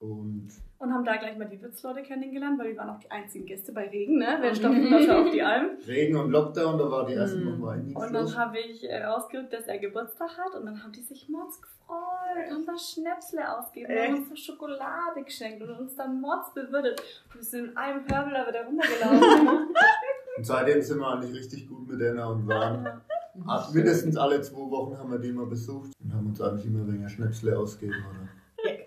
und 0.00 0.48
Und 0.82 0.92
haben 0.92 1.04
da 1.04 1.16
gleich 1.16 1.38
mal 1.38 1.48
die 1.48 1.62
Wirtsleute 1.62 2.02
kennengelernt, 2.02 2.58
weil 2.58 2.70
wir 2.70 2.76
waren 2.76 2.90
auch 2.90 2.98
die 2.98 3.08
einzigen 3.08 3.46
Gäste 3.46 3.70
bei 3.72 3.88
Regen, 3.88 4.18
ne? 4.18 4.36
Wer 4.40 4.52
stopfen 4.52 4.90
das 4.90 5.08
auf 5.08 5.30
die 5.30 5.40
Alm? 5.40 5.70
Regen 5.86 6.16
und 6.16 6.32
Lockdown, 6.32 6.76
da 6.76 6.90
war 6.90 7.06
die 7.06 7.12
erste 7.12 7.38
Mhm. 7.38 7.46
Woche 7.46 7.56
mal 7.58 7.78
nichts 7.78 8.02
Und 8.02 8.12
dann 8.12 8.36
habe 8.36 8.58
ich 8.58 8.90
äh, 8.90 9.04
rausgerückt, 9.04 9.52
dass 9.52 9.68
er 9.68 9.78
Geburtstag 9.78 10.30
hat 10.36 10.58
und 10.58 10.66
dann 10.66 10.82
haben 10.82 10.90
die 10.90 11.02
sich 11.02 11.28
Mords 11.28 11.62
gefreut, 11.62 12.50
haben 12.50 12.66
da 12.66 12.76
Schnäpsle 12.76 13.58
ausgegeben, 13.58 13.94
haben 13.96 14.14
uns 14.18 14.28
so 14.30 14.34
Schokolade 14.34 15.22
geschenkt 15.24 15.62
und 15.62 15.70
uns 15.70 15.94
dann 15.94 16.20
Mords 16.20 16.52
bewirtet. 16.52 17.00
Und 17.28 17.34
wir 17.36 17.42
sind 17.44 17.64
in 17.70 17.76
einem 17.76 18.00
Hörbel 18.00 18.32
da 18.34 18.48
wieder 18.48 18.64
runtergelaufen. 18.66 19.68
Und 20.38 20.44
seitdem 20.46 20.80
sind 20.82 20.98
wir 20.98 21.06
eigentlich 21.08 21.34
richtig 21.34 21.68
gut 21.68 21.86
mit 21.86 22.00
denen 22.00 22.18
und 22.18 22.48
waren 22.48 23.00
mindestens 23.74 24.16
alle 24.16 24.40
zwei 24.40 24.56
Wochen 24.70 24.96
haben 24.98 25.10
wir 25.12 25.18
die 25.18 25.30
mal 25.30 25.44
besucht 25.46 25.90
und 26.02 26.12
haben 26.14 26.26
uns 26.26 26.40
eigentlich 26.40 26.66
immer 26.66 26.86
wegen 26.90 27.06
Schnäpsle 27.08 27.56
ausgegeben. 27.56 28.02
Oder? 28.10 28.28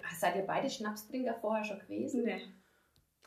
Ja, 0.10 0.16
seid 0.18 0.36
ihr 0.36 0.44
beide 0.44 0.70
Schnapstrinker 0.70 1.36
vorher 1.36 1.64
schon 1.64 1.80
gewesen? 1.80 2.24
nee. 2.24 2.42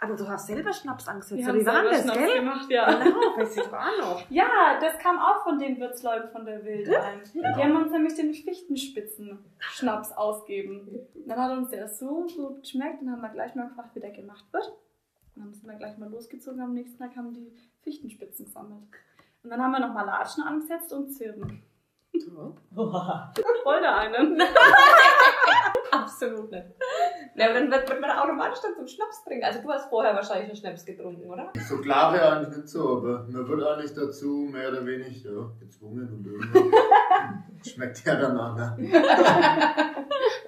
Aber 0.00 0.14
du 0.14 0.28
hast 0.28 0.46
selber 0.46 0.72
Schnaps 0.72 1.08
angesetzt. 1.08 1.38
Wir 1.38 1.44
oder 1.44 1.52
haben 1.54 1.60
wie 1.60 1.66
war 1.66 1.74
selber 1.74 1.90
das, 1.90 2.02
Schnaps 2.02 2.18
gell? 2.18 2.34
gemacht, 2.38 2.70
ja. 2.70 3.02
Genau, 3.02 3.16
weiß 3.36 3.56
ich 3.56 3.66
auch 3.66 3.98
noch. 4.00 4.30
Ja, 4.30 4.78
das 4.80 4.96
kam 4.98 5.18
auch 5.18 5.42
von 5.42 5.58
den 5.58 5.80
Wirtsleuten 5.80 6.30
von 6.30 6.44
der 6.44 6.64
Wildein. 6.64 7.20
Die 7.34 7.44
haben 7.44 7.76
uns 7.76 7.90
nämlich 7.90 8.14
den 8.14 8.32
Fichtenspitzen-Schnaps 8.32 10.12
ausgeben. 10.12 11.00
Dann 11.26 11.38
hat 11.38 11.58
uns 11.58 11.70
der 11.70 11.88
so 11.88 12.26
gut 12.36 12.60
geschmeckt, 12.60 13.02
dann 13.02 13.10
haben 13.10 13.22
wir 13.22 13.30
gleich 13.30 13.56
mal 13.56 13.66
gefragt, 13.68 13.94
wie 13.94 14.00
der 14.00 14.12
gemacht 14.12 14.44
wird. 14.52 14.68
Und 15.34 15.42
dann 15.44 15.52
sind 15.52 15.66
wir 15.66 15.74
gleich 15.74 15.98
mal 15.98 16.08
losgezogen, 16.08 16.60
am 16.60 16.74
nächsten 16.74 16.98
Tag 16.98 17.16
haben 17.16 17.32
die 17.32 17.52
Fichtenspitzen 17.82 18.44
gesammelt. 18.44 18.84
Und 19.42 19.50
dann 19.50 19.60
haben 19.60 19.72
wir 19.72 19.80
nochmal 19.80 20.06
Latschen 20.06 20.44
angesetzt 20.44 20.92
und 20.92 21.10
Zirben. 21.10 21.64
Voll 22.74 23.80
der 23.80 23.96
einen. 23.96 24.40
Absolut 25.90 26.50
nicht. 26.50 26.66
Na, 27.34 27.44
aber 27.44 27.54
dann 27.54 27.70
wird, 27.70 27.88
wird 27.88 28.00
man 28.00 28.10
automatisch 28.10 28.60
dann 28.62 28.74
zum 28.74 28.86
Schnaps 28.86 29.24
trinken. 29.24 29.44
Also 29.44 29.62
du 29.62 29.68
hast 29.68 29.88
vorher 29.88 30.14
wahrscheinlich 30.14 30.48
schon 30.48 30.56
Schnaps 30.56 30.84
getrunken, 30.84 31.28
oder? 31.28 31.52
So 31.68 31.78
klar 31.80 32.12
wäre 32.12 32.32
eigentlich 32.32 32.56
nicht 32.56 32.68
so, 32.68 32.98
aber 32.98 33.26
man 33.28 33.48
wird 33.48 33.62
eigentlich 33.62 33.94
dazu 33.94 34.48
mehr 34.50 34.70
oder 34.70 34.84
weniger 34.84 35.30
ja, 35.30 35.50
gezwungen 35.60 36.08
und 36.08 36.26
irgendwann 36.26 37.44
schmeckt 37.64 38.04
ja 38.04 38.16
dann 38.16 38.36
an. 38.36 38.76
Ne? 38.76 38.92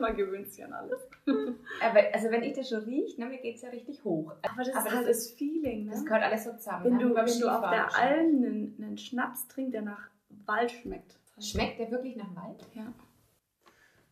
Man 0.00 0.16
gewöhnt 0.16 0.48
sich 0.50 0.64
an 0.64 0.72
alles. 0.72 1.00
Aber, 1.26 2.00
also 2.12 2.30
wenn 2.30 2.42
ich 2.42 2.54
das 2.54 2.70
schon 2.70 2.82
rieche, 2.84 3.20
ne, 3.20 3.26
mir 3.26 3.38
geht's 3.38 3.62
ja 3.62 3.68
richtig 3.68 4.02
hoch. 4.02 4.32
Aber 4.42 4.64
das 4.64 4.74
Aber 4.74 4.86
ist 4.86 4.94
halt 4.94 5.08
das 5.08 5.26
das 5.26 5.30
Feeling, 5.32 5.84
ne? 5.84 5.90
Das 5.90 6.04
gehört 6.04 6.22
alles 6.22 6.44
so 6.44 6.52
zusammen. 6.52 6.84
Wenn 6.84 6.92
ne? 6.94 6.98
du, 7.00 7.14
wenn 7.14 7.40
du 7.40 7.48
auf 7.48 7.70
der. 7.70 7.94
Alm 7.98 8.26
einen, 8.26 8.74
einen 8.78 8.98
Schnaps 8.98 9.46
trinkst, 9.48 9.74
der 9.74 9.82
nach 9.82 10.08
Wald 10.46 10.70
schmeckt. 10.70 11.18
Schmeckt 11.38 11.78
der 11.78 11.90
wirklich 11.90 12.16
nach 12.16 12.34
Wald? 12.34 12.66
Ja. 12.74 12.92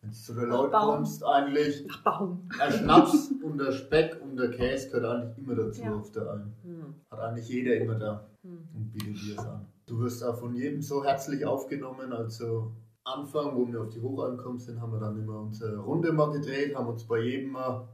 Wenn 0.01 0.11
du 0.11 0.15
zu 0.15 0.33
den 0.33 0.49
Leuten 0.49 0.71
Baum. 0.71 0.95
kommst, 0.95 1.23
eigentlich 1.25 1.87
Ach, 1.91 2.03
Baum. 2.03 2.49
der 2.57 2.71
Schnaps 2.71 3.31
und 3.43 3.57
der 3.57 3.71
Speck 3.73 4.19
und 4.23 4.37
der 4.37 4.51
Käse 4.51 4.89
gehört 4.89 5.05
eigentlich 5.05 5.37
immer 5.37 5.55
dazu 5.55 5.81
Ja. 5.81 5.95
auf 5.95 6.11
der 6.11 6.23
Alm. 6.29 6.53
Hm. 6.63 6.95
Hat 7.11 7.19
eigentlich 7.19 7.49
jeder 7.49 7.75
immer 7.75 7.95
da 7.95 8.25
Hm. 8.43 8.67
und 8.73 8.91
bietet 8.93 9.21
dir 9.21 9.33
es 9.33 9.39
an. 9.39 9.65
Du 9.85 9.99
wirst 9.99 10.23
auch 10.23 10.37
von 10.37 10.55
jedem 10.55 10.81
so 10.81 11.03
herzlich 11.03 11.45
aufgenommen. 11.45 12.13
Also 12.13 12.71
Anfang, 13.03 13.55
wo 13.55 13.67
wir 13.67 13.81
auf 13.81 13.89
die 13.89 13.99
Hochalm 14.01 14.37
gekommen 14.37 14.59
sind, 14.59 14.79
haben 14.79 14.91
wir 14.93 14.99
dann 14.99 15.17
immer 15.17 15.39
unsere 15.41 15.77
Runde 15.79 16.13
mal 16.13 16.31
gedreht, 16.31 16.75
haben 16.75 16.87
uns 16.87 17.05
bei 17.05 17.19
jedem 17.21 17.51
mal, 17.51 17.87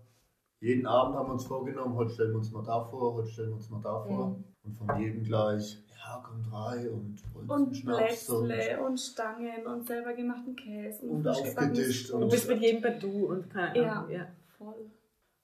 jeden 0.60 0.86
Abend 0.86 1.16
haben 1.16 1.30
wir 1.30 1.34
uns 1.34 1.46
vorgenommen, 1.46 1.96
heute 1.96 2.12
stellen 2.12 2.32
wir 2.32 2.38
uns 2.38 2.52
mal 2.52 2.64
da 2.64 2.82
vor, 2.84 3.14
heute 3.16 3.30
stellen 3.30 3.50
wir 3.50 3.56
uns 3.56 3.70
mal 3.70 3.82
da 3.82 4.00
vor. 4.02 4.30
Mhm. 4.30 4.44
Und 4.64 4.74
von 4.74 5.00
jedem 5.00 5.24
gleich, 5.24 5.82
ja, 5.98 6.24
kommt 6.24 6.52
rein 6.52 6.88
und 6.90 7.50
Und 7.50 7.76
Schnaps 7.78 8.30
und, 8.30 8.52
und 8.86 8.98
Stangen 9.00 9.66
und 9.66 9.86
selber 9.88 10.14
gemachten 10.14 10.56
Käse 10.56 11.06
und, 11.06 11.26
und 11.26 11.28
aufgetischt. 11.28 12.10
Du 12.12 12.18
Und 12.18 12.30
bist 12.32 12.48
mit 12.48 12.62
jedem 12.62 12.82
bei 12.82 12.92
du 12.92 13.28
und 13.28 13.50
keine 13.50 13.78
Ja. 13.82 13.94
Ahnung. 13.94 14.12
Ja. 14.12 14.28
Voll. 14.58 14.92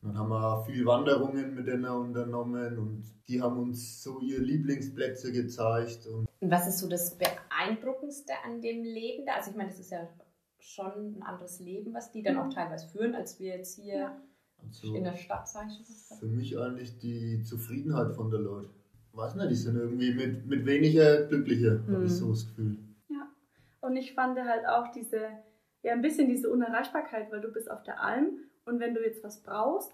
Dann 0.04 0.18
haben 0.18 0.30
wir 0.30 0.64
viel 0.66 0.84
Wanderungen 0.86 1.54
mit 1.54 1.68
denen 1.68 1.86
unternommen 1.86 2.78
und 2.80 3.04
die 3.28 3.40
haben 3.42 3.60
uns 3.60 4.02
so 4.02 4.20
ihre 4.20 4.42
Lieblingsplätze 4.42 5.32
gezeigt. 5.32 6.08
Und 6.08 6.28
Und 6.40 6.50
was 6.52 6.68
ist 6.68 6.80
so 6.80 6.90
das 6.90 7.18
Beeindruckendste 7.18 8.34
an 8.44 8.62
dem 8.62 8.84
Leben 8.84 9.26
da? 9.26 9.34
Also 9.36 9.52
ich 9.52 9.58
meine, 9.58 9.70
das 9.70 9.80
ist 9.80 9.92
ja 9.92 10.08
schon 10.60 11.16
ein 11.18 11.24
anderes 11.24 11.60
Leben, 11.60 11.94
was 11.94 12.12
die 12.12 12.24
dann 12.24 12.38
auch 12.38 12.50
teilweise 12.54 12.88
führen, 12.88 13.14
als 13.16 13.40
wir 13.40 13.58
jetzt 13.58 13.76
hier 13.80 13.96
Ja. 13.96 14.22
also 14.64 14.96
in 14.96 15.04
der 15.04 15.16
Stadt, 15.16 15.48
sag 15.48 15.68
ich 15.68 15.86
schon. 16.08 16.18
für 16.18 16.26
mich 16.28 16.58
eigentlich 16.58 16.98
die 16.98 17.44
Zufriedenheit 17.44 18.16
von 18.16 18.30
der 18.32 18.40
Leute. 18.40 18.70
Weiß 19.14 19.36
nicht, 19.36 19.50
die 19.52 19.56
sind 19.56 19.76
irgendwie 19.76 20.14
mit, 20.14 20.46
mit 20.46 20.66
weniger 20.66 21.24
glücklicher, 21.28 21.80
habe 21.88 22.00
Mhm. 22.00 22.06
ich 22.06 22.12
so 22.14 22.30
das 22.30 22.48
Gefühl. 22.48 22.78
Und 23.84 23.96
ich 23.98 24.14
fand 24.14 24.40
halt 24.40 24.68
auch 24.68 24.92
diese, 24.92 25.22
ja, 25.82 25.94
ein 25.94 26.04
bisschen 26.04 26.30
diese 26.30 26.52
Unerreichbarkeit, 26.52 27.32
weil 27.32 27.42
du 27.42 27.48
bist 27.52 27.70
auf 27.70 27.82
der 27.82 28.02
Alm 28.04 28.38
und 28.66 28.80
wenn 28.80 28.94
du 28.94 29.02
jetzt 29.04 29.24
was 29.24 29.42
brauchst, 29.42 29.92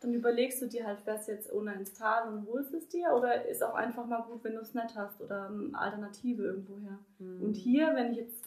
dann 0.00 0.14
überlegst 0.14 0.62
du 0.62 0.66
dir 0.66 0.86
halt, 0.86 1.00
fährst 1.00 1.26
du 1.26 1.32
jetzt 1.32 1.52
ohne 1.52 1.74
ins 1.74 1.92
Tal 1.92 2.28
und 2.28 2.46
holst 2.46 2.72
es 2.72 2.86
dir 2.86 3.10
oder 3.16 3.44
ist 3.46 3.64
auch 3.64 3.74
einfach 3.74 4.06
mal 4.06 4.22
gut, 4.22 4.44
wenn 4.44 4.54
du 4.54 4.60
es 4.60 4.74
nicht 4.74 4.94
hast 4.94 5.20
oder 5.20 5.48
eine 5.48 5.70
Alternative 5.76 6.44
irgendwoher. 6.44 6.98
Hm. 7.18 7.42
Und 7.42 7.54
hier, 7.54 7.92
wenn 7.96 8.12
ich 8.12 8.18
jetzt 8.18 8.44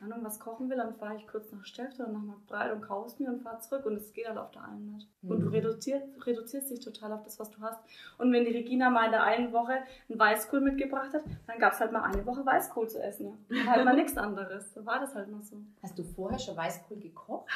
Ahnung, 0.00 0.18
was 0.22 0.38
kochen 0.40 0.68
will, 0.68 0.76
dann 0.76 0.94
fahre 0.94 1.16
ich 1.16 1.26
kurz 1.26 1.50
nach 1.52 1.64
Stäfte 1.64 2.02
oder 2.02 2.12
nach 2.12 2.22
Marktbreit 2.22 2.72
und 2.72 2.82
kaufe 2.82 3.06
es 3.08 3.18
mir 3.18 3.28
und 3.28 3.40
fahre 3.42 3.60
zurück 3.60 3.86
und 3.86 3.94
es 3.96 4.12
geht 4.12 4.28
halt 4.28 4.36
auf 4.38 4.50
der 4.50 4.64
einen 4.64 4.92
nicht. 4.92 5.08
Und 5.22 5.40
du 5.40 5.46
Mhm. 5.46 5.52
reduzierst, 5.54 6.26
reduzierst 6.26 6.70
dich 6.70 6.80
total 6.80 7.12
auf 7.12 7.22
das, 7.22 7.38
was 7.38 7.50
du 7.50 7.60
hast. 7.62 7.78
Und 8.18 8.32
wenn 8.32 8.44
die 8.44 8.50
Regina 8.50 8.90
mal 8.90 9.06
in 9.06 9.12
der 9.12 9.22
einen 9.22 9.52
Woche 9.52 9.72
einen 10.08 10.18
Weißkohl 10.18 10.60
mitgebracht 10.60 11.14
hat, 11.14 11.22
dann 11.46 11.58
gab 11.58 11.72
es 11.72 11.80
halt 11.80 11.92
mal 11.92 12.02
eine 12.02 12.26
Woche 12.26 12.44
Weißkohl 12.44 12.88
zu 12.88 13.02
essen. 13.02 13.26
Ne? 13.48 13.60
Und 13.60 13.70
halt 13.70 13.84
mal 13.84 13.94
nichts 13.96 14.16
anderes. 14.18 14.74
So 14.74 14.84
war 14.84 15.00
das 15.00 15.14
halt 15.14 15.30
mal 15.30 15.42
so. 15.42 15.56
Hast 15.82 15.98
du 15.98 16.02
vorher 16.02 16.38
schon 16.38 16.56
Weißkohl 16.56 16.98
gekocht? 16.98 17.48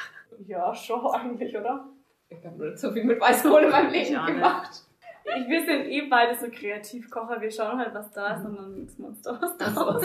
Ja, 0.47 0.73
schon 0.73 1.05
eigentlich, 1.07 1.55
oder? 1.57 1.87
Ich 2.29 2.43
habe 2.45 2.57
nicht 2.69 2.79
so 2.79 2.91
viel 2.91 3.03
mit 3.03 3.19
Weißkohl 3.19 3.63
in 3.63 3.69
meinem 3.69 3.91
Leben 3.91 4.13
nicht. 4.13 4.27
gemacht. 4.27 4.85
Ich, 5.25 5.47
wir 5.47 5.65
sind 5.65 5.85
eh 5.87 6.07
beide 6.09 6.35
so 6.39 6.47
Kreativkocher. 6.49 7.39
Wir 7.41 7.51
schauen 7.51 7.77
halt, 7.77 7.93
was 7.93 8.11
da 8.11 8.35
ist 8.35 8.45
und 8.45 8.55
dann 8.55 8.75
mixen 8.75 9.03
wir 9.03 9.09
uns 9.09 9.21
da 9.21 9.39
was 9.39 9.57
draus. 9.57 10.03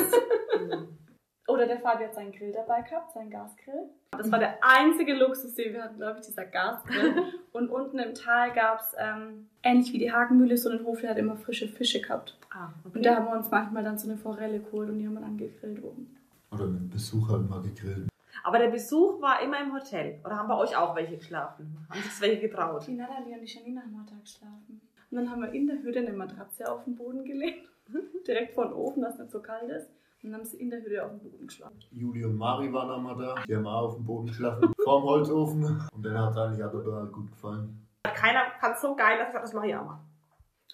Oder 1.46 1.66
der 1.66 1.78
Fabi 1.78 2.04
hat 2.04 2.14
seinen 2.14 2.32
Grill 2.32 2.52
dabei 2.52 2.80
gehabt, 2.82 3.12
seinen 3.12 3.30
Gasgrill. 3.30 3.90
Das 4.12 4.30
war 4.32 4.38
der 4.38 4.58
einzige 4.62 5.14
Luxus, 5.14 5.54
den 5.54 5.74
wir 5.74 5.84
hatten, 5.84 5.98
glaube 5.98 6.20
ich, 6.20 6.26
dieser 6.26 6.46
Gasgrill. 6.46 7.14
Und 7.52 7.68
unten 7.68 7.98
im 7.98 8.14
Tal 8.14 8.52
gab 8.52 8.80
es, 8.80 8.94
ähm, 8.98 9.48
ähnlich 9.62 9.92
wie 9.92 9.98
die 9.98 10.10
Hagenmühle, 10.10 10.56
so 10.56 10.70
einen 10.70 10.84
Hof, 10.84 11.02
der 11.02 11.10
hat 11.10 11.18
immer 11.18 11.36
frische 11.36 11.68
Fische 11.68 12.00
gehabt. 12.00 12.38
Ah, 12.50 12.70
okay. 12.84 12.96
Und 12.96 13.06
da 13.06 13.16
haben 13.16 13.26
wir 13.26 13.36
uns 13.36 13.50
manchmal 13.50 13.84
dann 13.84 13.98
so 13.98 14.08
eine 14.08 14.16
Forelle 14.16 14.60
geholt 14.60 14.88
und 14.88 14.98
die 14.98 15.06
haben 15.06 15.14
wir 15.14 15.20
dann 15.20 15.36
gegrillt 15.36 15.84
oben. 15.84 16.16
Oder 16.50 16.66
mit 16.66 16.90
Besuch 16.90 17.28
halt 17.28 17.48
mal 17.48 17.60
gegrillt. 17.60 18.08
Aber 18.42 18.58
der 18.58 18.68
Besuch 18.68 19.20
war 19.20 19.42
immer 19.42 19.60
im 19.60 19.74
Hotel. 19.74 20.20
Oder 20.24 20.36
haben 20.36 20.48
bei 20.48 20.56
euch 20.56 20.76
auch 20.76 20.96
welche 20.96 21.16
geschlafen? 21.16 21.76
Haben 21.90 22.00
sich 22.00 22.20
welche 22.20 22.48
getraut? 22.48 22.86
Die 22.86 22.94
Natalie 22.94 23.34
und 23.34 23.42
die 23.42 23.52
Janina 23.52 23.82
haben 23.82 23.96
am 23.96 24.06
Tag 24.06 24.22
geschlafen. 24.22 24.80
Und 25.10 25.16
dann 25.16 25.30
haben 25.30 25.42
wir 25.42 25.52
in 25.52 25.66
der 25.66 25.82
Hütte 25.82 26.00
eine 26.00 26.12
Matratze 26.12 26.70
auf 26.70 26.84
den 26.84 26.96
Boden 26.96 27.24
gelegt. 27.24 27.68
Direkt 28.26 28.54
vor 28.54 28.66
den 28.66 28.74
Ofen, 28.74 29.02
dass 29.02 29.14
es 29.14 29.20
nicht 29.20 29.30
so 29.30 29.40
kalt 29.40 29.70
ist. 29.70 29.88
Und 30.24 30.30
dann 30.30 30.40
haben 30.40 30.46
sie 30.46 30.56
in 30.56 30.70
der 30.70 30.82
Hütte 30.82 31.04
auf 31.04 31.10
dem 31.10 31.18
Boden 31.20 31.46
geschlafen. 31.46 31.78
Juli 31.90 32.24
und 32.24 32.38
Mari 32.38 32.72
waren 32.72 32.90
auch 32.90 32.98
mal 32.98 33.14
da. 33.14 33.44
Die 33.46 33.54
haben 33.54 33.66
auch 33.66 33.88
auf 33.88 33.96
dem 33.96 34.06
Boden 34.06 34.26
geschlafen, 34.28 34.72
vorm 34.82 35.02
Holzofen. 35.02 35.86
Und 35.92 36.02
denen 36.02 36.18
hat 36.18 36.30
es 36.30 36.38
eigentlich 36.38 36.64
auch 36.64 36.72
total 36.72 37.06
gut 37.08 37.30
gefallen. 37.30 37.86
Keiner 38.04 38.44
fand 38.58 38.74
es 38.74 38.80
so 38.80 38.96
geil, 38.96 39.18
dass 39.18 39.28
ich 39.28 39.32
gesagt, 39.34 39.44
das 39.44 39.52
mache 39.52 39.66
ich 39.66 39.76
auch 39.76 39.84
mal. 39.84 40.00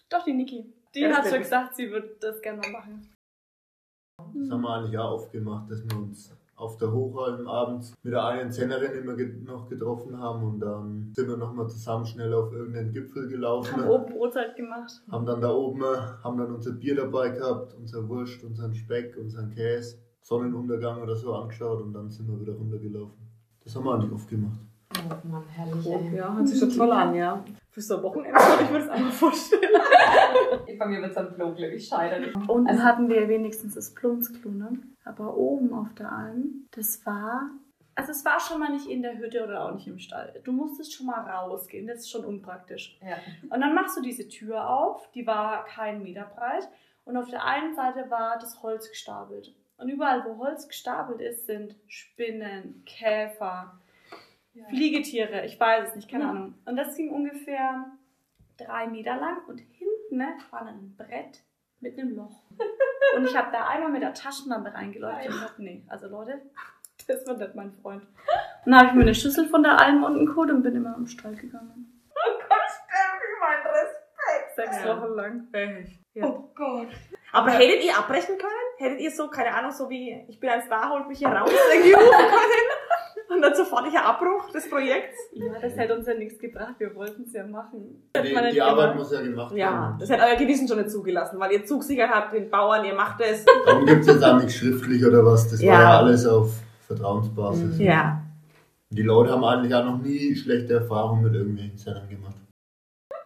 Doch, 0.08 0.24
die 0.24 0.34
Niki. 0.34 0.72
Die 0.94 1.00
das 1.00 1.18
hat 1.18 1.26
schon 1.26 1.38
gesagt, 1.38 1.74
sie 1.74 1.90
würde 1.90 2.16
das 2.20 2.40
gerne 2.40 2.60
mal 2.60 2.70
machen. 2.70 3.12
Das 4.34 4.50
haben 4.50 4.62
wir 4.62 4.72
eigentlich 4.72 4.96
auch 4.96 5.14
oft 5.14 5.32
gemacht, 5.32 5.68
dass 5.68 5.82
wir 5.82 5.96
uns 5.96 6.32
auf 6.60 6.76
der 6.76 6.92
Hochalm 6.92 7.48
abends 7.48 7.94
mit 8.02 8.12
der 8.12 8.24
einen 8.24 8.52
Zennerin 8.52 8.92
immer 8.92 9.16
noch 9.50 9.68
getroffen 9.68 10.18
haben 10.18 10.44
und 10.44 10.60
dann 10.60 11.10
sind 11.14 11.28
wir 11.28 11.36
nochmal 11.38 11.68
zusammen 11.68 12.04
schnell 12.04 12.34
auf 12.34 12.52
irgendeinen 12.52 12.92
Gipfel 12.92 13.28
gelaufen. 13.28 13.76
Haben 13.76 13.88
oben 13.88 14.12
Brotzeit 14.12 14.56
gemacht. 14.56 15.02
Haben 15.10 15.24
dann 15.24 15.40
da 15.40 15.52
oben, 15.52 15.82
haben 15.82 16.36
dann 16.36 16.54
unser 16.54 16.72
Bier 16.72 16.96
dabei 16.96 17.30
gehabt, 17.30 17.74
unser 17.74 18.06
Wurst, 18.08 18.44
unseren 18.44 18.74
Speck, 18.74 19.16
unseren 19.16 19.50
Käse, 19.50 19.98
Sonnenuntergang 20.20 21.02
oder 21.02 21.16
so 21.16 21.34
angeschaut 21.34 21.80
und 21.80 21.94
dann 21.94 22.10
sind 22.10 22.28
wir 22.28 22.38
wieder 22.38 22.52
runtergelaufen. 22.52 23.30
Das 23.64 23.74
haben 23.74 23.84
wir 23.84 23.94
eigentlich 23.94 24.12
oft 24.12 24.28
gemacht. 24.28 24.60
Oh 24.98 25.28
Mann, 25.28 25.44
herrlich. 25.48 25.86
Oh, 25.86 25.98
ey. 25.98 26.16
ja, 26.16 26.34
hört 26.34 26.48
sich 26.48 26.58
schon 26.58 26.70
toll 26.70 26.90
an, 26.92 27.14
ja. 27.14 27.44
Für 27.70 27.80
so 27.80 27.96
ein 27.98 28.02
Wochenende 28.02 28.38
würde 28.38 28.62
ich 28.64 28.70
mir 28.70 28.78
das 28.80 28.88
einfach 28.88 29.12
vorstellen. 29.12 29.70
Bei 30.78 30.86
mir 30.86 31.00
wird 31.00 31.12
es 31.12 31.16
am 31.16 31.32
Klo, 31.34 31.52
glaube 31.54 31.74
ich, 31.74 31.86
scheitern. 31.86 32.44
Unten 32.48 32.68
Also- 32.68 32.82
hatten 32.82 33.08
wir 33.08 33.28
wenigstens 33.28 33.74
das 33.74 33.94
Plumpsklo, 33.94 34.50
ne? 34.50 34.78
Aber 35.04 35.36
oben 35.36 35.72
auf 35.72 35.94
der 35.94 36.10
Alm, 36.12 36.66
das 36.72 37.04
war. 37.06 37.50
Also 37.94 38.12
es 38.12 38.24
war 38.24 38.40
schon 38.40 38.60
mal 38.60 38.72
nicht 38.72 38.86
in 38.88 39.02
der 39.02 39.18
Hütte 39.18 39.44
oder 39.44 39.64
auch 39.64 39.74
nicht 39.74 39.86
im 39.86 39.98
Stall. 39.98 40.40
Du 40.44 40.52
musstest 40.52 40.92
schon 40.94 41.06
mal 41.06 41.20
rausgehen, 41.20 41.86
das 41.86 41.98
ist 42.00 42.10
schon 42.10 42.24
unpraktisch. 42.24 42.98
Ja. 43.02 43.16
Und 43.50 43.60
dann 43.60 43.74
machst 43.74 43.96
du 43.96 44.02
diese 44.02 44.28
Tür 44.28 44.68
auf, 44.70 45.10
die 45.12 45.26
war 45.26 45.64
keinen 45.64 46.02
Meter 46.02 46.24
breit. 46.34 46.68
Und 47.04 47.16
auf 47.16 47.28
der 47.28 47.44
einen 47.44 47.74
Seite 47.74 48.10
war 48.10 48.38
das 48.38 48.62
Holz 48.62 48.88
gestapelt. 48.88 49.54
Und 49.76 49.88
überall, 49.88 50.24
wo 50.24 50.38
Holz 50.38 50.68
gestapelt 50.68 51.20
ist, 51.20 51.46
sind 51.46 51.74
Spinnen, 51.86 52.82
Käfer, 52.86 53.79
Fliegetiere, 54.68 55.44
ich 55.46 55.58
weiß 55.58 55.88
es 55.90 55.96
nicht, 55.96 56.10
keine 56.10 56.24
Ja. 56.24 56.30
Ahnung. 56.30 56.54
Und 56.64 56.76
das 56.76 56.94
ging 56.96 57.10
ungefähr 57.10 57.86
drei 58.58 58.86
Meter 58.86 59.16
lang 59.16 59.38
und 59.48 59.58
hinten 59.58 60.16
ne, 60.16 60.34
war 60.50 60.66
ein 60.66 60.94
Brett 60.96 61.42
mit 61.80 61.98
einem 61.98 62.14
Loch. 62.16 62.42
Und 63.16 63.24
ich 63.24 63.36
habe 63.36 63.50
da 63.50 63.66
einmal 63.66 63.90
mit 63.90 64.02
der 64.02 64.14
Taschenlampe 64.14 64.72
reingeleuchtet 64.72 65.32
und 65.34 65.40
dachte, 65.42 65.62
nee, 65.64 65.82
also 65.88 66.06
Leute, 66.06 66.40
das 67.08 67.26
wird 67.26 67.38
nicht 67.40 67.56
mein 67.56 67.72
Freund. 67.72 68.02
Und 68.64 68.70
dann 68.72 68.76
habe 68.76 68.86
ich 68.90 68.94
mir 68.94 69.00
eine 69.00 69.14
Schüssel 69.16 69.48
von 69.48 69.64
der 69.64 69.80
Alm 69.80 70.04
unten 70.04 70.26
geholt 70.26 70.48
und 70.50 70.62
bin 70.62 70.76
immer 70.76 70.94
am 70.94 71.06
Stall 71.08 71.34
gegangen. 71.34 71.92
mein 73.40 73.66
Respekt. 73.72 74.54
Sechs 74.54 74.84
Ja. 74.84 74.96
Wochen 75.02 75.14
lang. 75.14 75.48
Ja. 76.14 76.26
Oh 76.26 76.50
Gott. 76.54 76.88
Aber 77.32 77.50
hättet 77.50 77.82
ihr 77.84 77.96
abbrechen 77.96 78.36
können? 78.38 78.52
Hättet 78.78 79.00
ihr 79.00 79.10
so, 79.10 79.28
keine 79.28 79.54
Ahnung, 79.54 79.72
so 79.72 79.88
wie 79.90 80.24
ich 80.28 80.38
bin 80.38 80.50
ein 80.50 80.62
Star, 80.62 80.90
holt 80.90 81.08
mich 81.08 81.18
hier 81.18 81.28
raus, 81.28 81.50
irgendwie 81.72 81.92
rufen 81.92 82.10
können? 82.10 82.70
Und 83.40 83.46
dann 83.46 83.54
sofortiger 83.54 84.04
Abbruch 84.04 84.50
des 84.52 84.68
Projekts? 84.68 85.16
Ja, 85.32 85.46
das 85.62 85.74
hätte 85.74 85.96
uns 85.96 86.06
ja 86.06 86.12
nichts 86.12 86.38
gebracht. 86.38 86.74
Wir 86.76 86.94
wollten 86.94 87.22
es 87.22 87.32
ja 87.32 87.46
machen. 87.46 88.02
Das 88.12 88.22
Die, 88.22 88.34
die 88.52 88.60
Arbeit 88.60 88.92
gemacht. 88.92 88.96
muss 88.98 89.12
ja 89.12 89.22
gemacht 89.22 89.54
Ja, 89.56 89.72
werden. 89.72 89.96
das 89.98 90.10
hätte 90.10 90.22
euer 90.24 90.36
Gewissen 90.36 90.68
schon 90.68 90.76
nicht 90.76 90.90
zugelassen, 90.90 91.40
weil 91.40 91.52
ihr 91.52 91.64
zugesichert 91.64 92.10
habt 92.10 92.34
den 92.34 92.50
Bauern, 92.50 92.84
ihr 92.84 92.92
macht 92.94 93.22
es. 93.22 93.46
Darum 93.64 93.86
gibt 93.86 94.02
es 94.02 94.08
jetzt 94.08 94.22
auch 94.22 94.36
nichts 94.36 94.56
schriftlich 94.56 95.02
oder 95.06 95.24
was. 95.24 95.48
Das 95.50 95.62
Ja. 95.62 95.72
war 95.72 95.80
ja 95.80 95.98
alles 96.00 96.26
auf 96.26 96.50
Vertrauensbasis. 96.86 97.78
Ja. 97.78 98.20
Die 98.90 99.02
Leute 99.02 99.30
haben 99.32 99.44
eigentlich 99.44 99.74
auch 99.74 99.84
noch 99.86 99.98
nie 100.02 100.36
schlechte 100.36 100.74
Erfahrungen 100.74 101.22
mit 101.22 101.32
irgendwelchen 101.34 101.78
Zellern 101.78 102.08
gemacht. 102.10 102.34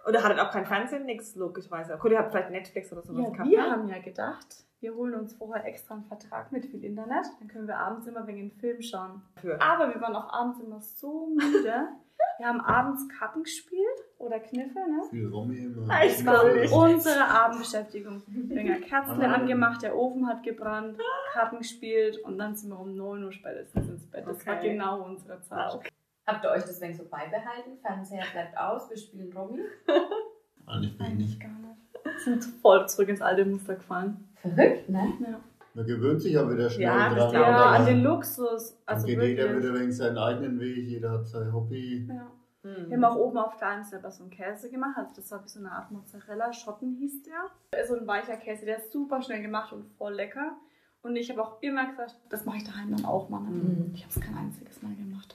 Oder 0.07 0.23
hattet 0.23 0.39
auch 0.41 0.51
kein 0.51 0.67
Fernsehen? 0.67 1.07
Nix, 1.07 1.35
logischerweise. 1.35 1.97
Gut, 1.99 2.13
ihr 2.13 2.19
habt 2.19 2.31
vielleicht 2.31 2.51
Netflix 2.51 2.93
oder 2.93 3.03
sowas 3.03 3.23
Ja, 3.25 3.31
gehabt, 3.31 3.51
wir 3.51 3.63
ne? 3.63 3.71
haben 3.71 3.89
ja 3.89 3.99
gedacht, 4.01 4.47
wir 4.81 4.95
holen 4.95 5.15
uns 5.15 5.33
vorher 5.35 5.65
extra 5.65 5.95
einen 5.95 6.05
Vertrag 6.05 6.53
mit 6.53 6.67
viel 6.67 6.85
Internet, 6.85 7.25
dann 7.41 7.49
können 7.49 7.67
wir 7.67 7.79
abends 7.79 8.07
immer 8.07 8.27
wegen 8.27 8.51
den 8.51 8.53
Film 8.53 8.83
schauen. 8.83 9.23
Für. 9.41 9.61
Aber 9.61 9.89
wir 9.95 10.01
waren 10.01 10.15
auch 10.15 10.31
abends 10.33 10.61
immer 10.61 10.81
so 10.81 11.29
müde. 11.35 11.89
Wir 12.39 12.47
haben 12.49 12.61
abends 12.61 13.07
Karten 13.17 13.45
gespielt 13.45 13.87
oder 14.19 14.41
Kniffe, 14.41 14.79
ne? 14.81 15.03
Viel 15.09 15.29
Romy 15.29 15.57
immer. 15.57 15.87
Das 15.87 16.27
war 16.27 16.43
unsere 16.85 17.25
Abendbeschäftigung. 17.29 18.23
Länger 18.49 18.79
Kerzen 18.81 19.23
Ah. 19.23 19.35
angemacht, 19.35 19.83
der 19.83 19.97
Ofen 19.97 20.27
hat 20.27 20.43
gebrannt, 20.43 20.99
Karten 21.33 21.59
gespielt 21.59 22.19
und 22.25 22.37
dann 22.39 22.57
sind 22.57 22.71
wir 22.71 22.79
um 22.81 22.97
9 22.97 23.23
Uhr 23.25 23.33
spätestens 23.33 23.89
ins 23.89 24.11
Bett. 24.11 24.27
Das 24.27 24.45
war 24.49 24.57
Okay. 24.57 24.73
genau 24.73 25.05
unsere 25.05 25.41
Zeit. 25.43 25.79
Habt 26.27 26.45
ihr 26.45 26.51
euch 26.51 26.63
deswegen 26.65 26.95
so 26.95 27.05
beibehalten? 27.05 27.77
Fernseher 27.83 28.25
bleibt 28.33 28.57
aus, 28.57 28.89
wir 28.89 28.97
spielen 28.97 29.33
Romy. 29.37 29.61
Eigentlich 30.67 31.39
gar 31.39 31.51
nicht. 31.59 31.81
Wir 32.05 32.19
sind 32.21 32.45
voll 32.63 32.89
zurück 32.89 33.09
ins 33.09 33.21
alte 33.21 33.45
Muster 33.45 33.75
gefallen. 33.75 34.29
Verrückt, 34.37 34.89
ne? 34.89 35.13
Ja, 35.21 35.41
Man 35.75 35.87
gewöhnt 35.87 36.23
sich 36.23 36.33
ja 36.33 36.51
wieder 36.51 36.71
schnell 36.71 36.85
Ja, 36.87 37.15
das 37.15 37.33
dran. 37.33 37.43
ja 37.43 37.67
an 37.71 37.87
den 37.87 38.03
Luxus. 38.03 38.77
Also 38.87 39.07
geht 39.07 39.21
jeder 39.23 39.45
wirklich. 39.45 39.63
wieder 39.65 39.81
wegen 39.81 39.93
seinen 39.93 40.19
eigenen 40.19 40.61
Weg, 40.61 40.77
jeder 40.87 41.11
hat 41.13 41.27
sein 41.27 41.53
Hobby. 41.53 42.07
Ja. 42.09 42.31
Hm. 42.63 42.89
Wir 42.89 42.97
haben 42.97 43.05
auch 43.05 43.17
oben 43.17 43.37
auf 43.37 43.57
der 43.59 43.69
einen 43.69 43.85
selber 43.85 44.11
so 44.11 44.23
einen 44.23 44.31
Käse 44.31 44.71
gemacht. 44.71 44.97
Also 44.97 45.11
das 45.17 45.31
war 45.31 45.45
wie 45.45 45.49
so 45.49 45.61
eine 45.61 45.71
Art 45.73 45.91
Mozzarella. 45.91 46.53
Schotten 46.55 46.95
hieß 46.95 47.25
der. 47.25 47.85
So 47.87 47.95
ein 47.99 48.07
weicher 48.07 48.37
Käse, 48.39 48.65
der 48.65 48.79
ist 48.79 48.91
super 48.91 49.21
schnell 49.21 49.43
gemacht 49.43 49.73
und 49.75 49.85
voll 49.99 50.15
lecker. 50.15 50.57
Und 51.03 51.17
ich 51.17 51.31
habe 51.31 51.43
auch 51.43 51.61
immer 51.61 51.87
gesagt, 51.91 52.17
das 52.31 52.47
mache 52.47 52.57
ich 52.59 52.65
daheim 52.65 52.97
dann 52.97 53.05
auch 53.05 53.29
mal. 53.29 53.41
Mhm. 53.41 53.91
Ich 53.95 54.03
habe 54.05 54.15
es 54.15 54.21
kein 54.21 54.35
einziges 54.35 54.81
Mal 54.81 54.95
gemacht. 54.95 55.35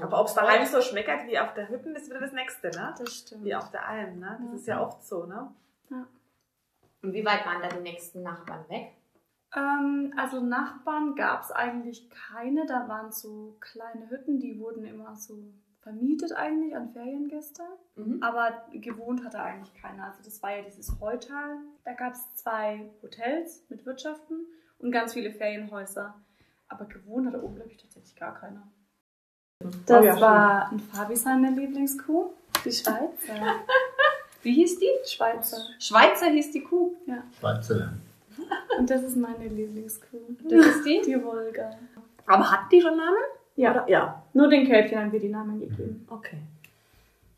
Aber 0.00 0.20
ob 0.20 0.26
es 0.28 0.34
daheim 0.34 0.64
so 0.66 0.80
schmeckert 0.80 1.26
wie 1.26 1.38
auf 1.38 1.54
der 1.54 1.68
Hütten, 1.68 1.94
ist 1.96 2.08
wieder 2.08 2.20
das 2.20 2.32
Nächste, 2.32 2.70
ne? 2.70 2.94
Das 2.98 3.12
stimmt. 3.14 3.44
Wie 3.44 3.54
auf 3.54 3.70
der 3.70 3.86
Alm, 3.88 4.18
ne? 4.18 4.38
Das 4.42 4.50
Ja. 4.50 4.56
ist 4.56 4.66
ja 4.68 4.80
oft 4.80 5.04
so, 5.04 5.26
ne? 5.26 5.52
Und 7.02 7.12
wie 7.12 7.24
weit 7.24 7.44
waren 7.44 7.60
da 7.60 7.68
die 7.68 7.82
nächsten 7.82 8.22
Nachbarn 8.22 8.68
weg? 8.68 8.92
Ähm, 9.56 10.14
also 10.16 10.40
Nachbarn 10.40 11.14
gab 11.16 11.42
es 11.42 11.50
eigentlich 11.50 12.08
keine. 12.10 12.64
Da 12.66 12.88
waren 12.88 13.10
so 13.10 13.56
kleine 13.60 14.08
Hütten, 14.08 14.38
die 14.38 14.58
wurden 14.60 14.84
immer 14.84 15.16
so 15.16 15.34
vermietet 15.80 16.32
eigentlich 16.32 16.76
an 16.76 16.90
Feriengäste. 16.92 17.62
Mhm. 17.96 18.22
Aber 18.22 18.66
gewohnt 18.72 19.24
hatte 19.24 19.40
eigentlich 19.40 19.74
keiner. 19.74 20.04
Also 20.06 20.22
das 20.24 20.40
war 20.42 20.56
ja 20.56 20.62
dieses 20.62 21.00
Heutal. 21.00 21.56
Da 21.84 21.92
gab 21.92 22.12
es 22.12 22.34
zwei 22.36 22.88
Hotels 23.02 23.64
mit 23.68 23.84
Wirtschaften 23.84 24.46
und 24.78 24.92
ganz 24.92 25.12
viele 25.12 25.32
Ferienhäuser. 25.32 26.14
Aber 26.68 26.84
gewohnt 26.84 27.26
hatte 27.26 27.42
oben, 27.42 27.56
glaube 27.56 27.70
ich, 27.72 27.76
tatsächlich 27.78 28.14
gar 28.16 28.34
keiner. 28.38 28.66
Das 29.86 30.00
Oh 30.00 30.04
ja, 30.04 30.20
war 30.20 30.70
ein 30.72 30.80
Fabi 30.80 31.16
seine 31.16 31.50
Lieblingskuh. 31.50 32.30
Die 32.64 32.72
Schweizer. 32.72 33.34
Wie 34.42 34.52
hieß 34.54 34.78
die? 34.78 34.90
Schweizer. 35.06 35.58
Schweizer 35.78 36.26
hieß 36.26 36.50
die 36.52 36.62
Kuh. 36.62 36.92
Schweizer. 37.38 37.92
Und 38.78 38.90
das 38.90 39.02
ist 39.02 39.16
meine 39.16 39.46
Lieblingskuh. 39.48 40.18
Das 40.48 40.66
ist 40.66 40.84
die? 40.84 41.00
Die 41.06 41.22
Wolga. 41.22 41.70
Aber 42.26 42.50
hat 42.50 42.70
die 42.72 42.80
schon 42.80 42.96
Namen? 42.96 43.16
Ja, 43.56 43.70
Oder? 43.72 43.88
Ja. 43.88 44.22
nur 44.32 44.48
den 44.48 44.66
Kälbchen 44.66 44.98
haben 44.98 45.12
wir 45.12 45.20
die 45.20 45.28
Namen 45.28 45.60
gegeben. 45.60 46.06
Okay. 46.08 46.38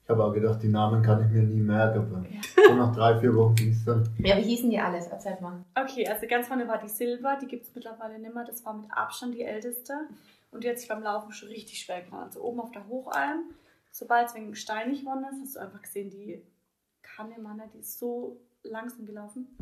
Ich 0.05 0.11
habe 0.11 0.23
auch 0.23 0.33
gedacht, 0.35 0.63
die 0.63 0.69
Namen 0.69 1.03
kann 1.03 1.25
ich 1.25 1.31
mir 1.33 1.43
nie 1.43 1.61
merken, 1.61 1.99
aber 1.99 2.25
Ja. 2.69 2.75
nach 2.75 2.95
drei, 2.95 3.19
vier 3.19 3.35
Wochen 3.35 3.55
ging 3.55 3.71
es 3.73 3.85
dann. 3.85 4.07
Ja, 4.19 4.37
wie 4.37 4.43
hießen 4.43 4.69
die 4.71 4.79
alles? 4.79 5.07
Erzähl 5.09 5.37
mal. 5.41 5.65
Okay, 5.75 6.07
also 6.07 6.27
ganz 6.29 6.47
vorne 6.47 6.69
war 6.69 6.79
die 6.79 6.89
Silva, 6.89 7.37
die 7.37 7.47
gibt 7.47 7.65
es 7.67 7.75
mittlerweile 7.75 8.19
nicht 8.19 8.35
mehr. 8.35 8.45
Das 8.45 8.65
war 8.65 8.75
mit 8.75 8.87
Abstand 8.91 9.35
die 9.35 9.43
älteste. 9.43 9.95
Und 10.55 10.63
die 10.63 10.71
hat 10.71 10.79
sich 10.79 10.89
beim 10.89 11.03
Laufen 11.03 11.33
schon 11.33 11.49
richtig 11.49 11.81
schwer 11.81 12.03
getan. 12.03 12.23
Also 12.23 12.41
oben 12.41 12.61
auf 12.61 12.71
der 12.71 12.87
Hochalm, 12.87 13.51
sobald 13.91 14.29
es 14.29 14.35
wegen 14.37 14.55
steinig 14.55 15.01
geworden 15.01 15.25
ist, 15.25 15.41
hast 15.41 15.57
du 15.57 15.61
einfach 15.61 15.83
gesehen, 15.83 16.11
die 16.11 16.47
nicht, 17.27 17.75
die 17.75 17.79
ist 17.79 17.99
so 17.99 18.41
langsam 18.63 19.05
gelaufen. 19.05 19.59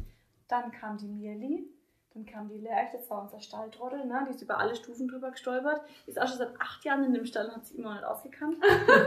Dann 0.49 0.71
kam 0.71 0.99
die 0.99 1.09
Mirli, 1.09 1.67
dann 2.13 2.27
kam 2.27 2.49
die 2.49 2.59
Lerch, 2.59 2.93
das 2.93 3.09
war 3.09 3.23
unser 3.23 3.41
Stalltrottel, 3.41 4.05
ne? 4.07 4.25
die 4.27 4.35
ist 4.35 4.43
über 4.43 4.59
alle 4.59 4.75
Stufen 4.75 5.09
drüber 5.09 5.31
gestolpert. 5.31 5.81
Die 6.07 6.11
ist 6.11 6.21
auch 6.21 6.29
schon 6.29 6.39
seit 6.39 6.61
acht 6.61 6.85
Jahren 6.85 7.05
in 7.05 7.15
dem 7.15 7.25
Stall 7.25 7.47
und 7.47 7.57
hat 7.57 7.67
sich 7.67 7.79
immer 7.79 7.91
noch 7.91 7.97
nicht 7.97 8.07
ausgekannt. 8.07 8.57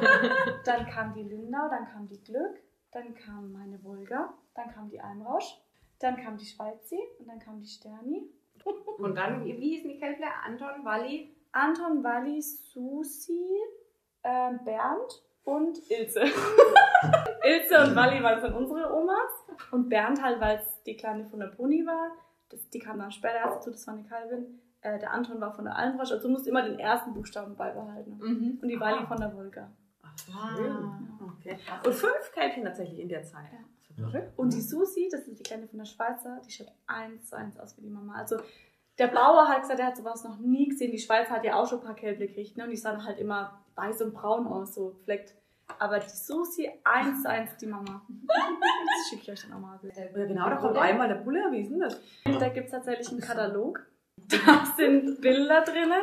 dann 0.66 0.88
kam 0.88 1.14
die 1.14 1.22
Lindau, 1.22 1.70
dann 1.70 1.88
kam 1.88 2.08
die 2.08 2.24
Glück, 2.24 2.60
dann 2.92 3.14
kam 3.14 3.52
meine 3.52 3.84
Wolga, 3.84 4.34
dann 4.56 4.72
kam 4.74 4.90
die 4.90 5.02
Almrausch, 5.02 5.60
dann 6.00 6.18
kam 6.18 6.38
die 6.38 6.46
Schweizi 6.46 7.00
und 7.20 7.28
dann 7.28 7.40
kam 7.40 7.60
die 7.60 7.68
Sterni. 7.68 8.28
Und 8.98 9.16
dann, 9.16 9.46
wie, 9.46 9.56
wie 9.60 9.76
hießen 9.76 9.90
die 9.90 10.00
Kälbler? 10.00 10.44
Anton, 10.44 10.84
Walli? 10.84 11.35
Anton, 11.56 12.04
Walli, 12.04 12.42
Susi, 12.42 13.62
ähm, 14.24 14.60
Bernd 14.66 15.24
und 15.46 15.80
Ilse. 15.90 16.22
Ilse 17.44 17.82
und 17.82 17.96
Walli 17.96 18.22
waren 18.22 18.42
dann 18.42 18.56
unsere 18.56 18.94
Omas. 18.94 19.32
Und 19.72 19.88
Bernd 19.88 20.22
halt, 20.22 20.42
weil 20.42 20.58
es 20.58 20.84
die 20.84 20.98
Kleine 20.98 21.26
von 21.26 21.40
der 21.40 21.48
Pony 21.48 21.86
war. 21.86 22.12
Das, 22.50 22.70
die 22.70 22.80
kam 22.80 23.00
dann 23.00 23.12
später 23.12 23.36
erst 23.36 23.58
dazu, 23.58 23.72
das 23.72 23.88
war 23.88 23.94
eine 23.94 24.04
Calvin. 24.04 24.60
Äh, 24.82 25.00
der 25.00 25.12
Anton 25.12 25.40
war 25.40 25.54
von 25.54 25.64
der 25.64 25.78
Almfrosch, 25.78 26.12
also 26.12 26.28
du 26.28 26.34
musst 26.34 26.46
immer 26.46 26.62
den 26.62 26.78
ersten 26.78 27.14
Buchstaben 27.14 27.56
beibehalten. 27.56 28.18
Mhm. 28.18 28.60
Und 28.62 28.68
die 28.68 28.80
Walli 28.80 29.06
von 29.08 29.18
der 29.18 29.34
Wolga. 29.34 29.72
Ach, 30.04 30.18
schön. 30.58 31.10
Okay. 31.38 31.58
Und 31.86 31.94
fünf 31.94 32.32
Kälbchen 32.34 32.66
tatsächlich 32.66 33.00
in 33.00 33.08
der 33.08 33.24
Zeit. 33.24 33.50
Ja. 33.98 34.22
Und 34.36 34.54
die 34.54 34.60
Susi, 34.60 35.08
das 35.10 35.26
ist 35.26 35.40
die 35.40 35.44
Kleine 35.44 35.68
von 35.68 35.80
der 35.80 35.86
Schweizer, 35.86 36.42
die 36.46 36.52
schaut 36.52 36.68
eins 36.86 37.30
zu 37.30 37.38
eins 37.38 37.58
aus 37.58 37.78
wie 37.78 37.82
die 37.82 37.90
Mama. 37.90 38.16
Also 38.16 38.40
der 38.98 39.08
Bauer 39.08 39.48
hat 39.48 39.62
gesagt, 39.62 39.80
er 39.80 39.88
hat 39.88 39.98
sowas 39.98 40.24
noch 40.24 40.38
nie 40.38 40.70
gesehen. 40.70 40.92
Die 40.92 41.00
Schweizer 41.00 41.32
hat 41.32 41.44
ja 41.44 41.56
auch 41.56 41.68
schon 41.70 41.80
ein 41.80 41.86
paar 41.86 41.96
Kälble 41.96 42.28
gekriegt, 42.28 42.56
ne? 42.58 42.64
Und 42.66 42.70
die 42.72 42.78
sahen 42.78 43.04
halt 43.04 43.20
immer 43.20 43.60
weiß 43.76 44.02
und 44.04 44.14
braun 44.14 44.48
aus, 44.48 44.74
so 44.76 44.96
fleckt. 45.04 45.34
Aber 45.80 46.00
die 46.00 46.08
Susi, 46.10 46.72
eins 46.84 47.24
zu 47.24 47.30
eins 47.30 47.58
die 47.58 47.66
Mama. 47.66 48.02
Das 48.08 49.10
schicke 49.10 49.22
ich 49.24 49.32
euch 49.32 49.42
dann 49.42 49.54
auch 49.58 49.60
mal. 49.60 49.80
Ja, 49.84 50.26
genau, 50.26 50.50
da 50.50 50.56
kommt 50.58 50.78
einmal 50.78 51.08
der 51.08 51.16
Bulle, 51.16 51.44
wie 51.52 51.62
ist 51.62 51.72
denn 51.72 51.80
das? 51.80 52.00
Da 52.40 52.50
gibt 52.50 52.68
es 52.68 52.72
tatsächlich 52.72 53.10
einen 53.10 53.20
Katalog. 53.22 53.86
Da 54.30 54.66
sind 54.78 55.20
Bilder 55.22 55.62
drinnen 55.62 56.02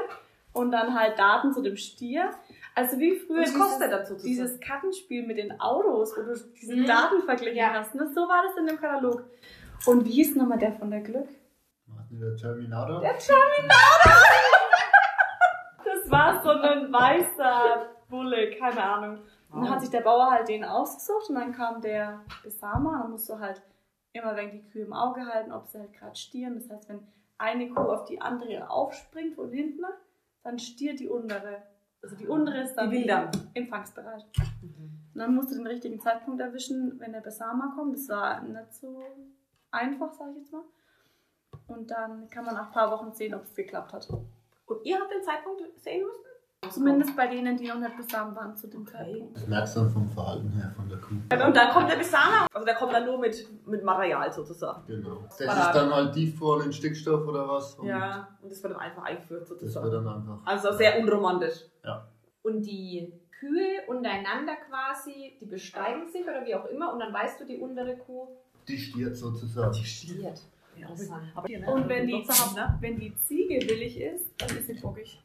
und 0.53 0.71
dann 0.73 0.95
halt 0.99 1.19
Daten 1.19 1.53
zu 1.53 1.63
dem 1.63 1.77
Stier. 1.77 2.31
Also 2.75 2.99
wie 2.99 3.17
früher 3.17 3.43
Was 3.43 3.55
kostet 3.55 3.91
dazu 3.93 4.17
zu 4.17 4.27
dieses 4.27 4.61
Kartenspiel 4.61 5.27
mit 5.27 5.39
den 5.39 5.59
Autos, 5.61 6.13
wo 6.17 6.23
du 6.23 6.35
diese 6.61 6.77
Mhm. 6.77 6.87
Daten 6.87 7.23
verglichen 7.23 7.57
Ja. 7.57 7.73
hast. 7.73 7.95
Ne? 7.95 8.11
So 8.15 8.23
war 8.23 8.43
das 8.47 8.57
in 8.59 8.67
dem 8.67 8.79
Katalog. 8.81 9.25
Und 9.87 10.05
wie 10.05 10.11
hieß 10.11 10.37
nochmal 10.37 10.59
der 10.59 10.73
von 10.73 10.91
der 10.91 11.01
Glück? 11.01 11.29
Der 12.21 12.37
Terminator? 12.37 13.01
Der 13.01 13.15
Das 15.85 16.11
war 16.11 16.43
so 16.43 16.51
ein 16.51 16.93
weißer 16.93 17.87
Bulle, 18.09 18.51
keine 18.57 18.83
Ahnung. 18.83 19.19
Und 19.51 19.63
dann 19.63 19.71
hat 19.71 19.81
sich 19.81 19.91
der 19.91 20.01
Bauer 20.03 20.31
halt 20.31 20.49
den 20.49 20.65
ausgesucht 20.65 21.29
und 21.31 21.35
dann 21.37 21.53
kam 21.53 21.81
der 21.81 22.21
Besamer. 22.43 23.01
Dann 23.03 23.11
musst 23.11 23.29
du 23.29 23.39
halt 23.39 23.63
immer 24.13 24.37
wegen 24.37 24.53
die 24.53 24.69
Kühe 24.69 24.85
im 24.85 24.93
Auge 24.93 25.27
halten, 25.27 25.53
ob 25.53 25.67
sie 25.67 25.79
halt 25.79 25.93
gerade 25.95 26.15
stieren. 26.17 26.55
Das 26.55 26.71
heißt, 26.71 26.89
wenn 26.89 27.07
eine 27.39 27.69
Kuh 27.71 27.81
auf 27.81 28.05
die 28.05 28.21
andere 28.21 28.71
aufspringt 28.71 29.35
von 29.35 29.51
hinten, 29.51 29.85
dann 30.43 30.59
stiert 30.59 31.01
die 31.01 31.09
untere. 31.09 31.63
Also 32.03 32.17
die 32.17 32.27
untere 32.27 32.63
ist 32.63 32.75
dann 32.75 32.91
Die 32.91 32.99
will 32.99 33.07
dann. 33.07 33.31
im 33.55 33.65
Empfangsbereich. 33.65 34.25
Und 34.63 35.19
dann 35.19 35.35
musst 35.35 35.51
du 35.51 35.57
den 35.57 35.67
richtigen 35.67 36.01
Zeitpunkt 36.01 36.41
erwischen, 36.41 36.99
wenn 37.01 37.13
der 37.13 37.21
Besamer 37.21 37.73
kommt. 37.77 37.95
Das 37.95 38.09
war 38.09 38.41
nicht 38.43 38.73
so 38.75 39.03
einfach, 39.71 40.13
sage 40.13 40.31
ich 40.33 40.39
jetzt 40.39 40.53
mal. 40.53 40.63
Und 41.69 41.91
dann 41.91 42.29
kann 42.31 42.45
man 42.45 42.55
nach 42.55 42.67
ein 42.67 42.73
paar 42.73 42.91
Wochen 42.91 43.13
sehen, 43.13 43.35
ob 43.35 43.45
es 43.45 43.55
geklappt 43.55 43.93
hat. 43.93 44.09
Und 44.67 44.85
ihr 44.85 44.99
habt 44.99 45.11
den 45.13 45.23
Zeitpunkt 45.23 45.63
sehen 45.81 46.05
müssen? 46.07 46.23
Zumindest 46.73 47.17
bei 47.17 47.27
denen, 47.27 47.57
die 47.57 47.67
noch 47.67 47.81
nicht 47.81 47.97
besamt 47.97 48.37
waren 48.37 48.55
zu 48.57 48.69
dem 48.69 48.83
Okay. 48.83 48.93
Zeitpunkt. 48.93 49.37
Das 49.37 49.47
merkst 49.49 49.77
du 49.77 49.81
dann 49.81 49.91
vom 49.91 50.09
Verhalten 50.11 50.49
her 50.53 50.73
von 50.77 50.89
der 50.89 50.99
Kuh. 50.99 51.15
Und 51.15 51.57
dann 51.57 51.71
kommt 51.73 51.91
der 51.91 51.97
Besamer. 51.97 52.47
Also 52.53 52.65
der 52.65 52.75
kommt 52.77 52.93
dann 52.93 53.05
nur 53.05 53.19
mit, 53.19 53.67
mit 53.67 53.83
Material 53.83 54.33
sozusagen. 54.33 54.87
Genau. 54.87 55.25
Das 55.27 55.39
Parade. 55.39 55.61
ist 55.61 55.73
dann 55.75 55.93
halt 55.93 56.15
tiefgefroren 56.15 56.67
in 56.67 56.73
Stickstoff 56.73 57.27
oder 57.27 57.49
was. 57.49 57.75
Und 57.75 57.89
Ja, 57.89 58.29
und 58.41 58.53
das 58.53 58.63
wird 58.63 58.75
dann 58.75 58.81
einfach 58.81 59.03
eingeführt 59.03 59.43
Das 59.43 59.51
wird 59.51 59.61
sozusagen. 59.61 59.91
dann 59.91 60.09
einfach. 60.09 60.39
Also 60.45 60.73
sehr 60.73 61.01
unromantisch. 61.01 61.65
Und 62.45 62.63
die 62.63 63.13
Kühe 63.41 63.83
untereinander 63.89 64.55
quasi, 64.69 65.37
die 65.41 65.47
besteigen 65.47 66.07
sich 66.13 66.23
oder 66.23 66.45
wie 66.47 66.55
auch 66.55 66.67
immer 66.67 66.93
und 66.93 67.01
dann 67.01 67.13
weißt 67.13 67.41
du, 67.41 67.45
die 67.45 67.59
untere 67.59 67.97
Kuh 67.97 68.29
Die 68.69 68.79
stiert 68.79 69.17
sozusagen. 69.17 69.75
stiert. 69.75 70.41
Ja, 70.77 70.89
aber 71.35 71.49
ne? 71.49 71.73
Und 71.73 71.89
wenn 71.89 72.07
die, 72.07 72.27
ne? 72.55 72.79
wenn 72.81 72.99
die 72.99 73.15
Ziege 73.17 73.55
willig 73.69 74.01
ist, 74.01 74.33
dann 74.39 74.57
ist 74.57 74.67
sie 74.67 74.75
bockig. 74.75 75.23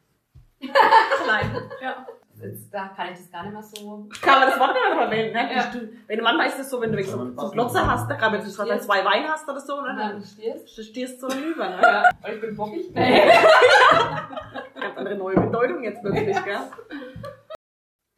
Klein. 0.60 1.50
Ja. 1.80 2.06
Jetzt, 2.40 2.72
da 2.72 2.88
kann 2.88 3.12
ich 3.12 3.18
das 3.18 3.30
gar 3.32 3.42
nicht 3.42 3.52
mehr 3.52 3.62
so. 3.62 4.08
Kann 4.22 4.40
man 4.40 4.48
das 4.50 4.60
Wort 4.60 4.72
nicht 4.72 4.84
mehr 4.88 4.96
verwenden, 4.96 5.32
ne? 5.32 5.54
Ja. 5.54 5.70
Du, 5.72 5.88
wenn 6.06 6.20
manchmal 6.20 6.46
ist 6.46 6.58
es 6.60 6.70
so, 6.70 6.80
wenn 6.80 6.92
du 6.92 7.02
so, 7.02 7.32
so 7.36 7.50
Glotze 7.50 7.84
hast, 7.84 8.08
da 8.08 8.14
gerade 8.14 8.38
wenn 8.38 8.44
du 8.44 8.52
gerade 8.52 8.78
zwei 8.78 9.04
Wein 9.04 9.24
hast 9.28 9.48
oder 9.48 9.60
so, 9.60 9.80
ne? 9.80 9.96
Dann 9.96 10.22
stierst. 10.22 10.84
stehst 10.84 11.20
du 11.22 11.28
so 11.28 11.36
rüber, 11.36 11.68
ne? 11.68 11.80
Ja, 11.82 12.08
ich 12.32 12.40
bin 12.40 12.54
bockig. 12.54 12.94
Ganz 14.74 14.96
andere 14.96 15.16
neue 15.16 15.34
Bedeutung 15.40 15.82
jetzt 15.82 16.00
plötzlich, 16.00 16.44
gell? 16.44 16.60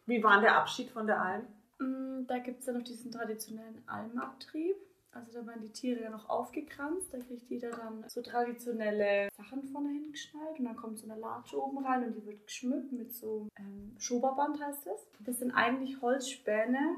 Wie 0.07 0.23
war 0.23 0.33
denn 0.33 0.43
der 0.43 0.57
Abschied 0.57 0.91
von 0.91 1.07
der 1.07 1.23
Alm? 1.23 1.47
Mm, 1.79 2.27
Da 2.27 2.39
gibt 2.41 2.61
es 2.61 2.67
ja 2.67 2.75
noch 2.75 2.83
diesen 2.83 3.11
traditionellen 3.11 3.83
Almabtrieb. 3.87 4.77
Also 5.13 5.33
da 5.33 5.47
werden 5.47 5.63
die 5.63 5.73
Tiere 5.73 6.03
ja 6.03 6.11
noch 6.11 6.29
aufgekranzt. 6.29 7.13
Da 7.13 7.19
kriegt 7.19 7.49
jeder 7.51 7.71
dann 7.71 8.05
so 8.09 8.23
traditionelle 8.23 9.29
Sachen 9.37 9.65
vorne 9.65 9.91
hingeschnallt. 9.91 10.59
Und 10.59 10.67
dann 10.67 10.77
kommt 10.77 10.99
so 10.99 11.11
eine 11.11 11.21
Latsche 11.21 11.61
oben 11.61 11.85
rein 11.85 12.05
und 12.05 12.15
die 12.15 12.25
wird 12.25 12.47
geschmückt 12.47 12.93
mit 12.93 13.13
so 13.13 13.49
ähm, 13.57 13.97
Schoberband 13.99 14.61
heißt 14.61 14.87
das. 14.87 15.07
Das 15.21 15.39
sind 15.39 15.53
eigentlich 15.53 16.01
Holzspäne, 16.01 16.97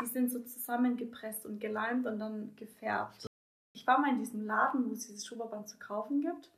die 0.00 0.06
sind 0.06 0.30
so 0.30 0.40
zusammengepresst 0.40 1.46
und 1.46 1.58
geleimt 1.58 2.06
und 2.06 2.18
dann 2.18 2.54
gefärbt. 2.56 3.26
Ich 3.72 3.86
war 3.86 3.98
mal 3.98 4.10
in 4.10 4.18
diesem 4.18 4.44
Laden, 4.44 4.88
wo 4.88 4.92
es 4.92 5.06
dieses 5.06 5.26
Schnurrband 5.26 5.68
zu 5.68 5.78
kaufen 5.78 6.20
gibt. 6.20 6.50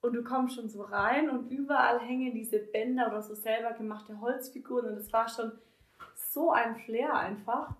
Und 0.00 0.14
du 0.14 0.24
kommst 0.24 0.56
schon 0.56 0.68
so 0.68 0.82
rein 0.82 1.30
und 1.30 1.48
überall 1.50 2.00
hängen 2.00 2.34
diese 2.34 2.58
Bänder 2.58 3.06
oder 3.06 3.22
so 3.22 3.34
selber 3.36 3.72
gemachte 3.72 4.20
Holzfiguren. 4.20 4.86
Und 4.86 4.96
es 4.96 5.12
war 5.12 5.28
schon 5.28 5.52
so 6.16 6.50
ein 6.50 6.74
Flair 6.74 7.14
einfach. 7.14 7.76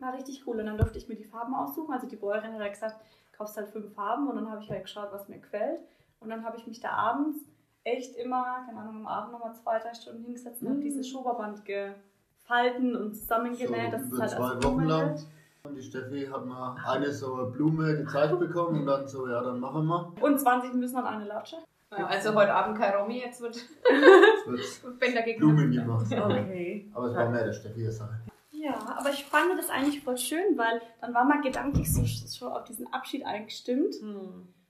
War 0.00 0.14
richtig 0.14 0.42
cool. 0.46 0.58
Und 0.60 0.66
dann 0.66 0.78
durfte 0.78 0.98
ich 0.98 1.08
mir 1.08 1.16
die 1.16 1.24
Farben 1.24 1.54
aussuchen. 1.54 1.92
Also 1.92 2.06
die 2.06 2.16
Bäuerin 2.16 2.58
hat 2.58 2.72
gesagt, 2.72 2.96
kaufst 3.36 3.56
halt 3.56 3.68
fünf 3.68 3.94
Farben. 3.94 4.28
Und 4.28 4.36
dann 4.36 4.50
habe 4.50 4.62
ich 4.62 4.70
halt 4.70 4.82
geschaut, 4.82 5.08
was 5.12 5.28
mir 5.28 5.38
gefällt. 5.38 5.80
Und 6.20 6.30
dann 6.30 6.44
habe 6.44 6.56
ich 6.56 6.66
mich 6.66 6.80
da 6.80 6.90
abends 6.90 7.38
echt 7.84 8.16
immer, 8.16 8.62
keine 8.66 8.78
Ahnung, 8.80 8.96
am 8.96 9.06
Abend 9.06 9.32
nochmal 9.32 9.54
zwei, 9.54 9.78
drei 9.78 9.94
Stunden 9.94 10.22
hingesetzt 10.24 10.60
und 10.62 10.68
habe 10.68 10.78
Mhm. 10.78 10.82
dieses 10.84 11.08
Schoberband 11.08 11.64
gefalten 11.64 12.94
und 12.96 13.14
zusammengenäht. 13.14 13.92
dass 13.92 14.02
es 14.02 14.08
über 14.08 14.18
halt 14.20 14.30
zwei 14.30 14.44
als 14.50 14.64
Wochen 14.64 14.84
lang. 14.84 15.18
Und 15.62 15.74
die 15.74 15.82
Steffi 15.82 16.26
hat 16.26 16.46
mal 16.46 16.74
eine 16.86 17.12
so 17.12 17.34
eine 17.34 17.46
Blume 17.50 17.96
gezeigt 17.98 18.38
bekommen 18.38 18.80
und 18.80 18.86
dann 18.86 19.06
so, 19.06 19.28
ja, 19.28 19.42
dann 19.42 19.60
machen 19.60 19.84
wir. 19.86 20.12
Und 20.22 20.38
20 20.40 20.74
müssen 20.74 20.96
an 20.96 21.06
eine 21.06 21.26
Latsche. 21.26 21.56
Ja, 21.96 22.06
also 22.06 22.34
heute 22.34 22.52
Abend 22.54 22.78
kein 22.78 22.94
Romy, 22.94 23.18
jetzt 23.20 23.40
wird 23.40 23.56
Jetzt 23.56 24.82
wird. 24.82 25.00
Blumen 25.38 25.70
gemacht. 25.72 26.06
Okay. 26.10 26.88
Aber 26.94 27.06
es 27.08 27.14
war 27.16 27.28
mehr 27.28 27.44
der 27.44 27.52
Steffi 27.52 27.80
eine 27.82 27.92
Sache. 27.92 28.20
Ja, 28.60 28.74
aber 28.98 29.10
ich 29.10 29.24
fand 29.24 29.58
das 29.58 29.70
eigentlich 29.70 30.02
voll 30.02 30.18
schön, 30.18 30.56
weil 30.58 30.80
dann 31.00 31.14
war 31.14 31.24
man 31.24 31.40
gedanklich 31.42 31.92
so 31.92 32.04
schon 32.04 32.52
auf 32.52 32.64
diesen 32.64 32.92
Abschied 32.92 33.24
eingestimmt 33.24 33.94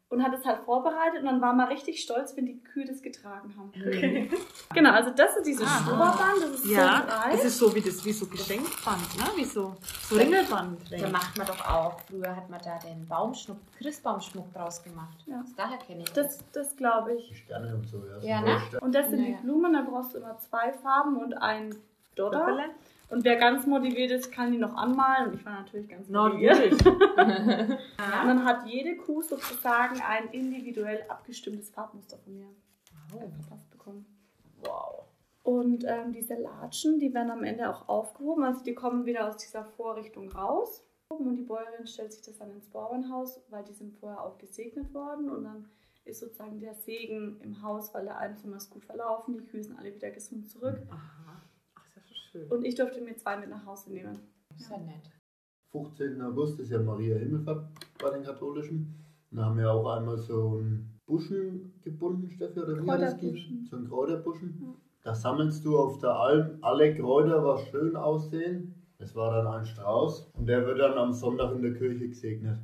und 0.08 0.22
hat 0.24 0.32
es 0.34 0.44
halt 0.44 0.60
vorbereitet 0.64 1.20
und 1.20 1.26
dann 1.26 1.40
war 1.40 1.52
man 1.52 1.68
richtig 1.68 2.00
stolz, 2.02 2.36
wenn 2.36 2.46
die 2.46 2.60
Kühe 2.62 2.84
das 2.84 3.00
getragen 3.02 3.54
haben. 3.56 3.72
Genau, 4.72 4.90
also 4.92 5.10
das 5.10 5.36
ist 5.36 5.46
dieses 5.46 5.66
Aha. 5.66 5.82
Schnurrband, 5.84 6.42
das 6.42 6.50
ist 6.60 6.66
Ja, 6.66 6.98
so 7.02 7.06
breit. 7.08 7.34
es 7.34 7.44
ist 7.44 7.58
so 7.58 7.74
wie 7.74 7.80
das, 7.80 8.04
wie 8.04 8.12
so 8.12 8.26
Geschenkband, 8.26 9.18
ne? 9.18 9.24
Wie 9.34 9.44
so, 9.44 9.74
so 10.08 10.14
Ringelband. 10.16 10.80
Da 10.92 11.08
macht 11.08 11.36
man 11.36 11.46
doch 11.48 11.68
auch. 11.68 12.00
Früher 12.08 12.34
hat 12.36 12.48
man 12.48 12.60
da 12.64 12.78
den 12.78 13.04
Baumschmuck, 13.06 13.58
Christbaumschmuck 13.78 14.52
draus 14.52 14.80
gemacht. 14.84 15.18
Ja. 15.26 15.44
Daher 15.56 15.78
kenne 15.78 16.02
ich 16.04 16.12
das. 16.12 16.38
Das, 16.38 16.44
das 16.52 16.76
glaube 16.76 17.14
ich. 17.14 17.28
Die 17.30 17.34
Sterne 17.34 17.74
und 17.74 17.84
so, 17.88 18.00
ja. 18.22 18.40
Ja, 18.40 18.40
ne? 18.42 18.60
Und 18.80 18.94
das 18.94 19.10
sind 19.10 19.20
Naja. 19.22 19.36
die 19.38 19.42
Blumen, 19.42 19.72
da 19.72 19.82
brauchst 19.82 20.14
du 20.14 20.18
immer 20.18 20.38
zwei 20.38 20.72
Farben 20.72 21.16
und 21.16 21.34
ein 21.34 21.74
Dodder. 22.14 22.46
Und 23.10 23.24
wer 23.24 23.36
ganz 23.36 23.66
motiviert 23.66 24.12
ist, 24.12 24.30
kann 24.30 24.52
die 24.52 24.58
noch 24.58 24.74
anmalen. 24.74 25.28
Und 25.28 25.34
ich 25.34 25.44
war 25.44 25.60
natürlich 25.60 25.88
ganz 25.88 26.08
motiviert. 26.08 26.72
Und 26.72 27.16
dann 27.98 28.44
hat 28.44 28.66
jede 28.66 28.96
Kuh 28.96 29.20
sozusagen 29.22 30.00
ein 30.00 30.28
individuell 30.28 31.04
abgestimmtes 31.08 31.70
Farbmuster 31.70 32.18
von 32.18 32.34
mir 32.34 32.46
verpasst 33.08 33.70
bekommen. 33.70 34.06
Wow. 34.62 35.04
Und 35.42 35.84
ähm, 35.84 36.12
diese 36.12 36.34
Latschen, 36.34 37.00
die 37.00 37.12
werden 37.12 37.30
am 37.30 37.42
Ende 37.42 37.68
auch 37.68 37.88
aufgehoben. 37.88 38.44
Also 38.44 38.62
die 38.62 38.74
kommen 38.74 39.06
wieder 39.06 39.26
aus 39.26 39.36
dieser 39.36 39.64
Vorrichtung 39.64 40.30
raus. 40.30 40.84
Und 41.08 41.36
die 41.36 41.42
Bäuerin 41.42 41.86
stellt 41.86 42.12
sich 42.12 42.22
das 42.22 42.38
dann 42.38 42.52
ins 42.52 42.68
Bauernhaus, 42.68 43.40
weil 43.48 43.64
die 43.64 43.72
sind 43.72 43.92
vorher 43.98 44.22
auch 44.22 44.38
gesegnet 44.38 44.94
worden. 44.94 45.28
Und 45.28 45.44
dann 45.44 45.68
ist 46.04 46.20
sozusagen 46.20 46.60
der 46.60 46.74
Segen 46.74 47.40
im 47.40 47.62
Haus, 47.62 47.92
weil 47.92 48.04
der 48.04 48.18
Eigentümer 48.18 48.58
ist 48.58 48.70
gut 48.70 48.84
verlaufen. 48.84 49.34
Die 49.34 49.44
Kühe 49.44 49.62
sind 49.62 49.76
alle 49.78 49.94
wieder 49.94 50.10
gesund 50.10 50.48
zurück. 50.48 50.78
Aha. 50.90 51.42
Ach, 51.74 51.86
ist 51.86 51.96
ja 51.96 52.02
schon 52.02 52.16
schön. 52.30 52.48
Und 52.50 52.64
ich 52.64 52.74
durfte 52.74 53.00
mir 53.00 53.16
zwei 53.16 53.36
mit 53.36 53.50
nach 53.50 53.64
Hause 53.66 53.92
nehmen. 53.92 54.18
Ist 54.56 54.70
ja 54.70 54.78
nett. 54.78 55.10
15. 55.72 56.20
August 56.22 56.58
ist 56.60 56.70
ja 56.70 56.80
Maria 56.80 57.16
Himmelfahrt 57.16 57.68
bei 58.02 58.10
den 58.10 58.24
Katholischen. 58.24 58.94
Da 59.30 59.44
haben 59.44 59.58
wir 59.58 59.70
auch 59.70 59.88
einmal 59.96 60.18
so 60.18 60.58
einen 60.58 60.98
Buschen 61.06 61.72
gebunden, 61.82 62.30
Steffi, 62.30 62.60
oder 62.60 62.82
wie 62.82 62.90
hat 62.90 63.00
das 63.00 63.16
geht? 63.16 63.38
So 63.68 63.76
einen 63.76 63.88
Kräuterbuschen. 63.88 64.58
Ja. 64.60 64.74
Da 65.02 65.14
sammelst 65.14 65.64
du 65.64 65.78
auf 65.78 65.98
der 65.98 66.10
Alm 66.10 66.58
alle 66.62 66.94
Kräuter, 66.94 67.44
was 67.44 67.62
schön 67.68 67.96
aussehen. 67.96 68.74
Es 68.98 69.14
war 69.14 69.32
dann 69.32 69.46
ein 69.46 69.64
Strauß 69.64 70.32
und 70.36 70.46
der 70.46 70.66
wird 70.66 70.80
dann 70.80 70.98
am 70.98 71.12
Sonntag 71.12 71.54
in 71.54 71.62
der 71.62 71.74
Kirche 71.74 72.08
gesegnet. 72.08 72.58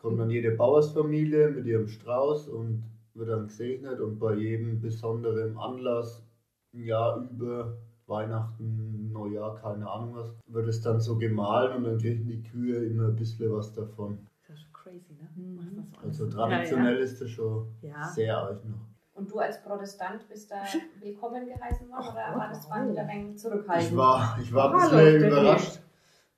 Kommt 0.00 0.20
dann 0.20 0.30
jede 0.30 0.52
Bauersfamilie 0.52 1.50
mit 1.50 1.66
ihrem 1.66 1.88
Strauß 1.88 2.48
und 2.48 2.84
wird 3.14 3.30
dann 3.30 3.48
gesegnet 3.48 3.98
und 4.00 4.18
bei 4.18 4.34
jedem 4.34 4.80
besonderen 4.80 5.56
Anlass, 5.56 6.22
ein 6.72 6.84
Jahr 6.84 7.28
über 7.32 7.78
Weihnachten, 8.08 9.10
Neujahr, 9.12 9.54
keine 9.56 9.88
Ahnung 9.88 10.14
was, 10.14 10.30
wird 10.46 10.68
es 10.68 10.80
dann 10.80 11.00
so 11.00 11.16
gemahlen 11.18 11.76
und 11.76 11.84
dann 11.84 11.98
kriegen 11.98 12.26
die 12.26 12.42
Kühe 12.42 12.84
immer 12.86 13.08
ein 13.08 13.16
bisschen 13.16 13.52
was 13.52 13.72
davon. 13.72 14.18
ist 14.42 14.48
ja 14.48 14.56
schon 14.56 14.72
crazy, 14.72 15.14
ne? 15.14 15.28
Mhm. 15.36 15.86
Was 16.02 16.02
das 16.02 16.16
so 16.18 16.24
Also 16.24 16.36
traditionell 16.36 16.96
ist 16.98 17.20
das 17.20 17.30
schon 17.30 17.66
Ja, 17.82 17.88
ja. 17.90 18.04
sehr 18.08 18.38
alt 18.38 18.64
noch. 18.64 18.78
Und 19.14 19.30
du 19.30 19.38
als 19.38 19.60
Protestant 19.62 20.28
bist 20.28 20.50
da 20.50 20.62
willkommen 21.00 21.46
geheißen 21.46 21.88
worden 21.88 22.06
oder 22.12 22.38
war 22.38 22.48
das 22.48 22.70
war 22.70 22.88
wieder 22.88 23.02
ein 23.02 23.08
wenig 23.08 23.38
zurückhaltend? 23.38 23.90
Ich 23.90 23.96
war, 23.96 24.38
ich 24.40 24.54
war 24.54 24.72
ein 24.74 24.80
Hallo, 24.80 24.90
bisschen 24.90 25.18
Steffi. 25.20 25.26
überrascht, 25.26 25.80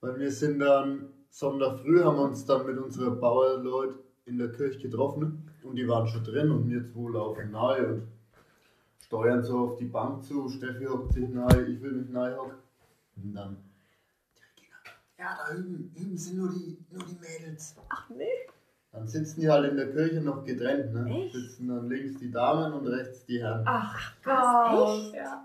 weil 0.01 0.19
wir 0.19 0.31
sind 0.31 0.59
dann 0.59 1.09
Sonntag 1.29 1.79
früh 1.79 2.03
haben 2.03 2.17
wir 2.17 2.23
uns 2.23 2.45
dann 2.45 2.65
mit 2.65 2.77
unseren 2.77 3.19
Bauerleuten 3.19 3.99
in 4.25 4.37
der 4.37 4.51
Kirche 4.51 4.79
getroffen 4.79 5.49
und 5.63 5.75
die 5.75 5.87
waren 5.87 6.07
schon 6.07 6.23
drin 6.23 6.49
und 6.51 6.67
wir 6.69 6.83
zwei 6.91 7.11
laufen 7.13 7.51
nahe 7.51 7.87
und 7.87 8.07
steuern 9.11 9.43
so 9.43 9.59
auf 9.65 9.77
die 9.77 9.85
Bank 9.85 10.23
zu. 10.23 10.47
Steffi 10.47 10.85
hockt 10.85 11.11
sich 11.11 11.27
nahe, 11.27 11.63
ich 11.63 11.81
will 11.81 11.91
mich 11.91 12.09
nahe 12.09 12.37
hocken. 12.37 12.59
Und 13.17 13.33
dann 13.35 13.57
die 14.37 14.63
Regina, 14.63 14.77
ja, 15.19 15.37
da 15.37 15.53
hüben, 15.53 15.91
hüben 15.97 16.17
sind 16.17 16.37
nur 16.37 16.49
die, 16.49 16.77
nur 16.89 17.03
die 17.03 17.17
Mädels. 17.19 17.75
Ach 17.89 18.09
nee. 18.09 18.47
Dann 18.93 19.05
sitzen 19.07 19.41
die 19.41 19.49
halt 19.49 19.69
in 19.69 19.75
der 19.75 19.91
Kirche 19.91 20.21
noch 20.21 20.45
getrennt, 20.45 20.93
ne? 20.93 21.09
Echt? 21.09 21.33
Sitzen 21.33 21.67
dann 21.67 21.89
links 21.89 22.19
die 22.19 22.31
Damen 22.31 22.71
und 22.71 22.87
rechts 22.87 23.25
die 23.25 23.41
Herren. 23.41 23.63
Ach 23.65 24.13
Gott. 24.23 25.13
Ja. 25.13 25.43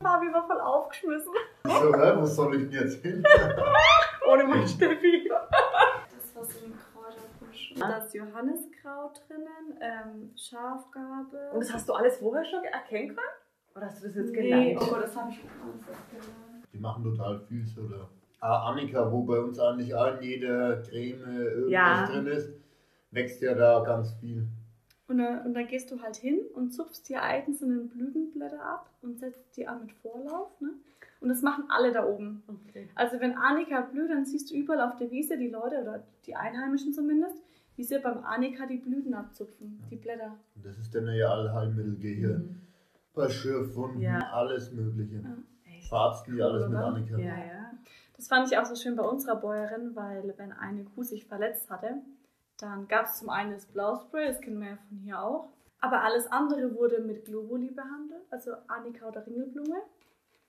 Fabi 0.00 0.32
war 0.32 0.46
voll 0.46 0.60
aufgeschmissen. 0.60 1.32
Ich 1.66 1.72
so, 1.72 1.94
hä, 1.94 2.12
wo 2.16 2.24
soll 2.24 2.54
ich 2.54 2.70
denn 2.70 2.80
jetzt 2.80 3.02
hin? 3.02 3.22
Ohne 4.30 4.44
mein 4.44 4.66
Steffi. 4.66 5.28
Das 5.28 6.34
war 6.34 6.44
so 6.44 6.64
ein 6.64 6.72
Kräuterbusch. 6.72 7.67
Ah. 7.67 7.67
Da 7.78 7.98
ist 7.98 8.14
Johanniskraut 8.14 9.22
drinnen, 9.28 9.78
ähm, 9.80 10.30
Schafgarbe. 10.36 11.50
Und 11.52 11.60
das 11.60 11.72
hast 11.72 11.88
du 11.88 11.92
alles 11.92 12.16
vorher 12.18 12.44
schon 12.44 12.64
erkennen 12.64 13.08
können? 13.08 13.18
Oder 13.76 13.86
hast 13.86 14.02
du 14.02 14.06
das 14.08 14.16
jetzt 14.16 14.32
Nee, 14.32 14.42
gelernt? 14.74 14.78
oh 14.82 14.86
Gott, 14.92 15.02
das 15.04 15.16
habe 15.16 15.30
ich 15.30 15.38
auch 15.38 15.64
alles 15.86 15.98
gelernt. 16.10 16.66
Die 16.72 16.78
machen 16.78 17.04
total 17.04 17.40
viel 17.40 17.64
so 17.66 17.88
da. 17.88 18.08
Ah, 18.40 18.70
Annika, 18.70 19.10
wo 19.10 19.22
bei 19.22 19.38
uns 19.40 19.58
eigentlich 19.58 19.94
auch 19.94 20.14
in 20.16 20.22
jeder 20.22 20.82
Creme 20.82 21.20
irgendwas 21.40 21.70
Ja. 21.70 22.06
drin 22.06 22.26
ist, 22.26 22.50
wächst 23.10 23.40
ja 23.42 23.54
da 23.54 23.82
ganz 23.84 24.12
viel. 24.20 24.46
Und 25.08 25.18
dann, 25.18 25.44
und 25.46 25.54
dann 25.54 25.66
gehst 25.66 25.90
du 25.90 26.00
halt 26.02 26.16
hin 26.16 26.40
und 26.54 26.70
zupfst 26.70 27.08
die 27.08 27.16
einzelnen 27.16 27.88
Blütenblätter 27.88 28.60
ab 28.62 28.90
und 29.02 29.18
setzt 29.18 29.56
die 29.56 29.66
an 29.66 29.80
mit 29.80 29.92
Vorlauf. 29.92 30.60
Ne? 30.60 30.70
Und 31.20 31.30
das 31.30 31.42
machen 31.42 31.64
alle 31.68 31.92
da 31.92 32.04
oben. 32.06 32.42
Okay. 32.46 32.88
Also 32.94 33.18
wenn 33.18 33.36
Annika 33.36 33.80
blüht, 33.80 34.10
dann 34.10 34.24
siehst 34.26 34.50
du 34.50 34.54
überall 34.54 34.82
auf 34.82 34.96
der 34.96 35.10
Wiese 35.10 35.36
die 35.38 35.48
Leute, 35.48 35.80
oder 35.80 36.04
die 36.26 36.36
Einheimischen 36.36 36.92
zumindest, 36.92 37.42
wie 37.78 37.84
sie 37.84 37.98
beim 38.00 38.24
Annika 38.24 38.66
die 38.66 38.78
Blüten 38.78 39.14
abzupfen, 39.14 39.80
die 39.88 39.94
Blätter. 39.96 40.36
Und 40.56 40.66
das 40.66 40.76
ist 40.78 40.92
dann 40.94 41.06
ja 41.14 41.30
Allheilmittel 41.30 41.96
hier. 42.00 42.38
Mhm. 42.38 42.60
Bei 43.14 43.28
Schürfwunden, 43.30 44.00
Ja. 44.00 44.18
alles 44.32 44.72
Mögliche. 44.72 45.16
Ja. 45.22 45.36
Echt? 45.64 45.88
Verarzten 45.88 46.34
die 46.34 46.42
alles 46.42 46.68
mit 46.68 46.76
oder? 46.76 46.86
Annika. 46.86 47.16
Ja, 47.18 47.36
ja. 47.38 47.70
Das 48.16 48.26
fand 48.26 48.48
ich 48.50 48.58
auch 48.58 48.64
so 48.64 48.74
schön 48.74 48.96
bei 48.96 49.04
unserer 49.04 49.36
Bäuerin, 49.36 49.94
weil 49.94 50.34
wenn 50.38 50.50
eine 50.50 50.82
Kuh 50.84 51.04
sich 51.04 51.24
verletzt 51.26 51.70
hatte, 51.70 52.02
dann 52.58 52.88
gab 52.88 53.06
es 53.06 53.18
zum 53.20 53.30
einen 53.30 53.52
das 53.52 53.66
Blauspray, 53.66 54.26
das 54.26 54.40
kennen 54.40 54.58
wir 54.60 54.70
ja 54.70 54.76
von 54.88 54.98
hier 54.98 55.22
auch. 55.22 55.48
Aber 55.80 56.02
alles 56.02 56.26
andere 56.26 56.74
wurde 56.74 57.00
mit 57.00 57.24
Globuli 57.26 57.70
behandelt, 57.70 58.22
also 58.30 58.50
Annika 58.66 59.06
oder 59.06 59.24
Ringelblume. 59.24 59.76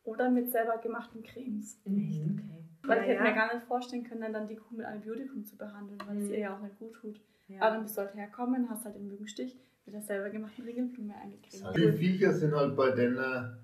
Oder 0.03 0.31
mit 0.31 0.49
selber 0.51 0.77
gemachten 0.79 1.21
Cremes. 1.21 1.77
Echt? 1.85 2.21
Okay. 2.23 2.63
Weil 2.83 2.97
Ja, 2.97 3.03
ich 3.03 3.09
hätte 3.09 3.23
ja. 3.23 3.29
mir 3.29 3.35
gar 3.35 3.53
nicht 3.53 3.65
vorstellen 3.65 4.03
können, 4.03 4.31
dann 4.33 4.47
die 4.47 4.55
Kuh 4.55 4.75
mit 4.75 4.85
Antibiotikum 4.85 5.43
zu 5.45 5.57
behandeln, 5.57 5.99
weil 6.07 6.17
es 6.17 6.23
Mhm. 6.27 6.33
ihr 6.33 6.39
ja 6.39 6.55
auch 6.55 6.61
nicht 6.61 6.77
gut 6.79 6.93
tut. 6.93 7.19
Ja. 7.47 7.61
Aber 7.61 7.71
dann 7.75 7.83
bist 7.83 7.97
du 7.97 8.01
halt 8.01 8.15
herkommen, 8.15 8.69
hast 8.69 8.85
halt 8.85 8.95
den 8.95 9.07
Mückenstich 9.07 9.57
mit 9.85 9.95
der 9.95 10.01
selber 10.01 10.29
gemachten 10.29 10.63
Ringelblume 10.65 11.15
eingecremt. 11.15 11.75
Die 11.75 11.91
Viecher 11.93 12.31
sind 12.31 12.53
halt 12.55 12.75
bei 12.75 12.91
denen, 12.91 13.17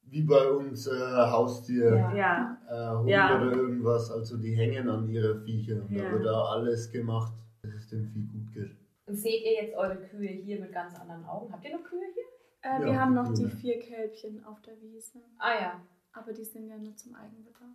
wie 0.05 0.23
bei 0.23 0.49
uns 0.49 0.87
äh, 0.87 0.91
Haustier, 0.91 1.95
Ja. 2.15 2.57
äh, 2.67 2.97
Hund 2.97 3.09
Ja. 3.09 3.35
oder 3.41 3.51
irgendwas. 3.55 4.09
Also 4.11 4.37
die 4.37 4.53
hängen 4.55 4.89
an 4.89 5.07
ihre 5.07 5.39
Viecher. 5.43 5.75
Und 5.83 5.91
Ja. 5.91 6.03
da 6.05 6.11
wird 6.13 6.25
da 6.25 6.43
alles 6.45 6.91
gemacht, 6.91 7.33
dass 7.61 7.73
es 7.75 7.89
dem 7.89 8.07
Vieh 8.07 8.25
gut 8.27 8.51
geht. 8.53 8.75
Und 9.05 9.15
seht 9.15 9.43
ihr 9.45 9.63
jetzt 9.63 9.75
eure 9.75 9.97
Kühe 9.97 10.29
hier 10.29 10.59
mit 10.59 10.71
ganz 10.73 10.99
anderen 10.99 11.23
Augen? 11.25 11.53
Habt 11.53 11.63
ihr 11.63 11.77
noch 11.77 11.83
Kühe 11.83 11.99
hier? 12.13 12.23
Äh, 12.71 12.79
Ja, 12.81 12.85
wir 12.85 12.99
haben 12.99 13.13
noch 13.13 13.31
die 13.31 13.47
vier 13.47 13.77
Kälbchen 13.79 14.43
auf 14.45 14.59
der 14.63 14.81
Wiese. 14.81 15.19
Ah 15.37 15.53
ja. 15.53 15.81
Aber 16.13 16.33
die 16.33 16.43
sind 16.43 16.67
ja 16.67 16.77
nur 16.77 16.95
zum 16.95 17.13
Eigenbedarf. 17.13 17.69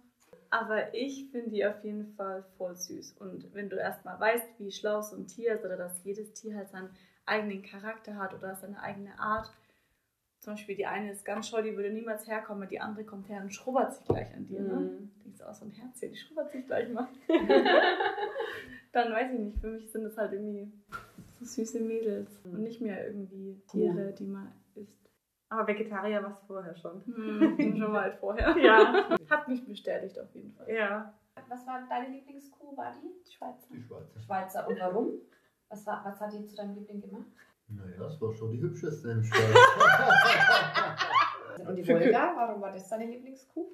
Aber 0.51 0.95
ich 0.95 1.31
finde 1.31 1.51
die 1.51 1.64
auf 1.64 1.83
jeden 1.85 2.12
Fall 2.14 2.45
voll 2.59 2.76
süß. 2.76 3.16
Und 3.20 3.55
wenn 3.55 3.68
du 3.68 3.76
erstmal 3.76 4.18
weißt, 4.18 4.59
wie 4.59 4.72
schlau 4.72 5.01
so 5.01 5.16
ein 5.16 5.26
Tier 5.26 5.55
ist 5.55 5.64
oder 5.64 5.76
dass 5.76 6.05
jedes 6.05 6.33
Tier 6.33 6.57
halt 6.57 6.70
seinen 6.70 6.91
eigenen 7.24 7.62
Charakter 7.62 8.16
hat 8.16 8.35
oder 8.35 8.57
seine 8.57 8.83
eigene 8.83 9.18
Art. 9.18 9.51
Zum 10.41 10.55
Beispiel 10.55 10.74
die 10.74 10.87
eine 10.87 11.12
ist 11.12 11.24
ganz 11.24 11.49
scheu, 11.49 11.62
die 11.62 11.76
würde 11.76 11.91
niemals 11.91 12.26
herkommen, 12.26 12.68
die 12.68 12.81
andere 12.81 13.05
kommt 13.05 13.28
her 13.28 13.43
und 13.43 13.55
schrubbert 13.55 13.95
sich 13.95 14.07
gleich 14.07 14.35
an 14.35 14.47
dir. 14.47 14.61
Ne? 14.61 14.72
Mhm. 14.72 15.11
Denkst 15.22 15.39
du, 15.39 15.45
oh, 15.49 15.53
so 15.53 15.66
ein 15.66 15.70
Herz 15.70 16.01
hier, 16.01 16.09
die 16.09 16.16
schrubbert 16.16 16.51
sich 16.51 16.66
gleich 16.66 16.89
mal. 16.89 17.07
Dann 18.93 19.12
weiß 19.12 19.33
ich 19.33 19.39
nicht, 19.39 19.59
für 19.61 19.68
mich 19.68 19.91
sind 19.93 20.03
das 20.03 20.16
halt 20.16 20.33
irgendwie 20.33 20.72
so 21.39 21.45
süße 21.45 21.81
Mädels 21.81 22.31
und 22.45 22.61
nicht 22.61 22.81
mehr 22.81 23.07
irgendwie 23.07 23.61
Tiere, 23.70 24.12
die 24.18 24.26
man. 24.26 24.53
Aber 25.51 25.66
Vegetarier 25.66 26.22
warst 26.22 26.42
du 26.42 26.46
vorher 26.46 26.74
schon. 26.76 27.05
Hm, 27.05 27.57
bin 27.57 27.76
schon 27.76 27.92
weit 27.92 28.14
vorher. 28.14 28.57
Ja. 28.57 29.11
Hat 29.28 29.48
mich 29.48 29.66
bestätigt 29.66 30.18
auf 30.18 30.32
jeden 30.32 30.53
Fall. 30.53 30.70
Ja. 30.70 31.12
Was 31.48 31.66
war 31.66 31.82
deine 31.88 32.09
Lieblingskuh? 32.09 32.76
War 32.76 32.92
die? 32.92 33.12
Die 33.26 33.32
Schweizer. 33.32 33.66
Die 33.72 33.82
Schweizer. 33.82 34.20
Schweizer. 34.20 34.68
Und 34.68 34.78
warum? 34.78 35.11
Was, 35.68 35.84
war, 35.86 36.05
was 36.05 36.20
hat 36.20 36.32
die 36.32 36.46
zu 36.46 36.55
deinem 36.55 36.76
Liebling 36.76 37.01
gemacht? 37.01 37.26
Naja, 37.68 37.96
das 37.98 38.20
war 38.20 38.32
schon 38.32 38.53
die 38.53 38.61
hübscheste 38.61 39.11
im 39.11 39.24
Stall. 39.24 39.40
Und 41.66 41.76
die 41.76 41.86
Volga, 41.86 42.32
warum 42.36 42.62
war 42.62 42.72
das 42.72 42.88
deine 42.88 43.07
Lieblingskuh? 43.07 43.66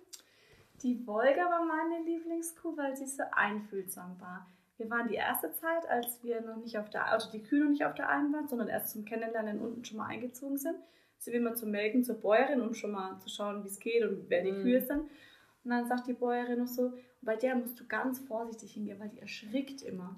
Die 0.82 1.06
Wolga 1.06 1.50
war 1.50 1.64
meine 1.64 2.04
Lieblingskuh, 2.04 2.76
weil 2.76 2.96
sie 2.96 3.06
so 3.06 3.22
einfühlsam 3.32 4.20
war. 4.20 4.46
Wir 4.76 4.90
waren 4.90 5.08
die 5.08 5.14
erste 5.14 5.52
Zeit, 5.52 5.88
als 5.88 6.22
wir 6.22 6.40
noch 6.42 6.56
nicht 6.56 6.78
auf 6.78 6.90
der, 6.90 7.10
also 7.10 7.30
die 7.30 7.42
Kühe 7.42 7.62
noch 7.62 7.70
nicht 7.70 7.84
auf 7.84 7.94
der 7.94 8.10
Alm 8.10 8.32
waren, 8.32 8.48
sondern 8.48 8.68
erst 8.68 8.90
zum 8.90 9.04
Kennenlernen 9.04 9.60
unten 9.60 9.84
schon 9.84 9.98
mal 9.98 10.06
eingezogen 10.06 10.58
sind, 10.58 10.76
sind 11.18 11.32
wir 11.32 11.40
immer 11.40 11.54
zum 11.54 11.70
Melken 11.70 12.04
zur 12.04 12.16
Bäuerin, 12.16 12.60
um 12.60 12.74
schon 12.74 12.92
mal 12.92 13.18
zu 13.18 13.28
schauen, 13.28 13.64
wie 13.64 13.68
es 13.68 13.78
geht 13.80 14.02
und 14.04 14.28
wer 14.28 14.42
die 14.42 14.52
Mhm. 14.52 14.62
Kühe 14.62 14.80
sind. 14.80 15.00
Und 15.64 15.70
dann 15.70 15.86
sagt 15.86 16.06
die 16.06 16.12
Bäuerin 16.12 16.58
noch 16.60 16.68
so, 16.68 16.92
bei 17.22 17.36
der 17.36 17.56
musst 17.56 17.80
du 17.80 17.86
ganz 17.86 18.20
vorsichtig 18.20 18.72
hingehen, 18.74 19.00
weil 19.00 19.08
die 19.08 19.18
erschrickt 19.20 19.82
immer. 19.82 20.16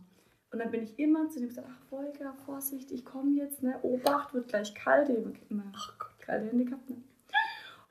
Und 0.50 0.58
dann 0.60 0.70
bin 0.70 0.82
ich 0.82 0.98
immer 0.98 1.28
zu 1.28 1.40
dem 1.40 1.48
gesagt, 1.48 1.68
ach 1.70 1.80
Volker, 1.88 2.34
Vorsicht, 2.46 2.90
ich 2.90 3.04
komme 3.04 3.32
jetzt, 3.32 3.62
ne? 3.62 3.78
Obacht, 3.82 4.32
wird 4.34 4.48
gleich 4.48 4.74
kalt. 4.74 5.08
Ich 5.08 5.16
hab 5.16 5.50
immer 5.50 5.72
kalte 6.20 6.46
Hände 6.48 6.64
gehabt, 6.64 6.88
ne? 6.90 6.96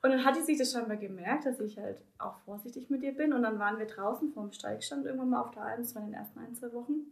Und 0.00 0.10
dann 0.10 0.24
hat 0.24 0.36
die 0.36 0.42
sich 0.42 0.58
das 0.58 0.72
scheinbar 0.72 0.96
gemerkt, 0.96 1.46
dass 1.46 1.58
ich 1.58 1.76
halt 1.78 1.98
auch 2.18 2.38
vorsichtig 2.40 2.88
mit 2.90 3.02
ihr 3.02 3.12
bin. 3.12 3.32
Und 3.32 3.42
dann 3.42 3.58
waren 3.58 3.78
wir 3.78 3.86
draußen 3.86 4.30
vorm 4.32 4.52
Steigstand 4.52 5.04
irgendwann 5.04 5.30
mal 5.30 5.40
auf 5.40 5.50
der 5.50 5.62
Alm, 5.62 5.80
das 5.80 5.94
war 5.94 6.02
in 6.02 6.08
den 6.08 6.14
ersten 6.14 6.38
ein, 6.38 6.54
zwei 6.54 6.72
Wochen. 6.72 7.06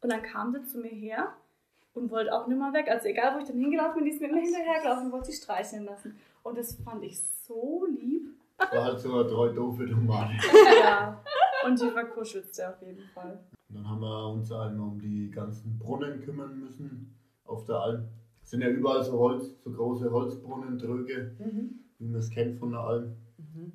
Und 0.00 0.12
dann 0.12 0.22
kam 0.22 0.52
sie 0.52 0.64
zu 0.64 0.78
mir 0.78 0.88
her 0.88 1.36
und 1.94 2.10
wollte 2.10 2.32
auch 2.32 2.46
nicht 2.46 2.58
mehr 2.58 2.72
weg. 2.72 2.88
Also 2.88 3.08
egal, 3.08 3.34
wo 3.34 3.40
ich 3.40 3.46
dann 3.46 3.58
hingelaufen 3.58 3.94
bin, 3.96 4.04
die 4.04 4.10
ist 4.10 4.20
mir 4.20 4.28
immer 4.28 4.40
hinterhergelaufen 4.40 5.06
und 5.06 5.12
wollte 5.12 5.30
sie 5.30 5.42
streicheln 5.42 5.84
lassen. 5.84 6.16
Und 6.42 6.58
das 6.58 6.74
fand 6.82 7.02
ich 7.04 7.20
so 7.20 7.86
lieb. 7.86 8.28
War 8.58 8.84
halt 8.84 9.00
so 9.00 9.12
eine 9.12 9.28
treu 9.28 9.52
doofe 9.52 9.86
Tomate. 9.86 10.32
Ja. 10.82 11.22
Und 11.66 11.80
die 11.80 11.88
verkuschelte 11.88 12.68
auf 12.68 12.82
jeden 12.82 13.02
Fall. 13.14 13.40
Und 13.68 13.76
dann 13.76 13.88
haben 13.88 14.00
wir 14.00 14.28
uns 14.28 14.52
einmal 14.52 14.88
um 14.88 15.00
die 15.00 15.30
ganzen 15.30 15.78
Brunnen 15.78 16.20
kümmern 16.20 16.60
müssen 16.60 17.14
auf 17.44 17.64
der 17.64 17.76
Alm. 17.76 18.08
Es 18.42 18.50
sind 18.50 18.60
ja 18.60 18.68
überall 18.68 19.02
so 19.02 19.18
Holz, 19.18 19.54
so 19.64 19.70
große 19.72 20.10
Holzbrunnen, 20.10 20.78
Tröge, 20.78 21.34
wie 21.98 22.06
man 22.06 22.20
es 22.20 22.28
kennt 22.28 22.58
von 22.58 22.72
der 22.72 22.80
Alm, 22.80 23.16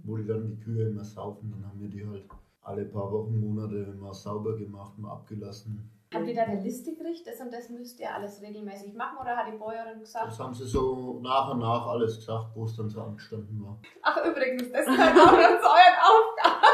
wo 0.04 0.18
die 0.18 0.28
dann 0.28 0.48
die 0.48 0.58
Kühe 0.58 0.90
immer 0.90 1.04
saufen. 1.04 1.52
Dann 1.52 1.68
haben 1.68 1.82
wir 1.82 1.90
die 1.90 2.06
halt 2.06 2.24
alle 2.62 2.86
paar 2.86 3.12
Wochen, 3.12 3.40
Monate 3.40 3.96
mal 4.00 4.14
sauber 4.14 4.56
gemacht, 4.56 4.98
mal 5.00 5.12
abgelassen. 5.12 5.90
Habt 6.12 6.28
ihr 6.28 6.34
da 6.34 6.42
eine 6.44 6.62
Liste 6.62 6.96
gekriegt? 6.96 7.28
Das 7.28 7.40
und 7.40 7.54
das 7.54 7.70
müsst 7.70 8.00
ihr 8.00 8.12
alles 8.12 8.42
regelmäßig 8.42 8.96
machen? 8.96 9.18
Oder 9.22 9.38
hat 9.38 9.54
die 9.54 9.58
Bäuerin 9.58 10.00
gesagt? 10.00 10.26
Das 10.28 10.40
haben 10.40 10.54
sie 10.56 10.66
so 10.66 11.20
nach 11.22 11.52
und 11.52 11.60
nach 11.60 11.86
alles 11.86 12.16
gesagt, 12.16 12.50
wo 12.56 12.66
es 12.66 12.76
dann 12.76 12.90
so 12.90 13.02
angestanden 13.02 13.64
war. 13.64 13.80
Ach, 14.02 14.18
übrigens, 14.26 14.72
das 14.72 14.86
gehört 14.86 15.12
auch 15.12 15.32
noch 15.32 15.60
zu 15.62 15.70
euren 15.70 16.00
Aufgaben. 16.10 16.66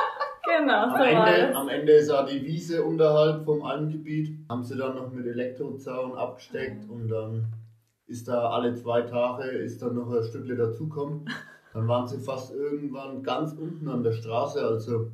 Genau, 0.47 0.83
Am 0.83 0.97
so 0.97 1.03
Ende, 1.03 1.55
am 1.55 1.69
Ende 1.69 1.91
ist 1.93 2.09
auch 2.11 2.25
die 2.25 2.43
Wiese 2.43 2.83
unterhalb 2.85 3.43
vom 3.43 3.63
Almgebiet. 3.63 4.47
Haben 4.47 4.63
sie 4.63 4.77
dann 4.77 4.95
noch 4.95 5.11
mit 5.11 5.25
Elektrozaun 5.25 6.15
abgesteckt 6.15 6.87
und 6.89 7.09
dann 7.09 7.51
ist 8.07 8.27
da 8.27 8.51
alle 8.51 8.73
zwei 8.75 9.01
Tage 9.01 9.43
ist 9.49 9.81
dann 9.81 9.95
noch 9.95 10.09
ein 10.11 10.23
Stückle 10.23 10.55
dazukommen. 10.55 11.27
Dann 11.73 11.87
waren 11.87 12.07
sie 12.07 12.19
fast 12.19 12.53
irgendwann 12.53 13.23
ganz 13.23 13.53
unten 13.53 13.89
an 13.89 14.03
der 14.03 14.13
Straße, 14.13 14.63
also 14.63 14.99
ein 15.07 15.11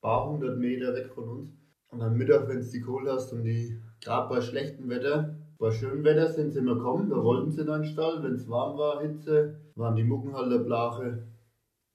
paar 0.00 0.28
hundert 0.28 0.58
Meter 0.58 0.94
weg 0.94 1.12
von 1.14 1.28
uns. 1.28 1.59
Und 1.90 2.02
am 2.02 2.16
Mittag, 2.16 2.48
wenn 2.48 2.60
du 2.60 2.66
die 2.66 2.80
Kohle 2.80 3.12
hast 3.12 3.32
und 3.32 3.42
die, 3.42 3.80
gerade 4.00 4.28
bei 4.28 4.40
schlechtem 4.40 4.88
Wetter, 4.88 5.34
bei 5.58 5.70
schönem 5.72 6.04
Wetter 6.04 6.28
sind 6.28 6.52
sie 6.52 6.60
immer 6.60 6.76
gekommen, 6.76 7.10
da 7.10 7.22
wollten 7.22 7.50
sie 7.50 7.60
in 7.60 7.66
den 7.66 7.84
Stall. 7.84 8.22
Wenn 8.22 8.34
es 8.34 8.48
warm 8.48 8.78
war, 8.78 9.00
Hitze, 9.02 9.56
waren 9.74 9.96
die 9.96 10.04
Mucken 10.04 10.34
halt 10.34 10.50
der 10.50 10.58
Blache. 10.58 11.26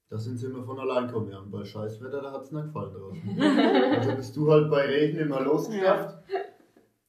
Da 0.09 0.17
sind 0.17 0.37
sie 0.37 0.47
immer 0.47 0.63
von 0.63 0.79
allein 0.79 1.07
gekommen. 1.07 1.31
Ja, 1.31 1.39
und 1.39 1.49
bei 1.49 1.63
Scheißwetter, 1.63 2.21
da 2.21 2.31
hat 2.31 2.43
es 2.43 2.51
nicht 2.51 2.65
gefallen 2.65 2.93
draußen. 2.93 3.37
Also 3.97 4.15
bist 4.15 4.35
du 4.37 4.51
halt 4.51 4.69
bei 4.69 4.85
Regen 4.85 5.17
immer 5.17 5.41
losgeschafft. 5.41 6.23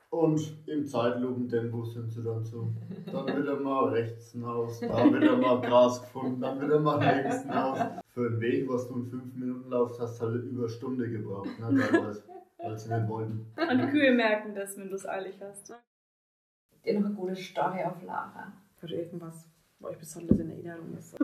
Und 0.09 0.67
im 0.67 0.87
Zeitlupentempo 0.87 1.85
sind 1.85 2.11
sie 2.11 2.23
dann 2.23 2.43
so. 2.43 2.73
Dann 3.13 3.27
wieder 3.27 3.61
mal 3.61 3.91
rechts 3.91 4.33
hinaus, 4.33 4.81
da 4.81 5.05
wieder 5.13 5.37
mal 5.37 5.61
Gras 5.61 6.01
gefunden, 6.01 6.41
dann 6.41 6.59
wieder 6.59 6.81
mal 6.81 6.99
links 6.99 7.43
hinaus. 7.43 7.79
Für 8.15 8.29
einen 8.29 8.41
Weg, 8.41 8.67
was 8.67 8.89
du 8.89 8.95
in 8.95 9.07
fünf 9.07 9.35
Minuten 9.35 9.69
laufst, 9.69 10.01
hast 10.01 10.19
du 10.19 10.27
halt 10.27 10.45
über 10.45 10.63
eine 10.63 10.69
Stunde 10.71 11.11
gebraucht. 11.11 11.51
Ne, 11.61 11.87
teilweise, 11.91 12.23
weil 12.59 12.79
sie 12.79 12.93
nicht 12.93 13.09
wollten. 13.09 13.47
Und 13.57 13.79
die 13.79 13.87
Kühe 13.89 14.13
merken 14.13 14.55
das, 14.55 14.77
wenn 14.79 14.89
du 14.89 14.97
es 14.97 15.07
eilig 15.07 15.37
hast. 15.41 15.71
Habt 15.71 16.87
ihr 16.87 16.99
noch 17.01 17.07
eine 17.07 17.15
gute 17.15 17.37
Story 17.37 17.83
auf 17.85 18.03
Lager? 18.03 18.53
Oder 18.83 18.93
irgendwas, 18.93 19.49
wo 19.79 19.89
euch 19.89 19.99
besonders 19.99 20.39
in 20.39 20.51
Erinnerung 20.51 20.97
ist. 20.97 21.17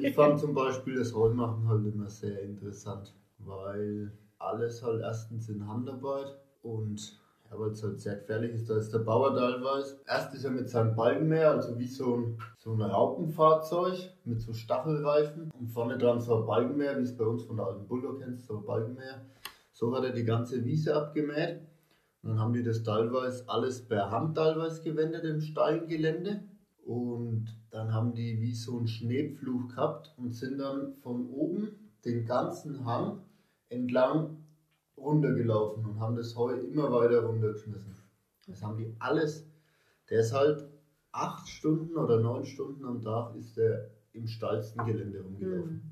Ich 0.00 0.14
fand 0.14 0.38
zum 0.38 0.54
Beispiel 0.54 0.96
das 0.96 1.14
Rollmachen 1.14 1.68
halt 1.68 1.84
immer 1.84 2.08
sehr 2.08 2.40
interessant, 2.42 3.14
weil 3.38 4.12
alles 4.38 4.82
halt 4.82 5.02
erstens 5.02 5.48
in 5.48 5.66
Handarbeit 5.66 6.38
und 6.62 7.20
ja, 7.50 7.58
weil 7.58 7.70
es 7.70 7.82
halt 7.82 8.00
sehr 8.00 8.16
gefährlich 8.16 8.54
ist, 8.54 8.70
da 8.70 8.76
ist 8.76 8.94
der 8.94 9.00
Bauer 9.00 9.34
teilweise. 9.34 10.00
Erst 10.06 10.34
ist 10.34 10.44
er 10.44 10.52
mit 10.52 10.70
seinem 10.70 10.94
Balkenmeer, 10.94 11.50
also 11.50 11.78
wie 11.78 11.86
so 11.86 12.16
ein, 12.16 12.38
so 12.58 12.72
ein 12.72 12.80
Raupenfahrzeug 12.80 13.98
mit 14.24 14.40
so 14.40 14.52
Stachelreifen 14.52 15.50
und 15.58 15.68
vorne 15.68 15.98
dran 15.98 16.20
so 16.20 16.38
ein 16.38 16.46
Balkenmeer, 16.46 16.96
wie 16.98 17.02
es 17.02 17.16
bei 17.16 17.24
uns 17.24 17.44
von 17.44 17.56
der 17.56 17.66
alten 17.66 17.86
Bulldog 17.86 18.20
kennst, 18.20 18.46
so 18.46 18.58
ein 18.58 18.64
Balkenmeer. 18.64 19.26
So 19.80 19.96
hat 19.96 20.04
er 20.04 20.12
die 20.12 20.24
ganze 20.24 20.62
Wiese 20.62 20.94
abgemäht. 20.94 21.62
Und 22.22 22.28
dann 22.28 22.38
haben 22.38 22.52
die 22.52 22.62
das 22.62 22.82
teilweise 22.82 23.48
alles 23.48 23.88
per 23.88 24.10
Hand 24.10 24.36
teilweise 24.36 24.82
gewendet 24.82 25.24
im 25.24 25.40
Steingelände. 25.40 26.44
Und 26.84 27.46
dann 27.70 27.94
haben 27.94 28.12
die 28.12 28.42
wie 28.42 28.54
so 28.54 28.76
einen 28.76 28.88
Schneepflug 28.88 29.70
gehabt 29.70 30.12
und 30.18 30.34
sind 30.34 30.58
dann 30.58 30.92
von 31.00 31.30
oben 31.30 31.78
den 32.04 32.26
ganzen 32.26 32.84
Hang 32.84 33.22
entlang 33.70 34.36
runtergelaufen 34.98 35.86
und 35.86 35.98
haben 35.98 36.14
das 36.14 36.36
Heu 36.36 36.52
immer 36.58 36.92
weiter 36.92 37.24
runtergeschmissen. 37.24 37.94
Das 38.48 38.62
haben 38.62 38.76
die 38.76 38.94
alles. 38.98 39.46
Der 40.10 40.20
ist 40.20 40.34
halt 40.34 40.68
acht 41.10 41.48
Stunden 41.48 41.96
oder 41.96 42.20
neun 42.20 42.44
Stunden 42.44 42.84
am 42.84 43.00
Tag 43.00 43.34
ist 43.34 43.56
der 43.56 43.88
im 44.12 44.26
steilsten 44.26 44.84
Gelände 44.84 45.22
rumgelaufen. 45.22 45.89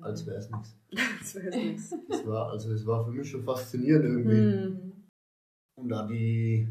Als 0.00 0.26
wäre 0.26 0.36
es 0.38 0.50
nichts. 0.50 0.76
Das 1.20 1.34
wäre 1.34 1.44
jetzt 1.46 1.56
nichts. 1.56 1.94
Das 2.08 2.26
war, 2.26 2.50
also 2.50 2.72
es 2.72 2.86
war 2.86 3.04
für 3.04 3.10
mich 3.12 3.30
schon 3.30 3.42
faszinierend 3.42 4.04
irgendwie. 4.04 4.40
Mhm. 4.40 4.92
Und 5.76 5.88
da 5.88 6.06
die, 6.06 6.68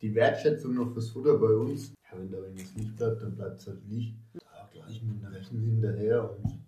die 0.00 0.14
Wertschätzung 0.14 0.74
noch 0.74 0.92
fürs 0.92 1.10
Futter 1.10 1.38
bei 1.38 1.54
uns, 1.54 1.90
ja, 1.90 2.18
wenn 2.18 2.30
da 2.30 2.38
irgendwas 2.38 2.74
nicht 2.74 2.96
bleibt, 2.96 3.22
dann 3.22 3.34
bleibt 3.36 3.60
es 3.60 3.66
halt 3.66 3.78
liegen. 3.88 4.18
Da 4.34 4.68
gleich 4.72 5.02
mit 5.02 5.22
dem 5.22 5.26
Rechen 5.28 5.60
hinterher 5.60 6.30
und 6.30 6.58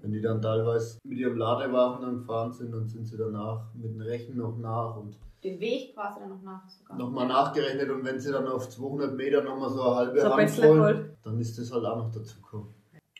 wenn 0.00 0.10
die 0.10 0.20
dann 0.20 0.42
teilweise 0.42 0.98
mit 1.04 1.18
ihrem 1.18 1.36
Ladewagen 1.36 2.02
dann 2.02 2.18
gefahren 2.18 2.52
sind, 2.52 2.72
dann 2.72 2.88
sind 2.88 3.06
sie 3.06 3.16
danach 3.16 3.72
mit 3.74 3.84
dem 3.84 4.00
Rechen 4.00 4.36
noch 4.36 4.58
nach 4.58 4.96
und 4.96 5.16
Den 5.44 5.60
Weg 5.60 5.94
quasi 5.94 6.18
dann 6.20 6.30
noch 6.30 6.42
nach 6.42 6.68
sogar. 6.68 6.98
nochmal 6.98 7.28
nachgerechnet 7.28 7.88
und 7.88 8.04
wenn 8.04 8.18
sie 8.18 8.32
dann 8.32 8.48
auf 8.48 8.68
200 8.68 9.14
Meter 9.14 9.44
nochmal 9.44 9.70
so 9.70 9.80
eine 9.80 9.94
halbe 9.94 10.20
So 10.20 10.36
Hand 10.36 10.50
voll, 10.50 11.16
dann 11.22 11.38
ist 11.38 11.56
das 11.56 11.72
halt 11.72 11.84
auch 11.84 11.96
noch 11.98 12.10
dazu 12.10 12.40
gekommen. 12.42 12.66
Und 12.66 12.74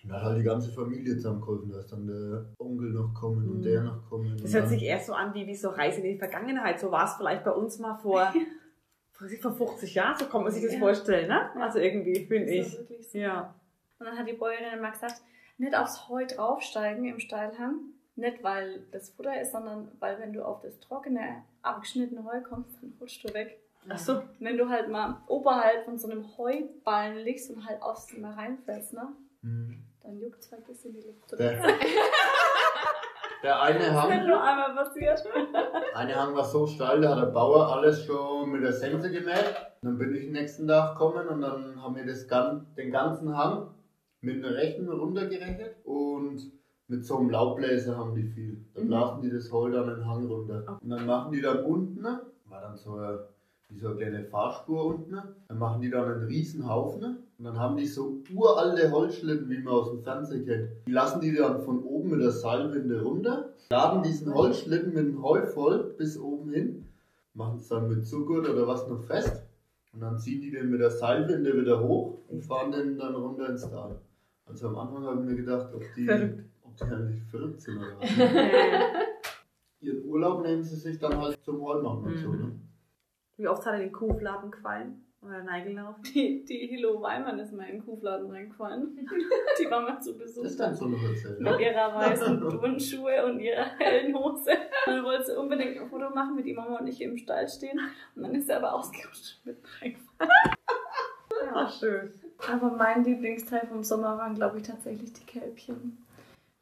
da 0.05 0.15
hat 0.15 0.23
halt 0.23 0.39
die 0.39 0.45
ganze 0.45 0.71
Familie 0.73 1.15
zusammengeholfen, 1.17 1.71
da 1.71 1.79
ist 1.81 1.93
dann 1.93 2.07
der 2.07 2.47
Onkel 2.59 2.91
noch 2.91 3.15
kommen 3.15 3.49
und 3.49 3.59
Mhm. 3.59 3.63
der 3.63 3.83
noch 3.83 4.09
kommen. 4.09 4.37
Das 4.41 4.53
hört 4.55 4.69
sich 4.69 4.83
eher 4.83 4.99
so 5.01 5.13
an 5.15 5.33
wie, 5.35 5.47
wie 5.47 5.55
so 5.55 5.69
Reise 5.71 6.01
in 6.01 6.13
die 6.15 6.19
Vergangenheit. 6.19 6.81
So 6.81 6.91
war 6.91 7.05
es 7.05 7.15
vielleicht 7.15 7.45
bei 7.45 7.53
uns 7.53 7.79
mal 7.79 7.95
vor, 7.97 8.33
vor 9.13 9.29
vor 9.41 9.69
50 9.69 9.95
Jahren, 9.95 10.19
so 10.19 10.27
kann 10.27 10.43
man 10.43 10.51
sich 10.53 10.63
das 10.65 10.73
Ja. 10.75 10.79
vorstellen, 10.81 11.29
ne? 11.29 11.51
Also 11.61 11.79
irgendwie, 11.79 12.27
finde 12.27 12.47
Das 12.57 12.67
ist 12.67 12.73
ich. 12.73 12.79
wirklich 12.79 13.11
so. 13.11 13.19
Ja. 13.19 13.55
Und 13.99 14.07
dann 14.07 14.19
hat 14.19 14.27
die 14.29 14.33
Bäuerin 14.33 14.79
immer 14.79 14.91
gesagt, 14.91 15.23
nicht 15.59 15.77
aufs 15.77 16.09
Heu 16.09 16.25
draufsteigen 16.27 17.05
im 17.05 17.21
Steilhang. 17.21 17.77
Nicht, 18.17 18.43
weil 18.43 18.81
das 18.91 19.11
Futter 19.11 19.41
ist, 19.41 19.53
sondern 19.53 19.89
weil 20.01 20.19
wenn 20.19 20.33
du 20.33 20.45
auf 20.45 20.61
das 20.61 20.79
trockene, 20.81 21.45
abgeschnittene 21.63 22.25
Heu 22.25 22.41
kommst, 22.43 22.77
dann 22.83 22.93
rutscht 23.01 23.25
du 23.27 23.33
weg. 23.33 23.59
Ach 23.89 23.99
so. 23.99 24.23
Wenn 24.39 24.59
du 24.59 24.69
halt 24.69 24.91
mal 24.91 25.17
oberhalb 25.29 25.85
von 25.87 25.97
so 25.99 26.09
einem 26.11 26.37
Heuballen 26.37 27.17
liegst 27.25 27.51
und 27.51 27.65
halt 27.65 27.81
aufs 27.81 28.13
mal 28.19 28.33
reinfällst, 28.35 28.93
ne? 28.93 29.09
Mhm. 29.43 29.83
Dann 30.03 30.19
juckt 30.19 30.41
es 30.41 30.51
halt 30.53 30.63
in 30.85 30.93
die 30.95 31.01
Luft. 31.03 31.33
Der, 31.39 31.63
der 33.43 33.63
eine 33.63 33.93
Hang, 34.03 34.27
nur 34.27 34.43
einmal 34.43 34.75
passiert. 34.75 35.23
eine 35.95 36.15
Hang 36.15 36.35
war 36.35 36.45
so 36.45 36.67
steil, 36.67 37.01
da 37.01 37.11
hat 37.17 37.23
der 37.23 37.31
Bauer 37.31 37.73
alles 37.73 38.05
schon 38.05 38.51
mit 38.51 38.63
der 38.63 38.73
Sense 38.73 39.11
gemäht. 39.11 39.55
Dann 39.83 39.99
bin 39.99 40.15
ich 40.15 40.23
den 40.25 40.33
nächsten 40.33 40.69
Tag 40.69 40.93
gekommen 40.95 41.27
und 41.29 41.41
dann 41.41 41.83
haben 41.83 41.97
wir 41.97 42.07
das, 42.07 42.27
den 42.77 42.91
ganzen 42.91 43.37
Hang 43.37 43.69
mit 44.21 44.45
einer 44.45 44.55
Rechen 44.57 44.89
runtergerechnet 44.89 45.77
und 45.85 46.53
mit 46.89 47.05
so 47.05 47.19
einem 47.19 47.31
Laubbläser 47.31 47.97
haben 47.97 48.15
die 48.15 48.23
viel. 48.25 48.65
Da 48.75 48.81
Mhm. 48.83 48.87
blasen 48.89 49.23
die 49.23 49.31
das 49.31 49.51
Heu 49.51 49.71
dann 49.71 49.87
den 49.89 50.07
Hang 50.07 50.27
runter. 50.27 50.79
Und 50.81 50.91
dann 50.91 51.07
machen 51.07 51.33
die 51.33 51.41
dann 51.41 51.65
unten, 51.65 52.03
war 52.05 52.61
dann 52.61 52.77
so 52.77 52.95
eine, 52.97 53.29
wie 53.73 53.79
so 53.79 53.89
eine 53.89 53.97
kleine 53.97 54.25
Fahrspur 54.25 54.85
unten, 54.87 55.17
dann 55.49 55.59
machen 55.59 55.81
die 55.81 55.91
dann 55.91 56.13
einen 56.13 56.25
riesen 56.25 56.69
Haufen 56.69 57.19
und 57.39 57.45
dann 57.45 57.59
haben 57.59 57.77
die 57.77 57.87
so 57.87 58.19
uralte 58.35 58.91
Holzschlitten, 58.91 59.49
wie 59.49 59.59
man 59.59 59.75
aus 59.75 59.91
dem 59.91 60.03
Fernsehen 60.03 60.45
kennt. 60.45 60.69
Die 60.87 60.93
lassen 60.93 61.21
die 61.21 61.35
dann 61.35 61.63
von 61.63 61.83
oben 61.83 62.11
mit 62.11 62.21
der 62.21 62.31
Seilwinde 62.31 63.03
runter, 63.03 63.51
laden 63.71 64.03
diesen 64.03 64.33
Holzschlitten 64.35 64.93
mit 64.95 65.07
dem 65.07 65.23
Heu 65.23 65.47
voll 65.47 65.95
bis 65.97 66.19
oben 66.19 66.53
hin, 66.53 66.87
machen 67.35 67.59
es 67.59 67.69
dann 67.69 67.89
mit 67.89 68.07
Zuckert 68.07 68.49
oder 68.49 68.67
was 68.67 68.87
noch 68.89 69.03
fest 69.03 69.43
und 69.93 70.01
dann 70.01 70.19
ziehen 70.19 70.41
die 70.41 70.51
den 70.51 70.71
mit 70.71 70.81
der 70.81 70.91
Seilwinde 70.91 71.57
wieder 71.57 71.83
hoch 71.83 72.19
und 72.29 72.45
fahren 72.45 72.73
den 72.73 72.99
dann 72.99 73.15
runter 73.15 73.49
ins 73.49 73.69
Tal. 73.69 73.99
Also 74.47 74.69
am 74.69 74.77
Anfang 74.79 75.05
habe 75.05 75.21
ich 75.21 75.27
mir 75.31 75.37
gedacht, 75.37 75.69
ob 75.75 75.83
die, 75.97 76.09
ob 76.63 76.77
die 76.77 76.85
eigentlich 76.85 77.23
verrückt 77.25 77.61
sind 77.61 77.79
oder 77.79 78.01
was. 78.01 78.11
Ihren 79.81 80.05
Urlaub 80.05 80.43
nehmen 80.43 80.63
sie 80.63 80.77
sich 80.77 80.99
dann 80.99 81.19
halt 81.21 81.39
zum 81.43 81.57
Rollmachen 81.57 82.05
und 82.05 82.17
so, 82.19 82.33
ne? 82.33 82.53
Wie 83.43 83.49
oft 83.49 83.67
hat 83.67 83.73
er 83.75 83.81
den 83.81 83.91
Kuhfladen 83.91 84.53
gefallen? 84.53 85.05
Oder 85.21 85.45
reingelaufen? 85.45 86.01
Die, 86.05 86.45
die 86.45 86.67
Hilo 86.69 87.03
Weimann 87.03 87.41
ist 87.41 87.53
mal 87.53 87.65
in 87.65 87.79
den 87.79 87.85
Kuhfladen 87.85 88.31
reingefallen. 88.31 88.97
Die 89.61 89.69
war 89.69 89.81
mal 89.81 90.01
zu 90.01 90.17
Besuch. 90.17 90.45
Das 90.45 90.57
kannst 90.57 90.81
du 90.81 90.87
noch 90.87 91.03
erzählen. 91.03 91.43
mit 91.43 91.59
ihrer 91.59 91.93
weißen 91.93 92.41
Turnschuhe 92.41 93.25
und 93.25 93.41
ihrer 93.41 93.65
hellen 93.79 94.17
Hose. 94.17 94.53
Dann 94.87 95.03
wollte 95.03 95.25
sie 95.25 95.37
unbedingt 95.37 95.77
ein 95.77 95.89
Foto 95.89 96.11
machen 96.11 96.37
mit 96.37 96.47
die 96.47 96.55
Mama 96.55 96.79
und 96.79 96.87
ich 96.87 97.01
im 97.01 97.17
Stall 97.17 97.49
stehen. 97.49 97.81
Und 98.15 98.23
dann 98.23 98.35
ist 98.37 98.47
sie 98.47 98.53
aber 98.53 98.75
ausgerutscht 98.75 99.45
mit 99.45 99.59
reingefallen. 99.81 100.31
Ja, 101.45 101.69
schön. 101.69 102.13
Aber 102.49 102.71
mein 102.71 103.03
Lieblingsteil 103.03 103.67
vom 103.67 103.83
Sommer 103.83 104.17
waren, 104.19 104.37
glaube 104.37 104.59
ich, 104.59 104.63
tatsächlich 104.63 105.13
die 105.15 105.27
Kälbchen. 105.27 105.99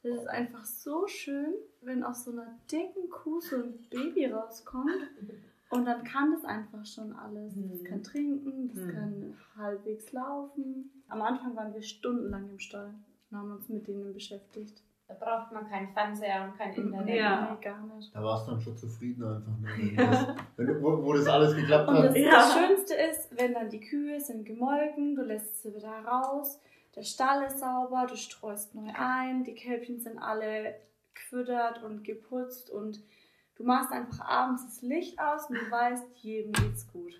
Das 0.03 0.14
ist 0.16 0.28
einfach 0.28 0.64
so 0.64 1.07
schön, 1.07 1.53
wenn 1.83 2.03
aus 2.05 2.24
so 2.24 2.33
einer 2.33 2.59
dicken 2.72 3.11
Kuh 3.11 3.41
so 3.41 3.57
ein 3.57 3.74
Baby 3.91 4.26
rauskommt. 4.26 4.91
Und 5.71 5.85
dann 5.87 6.03
kann 6.05 6.33
das 6.33 6.45
einfach 6.45 6.85
schon 6.85 7.12
alles. 7.14 7.55
Das 7.55 7.81
Mhm. 7.81 7.85
kann 7.85 8.03
trinken, 8.03 8.68
das 8.75 8.85
Mhm. 8.85 8.91
kann 8.93 9.35
halbwegs 9.57 10.12
laufen. 10.12 10.91
Am 11.09 11.23
Anfang 11.23 11.55
waren 11.57 11.73
wir 11.73 11.83
stundenlang 11.83 12.49
im 12.51 12.59
Stall 12.59 12.93
und 13.31 13.37
haben 13.39 13.53
uns 13.53 13.68
mit 13.68 13.87
denen 13.87 14.12
beschäftigt. 14.12 14.83
Da 15.07 15.14
braucht 15.14 15.51
man 15.53 15.68
keinen 15.68 15.89
Fernseher 15.93 16.45
und 16.45 16.57
kein 16.57 16.73
Internet. 16.73 17.16
Ja. 17.16 17.53
Nee, 17.53 17.64
gar 17.64 17.81
nicht. 17.97 18.14
Da 18.14 18.23
warst 18.23 18.47
du 18.47 18.53
dann 18.53 18.61
schon 18.61 18.77
zufrieden 18.77 19.25
einfach, 19.25 19.59
ne? 19.59 19.68
Wenn, 19.77 19.97
du 19.97 20.07
das, 20.07 20.27
wenn 20.57 20.83
wo, 20.83 21.05
wo 21.05 21.12
das 21.14 21.27
alles 21.27 21.55
geklappt 21.57 21.89
Und 21.89 21.97
hat. 21.97 22.05
das, 22.11 22.16
Ja. 22.18 22.31
das 22.31 22.55
Schönste 22.55 22.95
ist, 22.95 23.37
wenn 23.37 23.55
dann 23.55 23.68
die 23.71 23.81
Kühe 23.81 24.21
sind 24.21 24.45
gemolken, 24.45 25.16
du 25.16 25.23
lässt 25.23 25.62
sie 25.62 25.75
wieder 25.75 25.91
raus, 26.05 26.61
der 26.95 27.03
Stall 27.03 27.45
ist 27.45 27.59
sauber, 27.59 28.07
du 28.09 28.16
streust 28.16 28.75
neu 28.75 28.89
ein, 28.95 29.43
die 29.45 29.55
Kälbchen 29.55 30.01
sind 30.01 30.18
alle 30.18 30.75
gefüttert 31.14 31.83
und 31.83 32.03
geputzt 32.05 32.71
und 32.71 33.01
du 33.61 33.67
machst 33.67 33.93
einfach 33.93 34.27
abends 34.27 34.65
das 34.65 34.81
Licht 34.81 35.19
aus 35.21 35.51
und 35.51 35.57
du 35.57 35.71
weißt, 35.71 36.05
jedem 36.23 36.53
geht's 36.53 36.91
gut. 36.91 37.13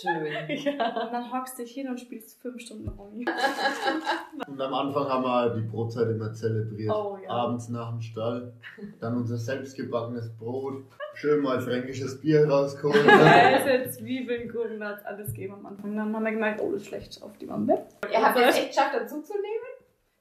Schön. 0.00 0.68
Und 0.80 1.12
dann 1.12 1.32
hockst 1.32 1.58
dich 1.58 1.72
hin 1.72 1.88
und 1.88 1.98
spielst 1.98 2.40
fünf 2.40 2.60
Stunden 2.60 2.88
Rolli. 2.88 3.24
Und 4.46 4.60
am 4.60 4.74
Anfang 4.74 5.08
haben 5.08 5.24
wir 5.24 5.54
die 5.56 5.62
Brotzeit 5.62 6.08
immer 6.08 6.32
zelebriert. 6.32 6.94
Oh, 6.94 7.18
ja. 7.22 7.28
Abends 7.28 7.68
nach 7.68 7.90
dem 7.90 8.00
Stall. 8.00 8.52
Dann 9.00 9.16
unser 9.16 9.36
selbstgebackenes 9.36 10.30
Brot. 10.36 10.84
Schön 11.14 11.42
mal 11.42 11.60
fränkisches 11.60 12.20
Bier 12.20 12.48
rausgeholt. 12.48 13.04
Käse, 13.04 13.90
Zwiebeln, 13.90 14.48
Gurken, 14.48 14.78
da 14.78 14.90
hat's 14.90 15.04
alles 15.04 15.28
gegeben 15.32 15.54
am 15.54 15.66
Anfang. 15.66 15.96
Dann 15.96 16.14
haben 16.14 16.22
wir 16.22 16.30
gemerkt, 16.30 16.60
oh, 16.62 16.70
das 16.70 16.82
ist 16.82 16.88
schlecht 16.88 17.22
auf 17.22 17.36
die 17.38 17.48
Wampe. 17.48 17.84
Ihr 18.10 18.22
habt 18.22 18.38
es 18.38 18.56
echt 18.56 18.68
geschafft, 18.68 18.94
dazu 18.94 19.20
zu 19.20 19.32
nehmen? 19.32 19.72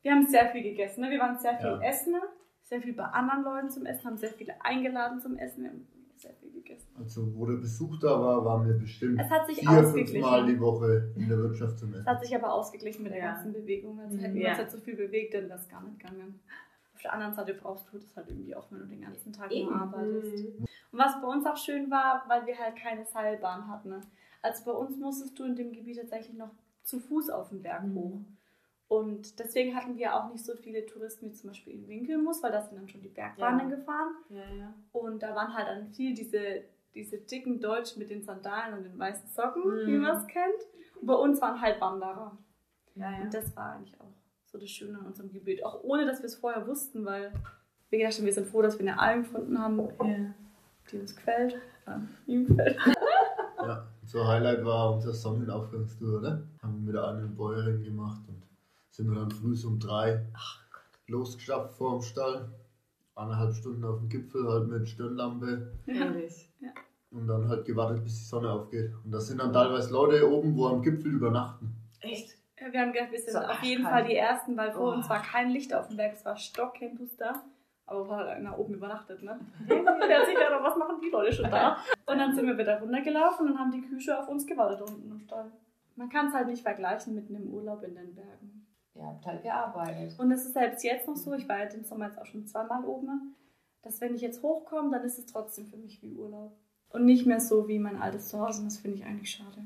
Wir 0.01 0.11
haben 0.13 0.25
sehr 0.25 0.49
viel 0.49 0.63
gegessen. 0.63 1.01
Ne? 1.01 1.11
Wir 1.11 1.19
waren 1.19 1.37
sehr 1.37 1.55
viel 1.57 1.67
Ja. 1.67 1.81
essen, 1.81 2.15
sehr 2.71 2.81
viel 2.81 2.93
bei 2.93 3.03
anderen 3.03 3.43
Leuten 3.43 3.69
zum 3.69 3.85
Essen, 3.85 4.05
haben 4.05 4.17
sehr 4.17 4.29
viele 4.31 4.53
eingeladen 4.63 5.19
zum 5.19 5.37
Essen. 5.37 5.63
Wir 5.63 5.71
haben 5.71 5.85
sehr 6.15 6.33
viel 6.35 6.51
gegessen. 6.53 6.87
Also, 6.97 7.35
wo 7.35 7.45
der 7.45 7.55
Besuch 7.57 7.99
da 7.99 8.07
war, 8.21 8.45
waren 8.45 8.65
wir 8.65 8.75
bestimmt 8.75 9.19
Es 9.19 9.29
hat 9.29 9.45
sich 9.45 9.59
vier, 9.59 9.83
fünf. 9.83 10.13
Mal 10.21 10.45
die 10.45 10.57
Woche 10.57 11.11
in 11.17 11.27
der 11.27 11.37
Wirtschaft 11.37 11.77
zum 11.79 11.89
Es 11.89 11.97
Essen. 11.97 12.05
hat 12.07 12.21
sich 12.21 12.33
aber 12.33 12.53
ausgeglichen 12.53 13.03
mit 13.03 13.11
der 13.11 13.19
Ja. 13.19 13.33
ganzen 13.33 13.51
Bewegung. 13.51 13.99
Also 13.99 14.15
Mhm. 14.15 14.19
hätten 14.21 14.35
wir 14.35 14.41
Ja. 14.43 14.49
uns 14.51 14.59
jetzt 14.59 14.71
so 14.71 14.77
viel 14.79 14.95
bewegt, 14.95 15.33
dann 15.33 15.49
wäre 15.49 15.59
es 15.59 15.67
gar 15.67 15.83
nicht 15.83 15.99
gegangen. 15.99 16.39
Auf 16.95 17.01
der 17.01 17.11
anderen 17.13 17.33
Seite 17.33 17.53
brauchst 17.55 17.91
du 17.91 17.97
das 17.97 18.15
halt 18.15 18.29
irgendwie 18.29 18.55
auch, 18.55 18.71
wenn 18.71 18.79
du 18.79 18.85
den 18.85 19.01
ganzen 19.01 19.33
Tag 19.33 19.51
nur 19.51 19.75
arbeitest. 19.75 20.45
Mhm. 20.59 20.63
Und 20.93 20.99
was 20.99 21.19
bei 21.21 21.27
uns 21.27 21.45
auch 21.45 21.57
schön 21.57 21.91
war, 21.91 22.23
weil 22.29 22.45
wir 22.47 22.57
halt 22.57 22.77
keine 22.77 23.03
Seilbahn 23.03 23.67
hatten. 23.67 23.89
Ne? 23.89 24.01
Also 24.41 24.63
bei 24.63 24.71
uns 24.71 24.97
musstest 24.97 25.37
du 25.37 25.43
in 25.43 25.57
dem 25.57 25.73
Gebiet 25.73 25.97
tatsächlich 25.97 26.37
noch 26.37 26.51
zu 26.83 26.99
Fuß 26.99 27.29
auf 27.31 27.49
den 27.49 27.61
Berg 27.63 27.83
Mhm. 27.83 27.93
Und 28.91 29.39
deswegen 29.39 29.73
hatten 29.73 29.97
wir 29.97 30.13
auch 30.13 30.29
nicht 30.33 30.43
so 30.43 30.53
viele 30.53 30.85
Touristen 30.85 31.27
wie 31.27 31.31
zum 31.31 31.51
Beispiel 31.51 31.73
in 31.75 31.87
Winkelmus, 31.87 32.43
weil 32.43 32.51
da 32.51 32.61
sind 32.61 32.75
dann 32.77 32.89
schon 32.89 33.01
die 33.01 33.07
Bergbahnen 33.07 33.69
Ja. 33.69 33.75
gefahren. 33.77 34.15
Ja, 34.29 34.53
ja. 34.59 34.73
Und 34.91 35.23
da 35.23 35.33
waren 35.33 35.53
halt 35.53 35.67
dann 35.69 35.87
viel 35.93 36.13
diese, 36.13 36.63
diese 36.93 37.17
dicken 37.19 37.61
Deutschen 37.61 37.99
mit 37.99 38.09
den 38.09 38.21
Sandalen 38.21 38.77
und 38.77 38.83
den 38.83 38.99
weißen 38.99 39.29
Socken, 39.29 39.63
Mhm. 39.63 39.87
wie 39.87 39.97
man 39.97 40.17
es 40.17 40.27
kennt. 40.27 40.59
Und 40.99 41.07
bei 41.07 41.13
uns 41.13 41.41
waren 41.41 41.61
halt 41.61 41.79
Wanderer. 41.79 42.37
Ja, 42.95 43.11
ja. 43.11 43.21
Und 43.21 43.33
das 43.33 43.55
war 43.55 43.75
eigentlich 43.77 43.97
auch 44.01 44.11
so 44.45 44.57
das 44.57 44.69
Schöne 44.69 44.99
an 44.99 45.05
unserem 45.05 45.31
Gebiet. 45.31 45.63
Auch 45.65 45.81
ohne, 45.83 46.05
dass 46.05 46.19
wir 46.19 46.25
es 46.25 46.35
vorher 46.35 46.67
wussten, 46.67 47.05
weil 47.05 47.31
wir 47.91 47.99
gedacht 47.99 48.17
haben, 48.17 48.25
wir 48.25 48.33
sind 48.33 48.47
froh, 48.47 48.61
dass 48.61 48.77
wir 48.77 48.85
eine 48.85 48.99
Alm 48.99 49.23
gefunden 49.23 49.57
haben, 49.57 49.79
Ja. 49.79 50.33
die 50.91 50.97
uns 50.99 51.15
gefällt. 51.15 51.57
Ja, 51.87 52.01
ihm 52.27 52.45
gefällt. 52.45 52.77
Ja, 53.63 53.87
so 54.05 54.27
Highlight 54.27 54.65
war 54.65 54.91
unser 54.95 55.13
Sonnenaufgangstour, 55.13 56.17
oder? 56.19 56.41
Haben 56.63 56.73
wir 56.79 56.85
mit 56.87 56.95
der 56.95 57.07
einen 57.07 57.35
Bäuerin 57.37 57.83
gemacht 57.83 58.21
und 58.27 58.41
sind 58.91 59.09
wir 59.09 59.15
dann 59.19 59.31
früh 59.31 59.55
um 59.65 59.79
drei 59.79 60.25
losgeschafft 61.07 61.73
vor 61.77 61.93
dem 61.97 62.01
Stall. 62.01 62.49
Eineinhalb 63.15 63.53
Stunden 63.53 63.83
auf 63.83 63.99
dem 63.99 64.09
Gipfel, 64.09 64.47
halt 64.47 64.67
mit 64.67 64.87
Stirnlampe 64.87 65.73
Ähnlich. 65.85 66.49
und 67.11 67.27
dann 67.27 67.47
halt 67.49 67.65
gewartet, 67.65 68.03
bis 68.03 68.19
die 68.19 68.25
Sonne 68.25 68.49
aufgeht. 68.51 68.91
Und 69.03 69.11
da 69.11 69.19
sind 69.19 69.39
dann 69.39 69.51
teilweise 69.51 69.91
Leute 69.91 70.29
oben, 70.31 70.55
wo 70.55 70.67
am 70.67 70.81
Gipfel 70.81 71.11
übernachten. 71.13 71.75
Echt? 71.99 72.37
Ja, 72.59 72.71
Wir 72.71 72.79
haben 72.81 72.93
gedacht, 72.93 73.11
wir 73.11 73.19
sind 73.19 73.33
So 73.33 73.39
auf 73.39 73.61
jeden. 73.63 73.83
Fall 73.83 74.05
die 74.05 74.15
Ersten, 74.15 74.55
weil 74.55 74.71
vor 74.71 74.89
Oh. 74.89 74.93
uns 74.95 75.09
war 75.09 75.21
kein 75.21 75.49
Licht 75.49 75.73
auf 75.73 75.87
dem 75.89 75.97
Berg, 75.97 76.13
es 76.13 76.23
war 76.25 76.37
stockhenduster. 76.37 77.43
Aber 77.85 78.07
war 78.07 78.17
halt 78.19 78.29
einer 78.29 78.57
oben 78.57 78.75
übernachtet, 78.75 79.21
ne? 79.21 79.37
Der 79.67 79.77
hat 80.19 80.25
sich 80.25 80.35
gedacht, 80.35 80.63
was 80.63 80.77
machen 80.77 81.01
die 81.03 81.09
Leute 81.09 81.33
schon 81.33 81.51
da? 81.51 81.75
Und 82.05 82.17
dann 82.17 82.33
sind 82.33 82.47
wir 82.47 82.57
wieder 82.57 82.79
runtergelaufen 82.79 83.51
und 83.51 83.59
haben 83.59 83.71
die 83.71 83.81
Küche 83.81 84.17
auf 84.17 84.29
uns 84.29 84.45
gewartet 84.47 84.81
unten 84.89 85.11
im 85.11 85.19
Stall. 85.19 85.51
Man 85.97 86.07
kann 86.07 86.27
es 86.27 86.33
halt 86.33 86.47
nicht 86.47 86.61
vergleichen 86.63 87.13
mit 87.15 87.29
einem 87.29 87.47
Urlaub 87.49 87.83
in 87.83 87.93
den 87.95 88.15
Bergen. 88.15 88.60
Ihr 88.95 89.05
habt 89.05 89.25
halt 89.25 89.43
gearbeitet. 89.43 90.19
Und 90.19 90.31
es 90.31 90.45
ist 90.45 90.53
selbst 90.53 90.83
jetzt 90.83 91.07
noch 91.07 91.15
so, 91.15 91.33
ich 91.33 91.47
war 91.47 91.59
jetzt 91.59 91.75
im 91.75 91.83
Sommer 91.83 92.07
jetzt 92.07 92.19
auch 92.19 92.25
schon 92.25 92.45
zweimal 92.45 92.83
oben, 92.85 93.35
dass 93.83 94.01
wenn 94.01 94.15
ich 94.15 94.21
jetzt 94.21 94.43
hochkomme, 94.43 94.91
dann 94.91 95.05
ist 95.05 95.17
es 95.17 95.25
trotzdem 95.25 95.67
für 95.67 95.77
mich 95.77 96.01
wie 96.01 96.13
Urlaub. 96.13 96.57
Und 96.89 97.05
nicht 97.05 97.25
mehr 97.25 97.39
so 97.39 97.69
wie 97.69 97.79
mein 97.79 98.01
altes 98.01 98.29
Zuhause. 98.29 98.59
Und 98.59 98.65
das 98.65 98.77
finde 98.77 98.97
ich 98.97 99.05
eigentlich 99.05 99.31
schade. 99.31 99.63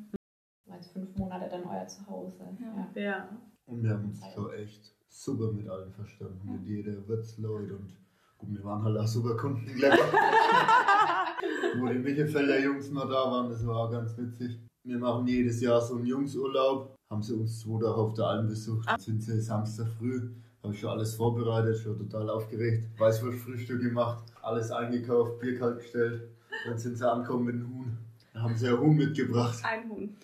War 0.65 0.77
jetzt 0.77 0.91
fünf 0.91 1.15
Monate 1.17 1.49
dann 1.49 1.63
euer 1.63 1.87
Zuhause. 1.87 2.55
Ja. 2.59 3.01
Ja. 3.01 3.29
Und 3.65 3.83
wir 3.83 3.91
haben 3.91 4.05
uns 4.05 4.21
schon 4.33 4.53
echt 4.53 4.95
super 5.07 5.51
mit 5.51 5.67
allen 5.67 5.91
verstanden. 5.91 6.51
Mit 6.51 6.63
jeder 6.63 7.07
Wirtsleut 7.07 7.71
und 7.71 7.97
gut, 8.37 8.51
wir 8.51 8.63
waren 8.63 8.83
halt 8.83 8.97
auch 8.97 9.07
super 9.07 9.35
Kunden. 9.37 9.67
Wo 11.79 11.87
die 11.87 11.99
Michefelder 11.99 12.59
Jungs 12.59 12.91
mal 12.91 13.07
da 13.07 13.31
waren, 13.31 13.49
das 13.49 13.65
war 13.65 13.77
auch 13.77 13.91
ganz 13.91 14.15
witzig. 14.17 14.59
Wir 14.83 14.99
machen 14.99 15.25
jedes 15.27 15.61
Jahr 15.61 15.81
so 15.81 15.95
einen 15.95 16.05
Jungsurlaub. 16.05 16.94
Haben 17.11 17.21
sie 17.21 17.33
uns 17.35 17.59
zwei 17.59 17.79
Tage 17.79 17.95
auf 17.95 18.13
der 18.15 18.25
Alm 18.25 18.47
besucht. 18.47 18.89
Sind 18.99 19.21
sie 19.21 19.39
Samstag 19.39 19.87
früh. 19.99 20.29
Habe 20.63 20.73
ich 20.73 20.79
schon 20.79 20.89
alles 20.89 21.13
vorbereitet, 21.15 21.77
schon 21.77 21.97
total 21.99 22.29
aufgeregt. 22.31 22.87
Weißwurstfrühstück 22.97 23.79
gemacht, 23.79 24.23
alles 24.41 24.71
eingekauft, 24.71 25.39
Bier 25.39 25.59
kalt 25.59 25.77
gestellt. 25.77 26.23
Dann 26.65 26.77
sind 26.79 26.97
sie 26.97 27.07
angekommen 27.07 27.45
mit 27.45 27.55
dem 27.55 27.69
Huhn. 27.75 27.97
Dann 28.33 28.43
haben 28.43 28.57
sie 28.57 28.67
ein 28.67 28.79
Huhn 28.79 28.95
mitgebracht. 28.95 29.59
Ein 29.63 29.87
Huhn. 29.87 30.15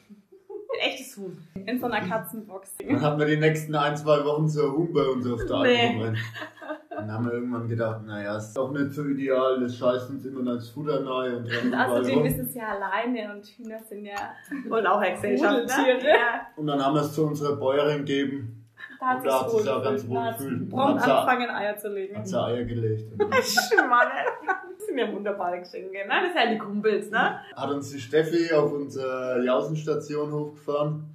Ein 0.50 0.80
echtes 0.80 1.16
Huhn. 1.18 1.38
In 1.54 1.80
so 1.80 1.86
einer 1.86 2.02
Katzenbox. 2.02 2.78
Dann 2.80 3.00
hatten 3.00 3.20
wir 3.20 3.28
die 3.28 3.38
nächsten 3.38 3.76
ein, 3.76 3.96
zwei 3.96 4.26
Wochen 4.26 4.50
so 4.50 4.66
ein 4.66 4.72
Huhn 4.72 4.92
bei 4.92 5.04
uns 5.04 5.28
auf 5.28 5.46
der 5.46 5.56
Alm 5.56 5.68
Nee. 5.68 6.14
Dann 7.02 7.12
haben 7.12 7.26
wir 7.26 7.34
irgendwann 7.34 7.68
gedacht, 7.68 8.06
naja, 8.06 8.38
ist 8.38 8.54
doch 8.54 8.72
nicht 8.72 8.92
so 8.94 9.04
ideal, 9.06 9.60
das 9.60 9.76
scheißt 9.76 10.10
uns 10.12 10.24
immer 10.26 10.54
ins 10.54 10.70
Futter 10.70 11.04
rein 11.06 11.36
und 11.38 11.74
Außerdem 11.76 12.18
rum. 12.20 12.26
ist 12.28 12.38
es 12.40 12.54
ja 12.56 12.68
alleine 12.68 13.34
und 13.34 13.46
Hühner 13.46 13.80
sind 13.90 14.06
ja. 14.06 14.16
Und 14.70 14.86
auch 14.86 15.00
eine 15.00 15.16
Gesellschaft, 15.16 15.68
ne? 15.68 16.00
Ja. 16.04 16.48
Und 16.56 16.68
dann 16.68 16.84
haben 16.86 16.94
wir 16.96 17.02
es 17.02 17.14
zu 17.14 17.26
unserer 17.26 17.56
Bäuerin 17.56 18.00
gegeben, 18.06 18.66
Da 19.00 19.16
Und 19.18 19.26
da 19.26 19.40
hat 19.42 19.50
sich's 19.50 19.68
auch 19.68 19.84
ganz 19.84 20.08
wohl 20.08 20.20
hat 20.20 20.38
gefühlt. 20.38 20.70
Prompt 20.70 21.00
Hat 21.02 21.06
sie- 21.06 21.12
angefangen, 21.12 21.50
Eier 21.50 21.78
zu 21.78 21.90
legen. 21.90 22.16
hat 22.18 22.28
sie 22.28 22.40
Eier 22.40 22.64
gelegt. 22.66 23.12
Und 23.20 23.34
Schmarre. 23.34 24.10
Das 24.78 24.86
sind 24.88 24.98
ja 24.98 25.12
wunderbare 25.14 25.60
Geschenke, 25.60 25.98
ne? 26.08 26.08
Das 26.08 26.34
sind 26.34 26.44
ja 26.44 26.52
die 26.52 26.58
Kumpels, 26.60 27.10
ne? 27.10 27.40
hat 27.56 27.70
uns 27.72 27.90
die 27.92 28.00
Steffi 28.00 28.54
auf 28.54 28.72
unsere 28.74 29.44
Jausenstation 29.44 30.32
hochgefahren. 30.32 31.06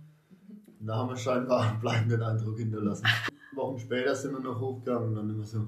Und 0.80 0.86
da 0.86 0.96
haben 0.96 1.08
wir 1.10 1.16
scheinbar 1.16 1.62
einen 1.62 1.80
bleibenden 1.80 2.22
Eindruck 2.22 2.58
hinterlassen. 2.58 3.06
Wochen 3.56 3.78
später 3.78 4.14
sind 4.14 4.32
wir 4.34 4.40
noch 4.40 4.60
hochgegangen 4.60 5.08
und 5.08 5.14
dann 5.16 5.30
immer 5.30 5.44
so, 5.44 5.58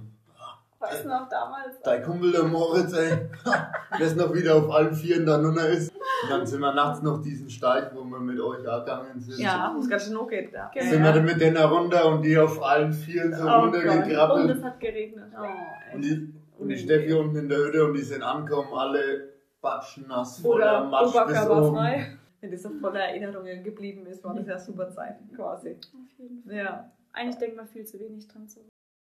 Weißt 0.80 1.04
du 1.04 1.08
noch 1.08 1.28
damals? 1.28 1.80
dein 1.82 2.02
Kumpel 2.04 2.30
der 2.30 2.44
Moritz, 2.44 2.92
ey, 2.92 3.28
der 3.98 4.06
ist 4.06 4.16
noch 4.16 4.32
wieder 4.32 4.54
auf 4.54 4.70
allen 4.70 4.94
Vieren 4.94 5.26
da 5.26 5.36
runter 5.36 5.68
ist. 5.68 5.92
Und 6.22 6.30
dann 6.30 6.46
sind 6.46 6.60
wir 6.60 6.72
nachts 6.72 7.02
noch 7.02 7.20
diesen 7.20 7.50
Steig, 7.50 7.92
wo 7.94 8.04
wir 8.04 8.20
mit 8.20 8.38
euch 8.38 8.66
auch 8.68 8.84
gegangen 8.84 9.18
sind. 9.20 9.38
Ja, 9.40 9.72
wo 9.74 9.80
es 9.80 9.88
ganz 9.88 10.04
schön 10.06 10.16
hochgeht, 10.16 10.54
da. 10.54 10.70
Genau. 10.72 10.90
Sind 10.90 11.02
wir 11.02 11.12
dann 11.12 11.24
mit 11.24 11.40
denen 11.40 11.56
runter 11.56 12.06
und 12.06 12.22
die 12.22 12.38
auf 12.38 12.62
allen 12.62 12.92
Vieren 12.92 13.32
so 13.34 13.42
Oh 13.42 13.46
Gott. 13.46 13.62
Und 13.64 13.74
runtergekrabbelt. 13.74 14.56
es 14.58 14.62
hat 14.62 14.78
geregnet. 14.80 15.32
Oh, 15.36 15.94
Und 15.96 16.02
die, 16.04 16.32
und 16.58 16.68
die 16.68 16.78
Steffi 16.78 17.12
unten 17.12 17.36
in 17.36 17.48
der 17.48 17.58
Hütte 17.58 17.84
und 17.84 17.94
die 17.94 18.02
sind 18.02 18.22
angekommen, 18.22 18.72
alle 18.74 19.30
batschnass, 19.60 20.38
voller 20.40 20.80
Oder 20.82 20.90
Matsch 20.90 21.06
bis 21.06 21.14
oben. 21.16 21.24
oberkörperfrei. 21.24 22.18
Wenn 22.40 22.50
das 22.52 22.62
so 22.62 22.70
voller 22.80 23.00
Erinnerungen 23.00 23.64
geblieben 23.64 24.06
ist, 24.06 24.22
war 24.22 24.32
das 24.34 24.46
ja 24.46 24.56
super 24.58 24.88
Zeit, 24.90 25.16
quasi. 25.34 25.72
Auf 25.72 26.18
jeden 26.18 26.42
Fall. 26.44 26.54
Ja. 26.56 26.90
Eigentlich 27.18 27.38
denkt 27.38 27.56
man 27.56 27.66
viel 27.66 27.84
zu 27.84 27.98
wenig 27.98 28.28
dran 28.28 28.48
zurück. 28.48 28.68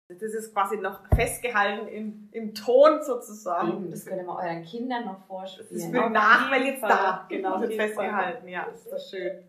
Das 0.10 0.22
ist 0.34 0.54
quasi 0.54 0.78
noch 0.78 1.02
festgehalten 1.16 1.88
im, 1.88 2.30
im 2.34 2.54
Ton 2.54 3.02
sozusagen. 3.02 3.90
Das 3.90 4.06
könnt 4.06 4.22
ihr 4.22 4.28
mal 4.28 4.46
euren 4.46 4.64
Kindern 4.64 5.06
noch 5.06 5.14
Das 5.14 5.24
ist 5.24 5.86
vorspielen. 5.86 5.92
für 5.92 6.10
Nachwelt 6.10 6.66
jetzt 6.66 6.84
da. 6.84 7.26
Genau, 7.30 7.58
das 7.58 7.70
jeden 7.70 7.82
festgehalten. 7.82 8.48
Ja, 8.48 8.68
das 8.70 8.82
ist 8.82 8.92
doch 8.92 9.00
schön. 9.00 9.44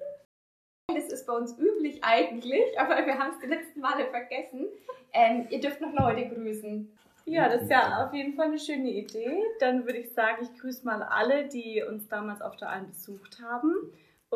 Das 0.87 1.09
das 1.09 1.13
ist 1.13 1.27
bei 1.27 1.33
uns 1.33 1.59
üblich 1.59 2.05
eigentlich, 2.05 2.79
aber 2.79 3.05
wir 3.05 3.19
haben 3.19 3.33
es 3.35 3.41
die 3.41 3.47
letzten 3.47 3.81
Male 3.81 4.07
vergessen. 4.07 4.67
Ähm, 5.13 5.47
ihr 5.51 5.61
dürft 5.61 5.81
noch 5.81 5.93
Leute 5.93 6.29
grüßen. 6.29 6.97
Ja, 7.27 7.49
das 7.49 7.63
ist 7.63 7.71
ja 7.71 8.07
auf 8.07 8.13
jeden 8.13 8.35
Fall 8.35 8.47
eine 8.47 8.59
schöne 8.59 8.91
Idee. 8.91 9.43
Dann 9.59 9.87
würde 9.87 9.99
ich 9.99 10.13
sagen, 10.13 10.43
ich 10.43 10.61
grüße 10.61 10.85
mal 10.85 11.03
alle, 11.03 11.49
die 11.49 11.83
uns 11.83 12.07
damals 12.09 12.43
auf 12.43 12.57
der 12.57 12.69
Alm 12.69 12.89
besucht 12.89 13.41
haben 13.43 13.75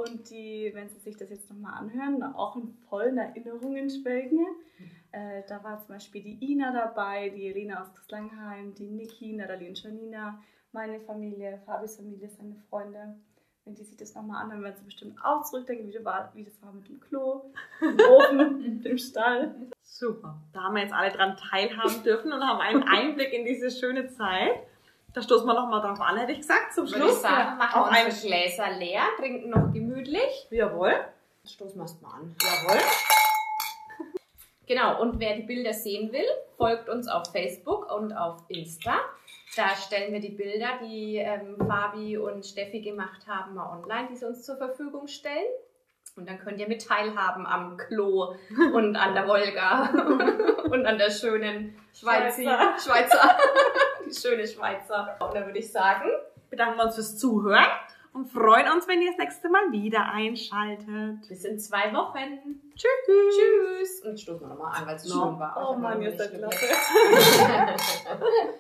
und 0.03 0.29
die, 0.31 0.71
wenn 0.75 0.89
sie 0.89 0.99
sich 0.99 1.17
das 1.17 1.31
jetzt 1.31 1.49
nochmal 1.51 1.75
anhören, 1.75 2.23
auch 2.23 2.57
in 2.57 2.75
vollen 2.89 3.19
Erinnerungen 3.19 3.89
schwelgen. 3.91 4.47
Äh, 5.13 5.43
da 5.49 5.63
war 5.65 5.79
zum 5.79 5.89
Beispiel 5.95 6.23
die 6.23 6.53
Ina 6.53 6.73
dabei, 6.73 7.31
die 7.31 7.47
Irina 7.47 7.83
aus 7.83 7.89
Langheim, 8.11 8.75
die 8.75 8.91
Niki, 8.91 9.33
Natalie 9.33 9.69
und 9.69 9.83
Janina, 9.83 10.39
meine 10.73 11.01
Familie, 11.01 11.59
Fabis 11.65 11.97
Familie, 11.97 12.29
seine 12.29 12.57
Freunde. 12.69 13.17
Wenn 13.65 13.75
die 13.75 13.85
sich 13.85 13.97
das 13.97 14.15
nochmal 14.15 14.43
anhören, 14.45 14.63
werden 14.65 14.77
sie 14.79 14.85
bestimmt 14.85 15.19
auch 15.23 15.43
zurückdenken, 15.45 15.89
wie 15.89 15.93
das 15.93 16.05
war, 16.05 16.31
wie 16.35 16.45
das 16.45 16.61
war 16.63 16.73
mit 16.73 16.89
dem 16.89 17.01
Klo, 17.01 17.43
dem 17.83 17.99
Ofen, 18.01 18.83
dem 18.85 18.99
Stall. 18.99 19.55
Super. 19.83 20.41
Da 20.53 20.65
haben 20.65 20.75
wir 20.75 20.83
jetzt 20.83 20.95
alle 20.95 21.11
dran 21.11 21.37
teilhaben 21.37 22.03
dürfen 22.03 22.33
und 22.33 22.43
haben 22.43 22.61
einen 22.61 22.83
Einblick 22.83 23.33
in 23.33 23.45
diese 23.45 23.71
schöne 23.71 24.09
Zeit. 24.09 24.53
Da 25.15 25.23
stoßen 25.23 25.47
wir 25.47 25.55
nochmal 25.55 25.81
drauf 25.81 26.01
an, 26.01 26.19
hätte 26.19 26.33
ich 26.33 26.39
gesagt, 26.39 26.75
zum 26.75 26.85
Würde 26.85 26.97
ich 26.99 27.05
Schluss. 27.05 27.23
sagen, 27.23 27.59
machen 27.59 27.81
wir 27.81 27.91
ein- 27.91 28.07
unsere 28.07 28.27
Gläser 28.27 28.71
leer, 28.79 29.03
trinken 29.19 29.51
noch 29.51 29.73
gemütlich. 30.09 30.47
Jawohl. 30.51 30.95
Stoßen 31.45 31.77
wir 31.77 31.87
mal 32.03 32.15
an. 32.15 32.37
Jawohl. 32.41 32.81
Genau, 34.67 35.01
und 35.01 35.19
wer 35.19 35.35
die 35.35 35.45
Bilder 35.45 35.73
sehen 35.73 36.13
will, 36.13 36.27
folgt 36.59 36.91
uns 36.91 37.09
auf 37.09 37.33
Facebook 37.33 37.91
und 37.91 38.13
auf 38.13 38.43
Insta. 38.49 38.99
Da 39.57 39.75
stellen 39.75 40.13
wir 40.13 40.21
die 40.21 40.29
Bilder, 40.29 40.79
die 40.83 41.17
ähm, 41.17 41.57
Fabi 41.57 42.19
und 42.19 42.45
Steffi 42.45 42.83
gemacht 42.83 43.27
haben, 43.27 43.55
mal 43.55 43.79
online, 43.79 44.09
die 44.11 44.17
sie 44.17 44.27
uns 44.27 44.45
zur 44.45 44.59
Verfügung 44.59 45.07
stellen. 45.07 45.47
Und 46.17 46.29
dann 46.29 46.39
könnt 46.39 46.61
ihr 46.61 46.69
mit 46.69 46.87
teilhaben 46.87 47.47
am 47.47 47.79
Klo 47.79 48.35
und 48.75 48.95
an 48.95 49.15
der 49.15 49.27
Wolga 49.27 49.89
und 50.71 50.85
an 50.85 50.99
der 50.99 51.13
schönen 51.13 51.75
Schweizer. 51.95 52.77
Schweizer. 52.79 53.39
die 54.05 54.15
schöne 54.15 54.47
Schweizer. 54.47 55.17
Und 55.19 55.35
dann 55.35 55.47
würde 55.47 55.61
ich 55.61 55.73
sagen, 55.73 56.11
Bedanken 56.51 56.79
wir 56.79 56.85
uns 56.85 56.95
fürs 56.95 57.19
Zuhören 57.19 57.67
und 58.19 58.29
freuen 58.29 58.71
uns, 58.73 58.89
wenn 58.89 59.01
ihr 59.01 59.11
das 59.11 59.19
nächste 59.19 59.49
Mal 59.49 59.71
wieder 59.71 60.11
einschaltet. 60.11 61.29
bis 61.29 61.45
in 61.45 61.59
zwei 61.59 61.93
Wochen. 61.93 62.61
Tschüss. 62.75 63.37
Tschüss. 63.37 64.03
Und 64.05 64.21
stoßen 64.21 64.41
wir 64.41 64.49
nochmal 64.49 64.73
an, 64.77 64.87
weil 64.87 64.97
es 64.97 65.09
schön 65.09 65.39
war. 65.39 65.57
Oh 65.57 65.77
Mann, 65.77 66.03
seid 66.17 66.33
nicht 66.33 66.41
klasse. 66.41 66.67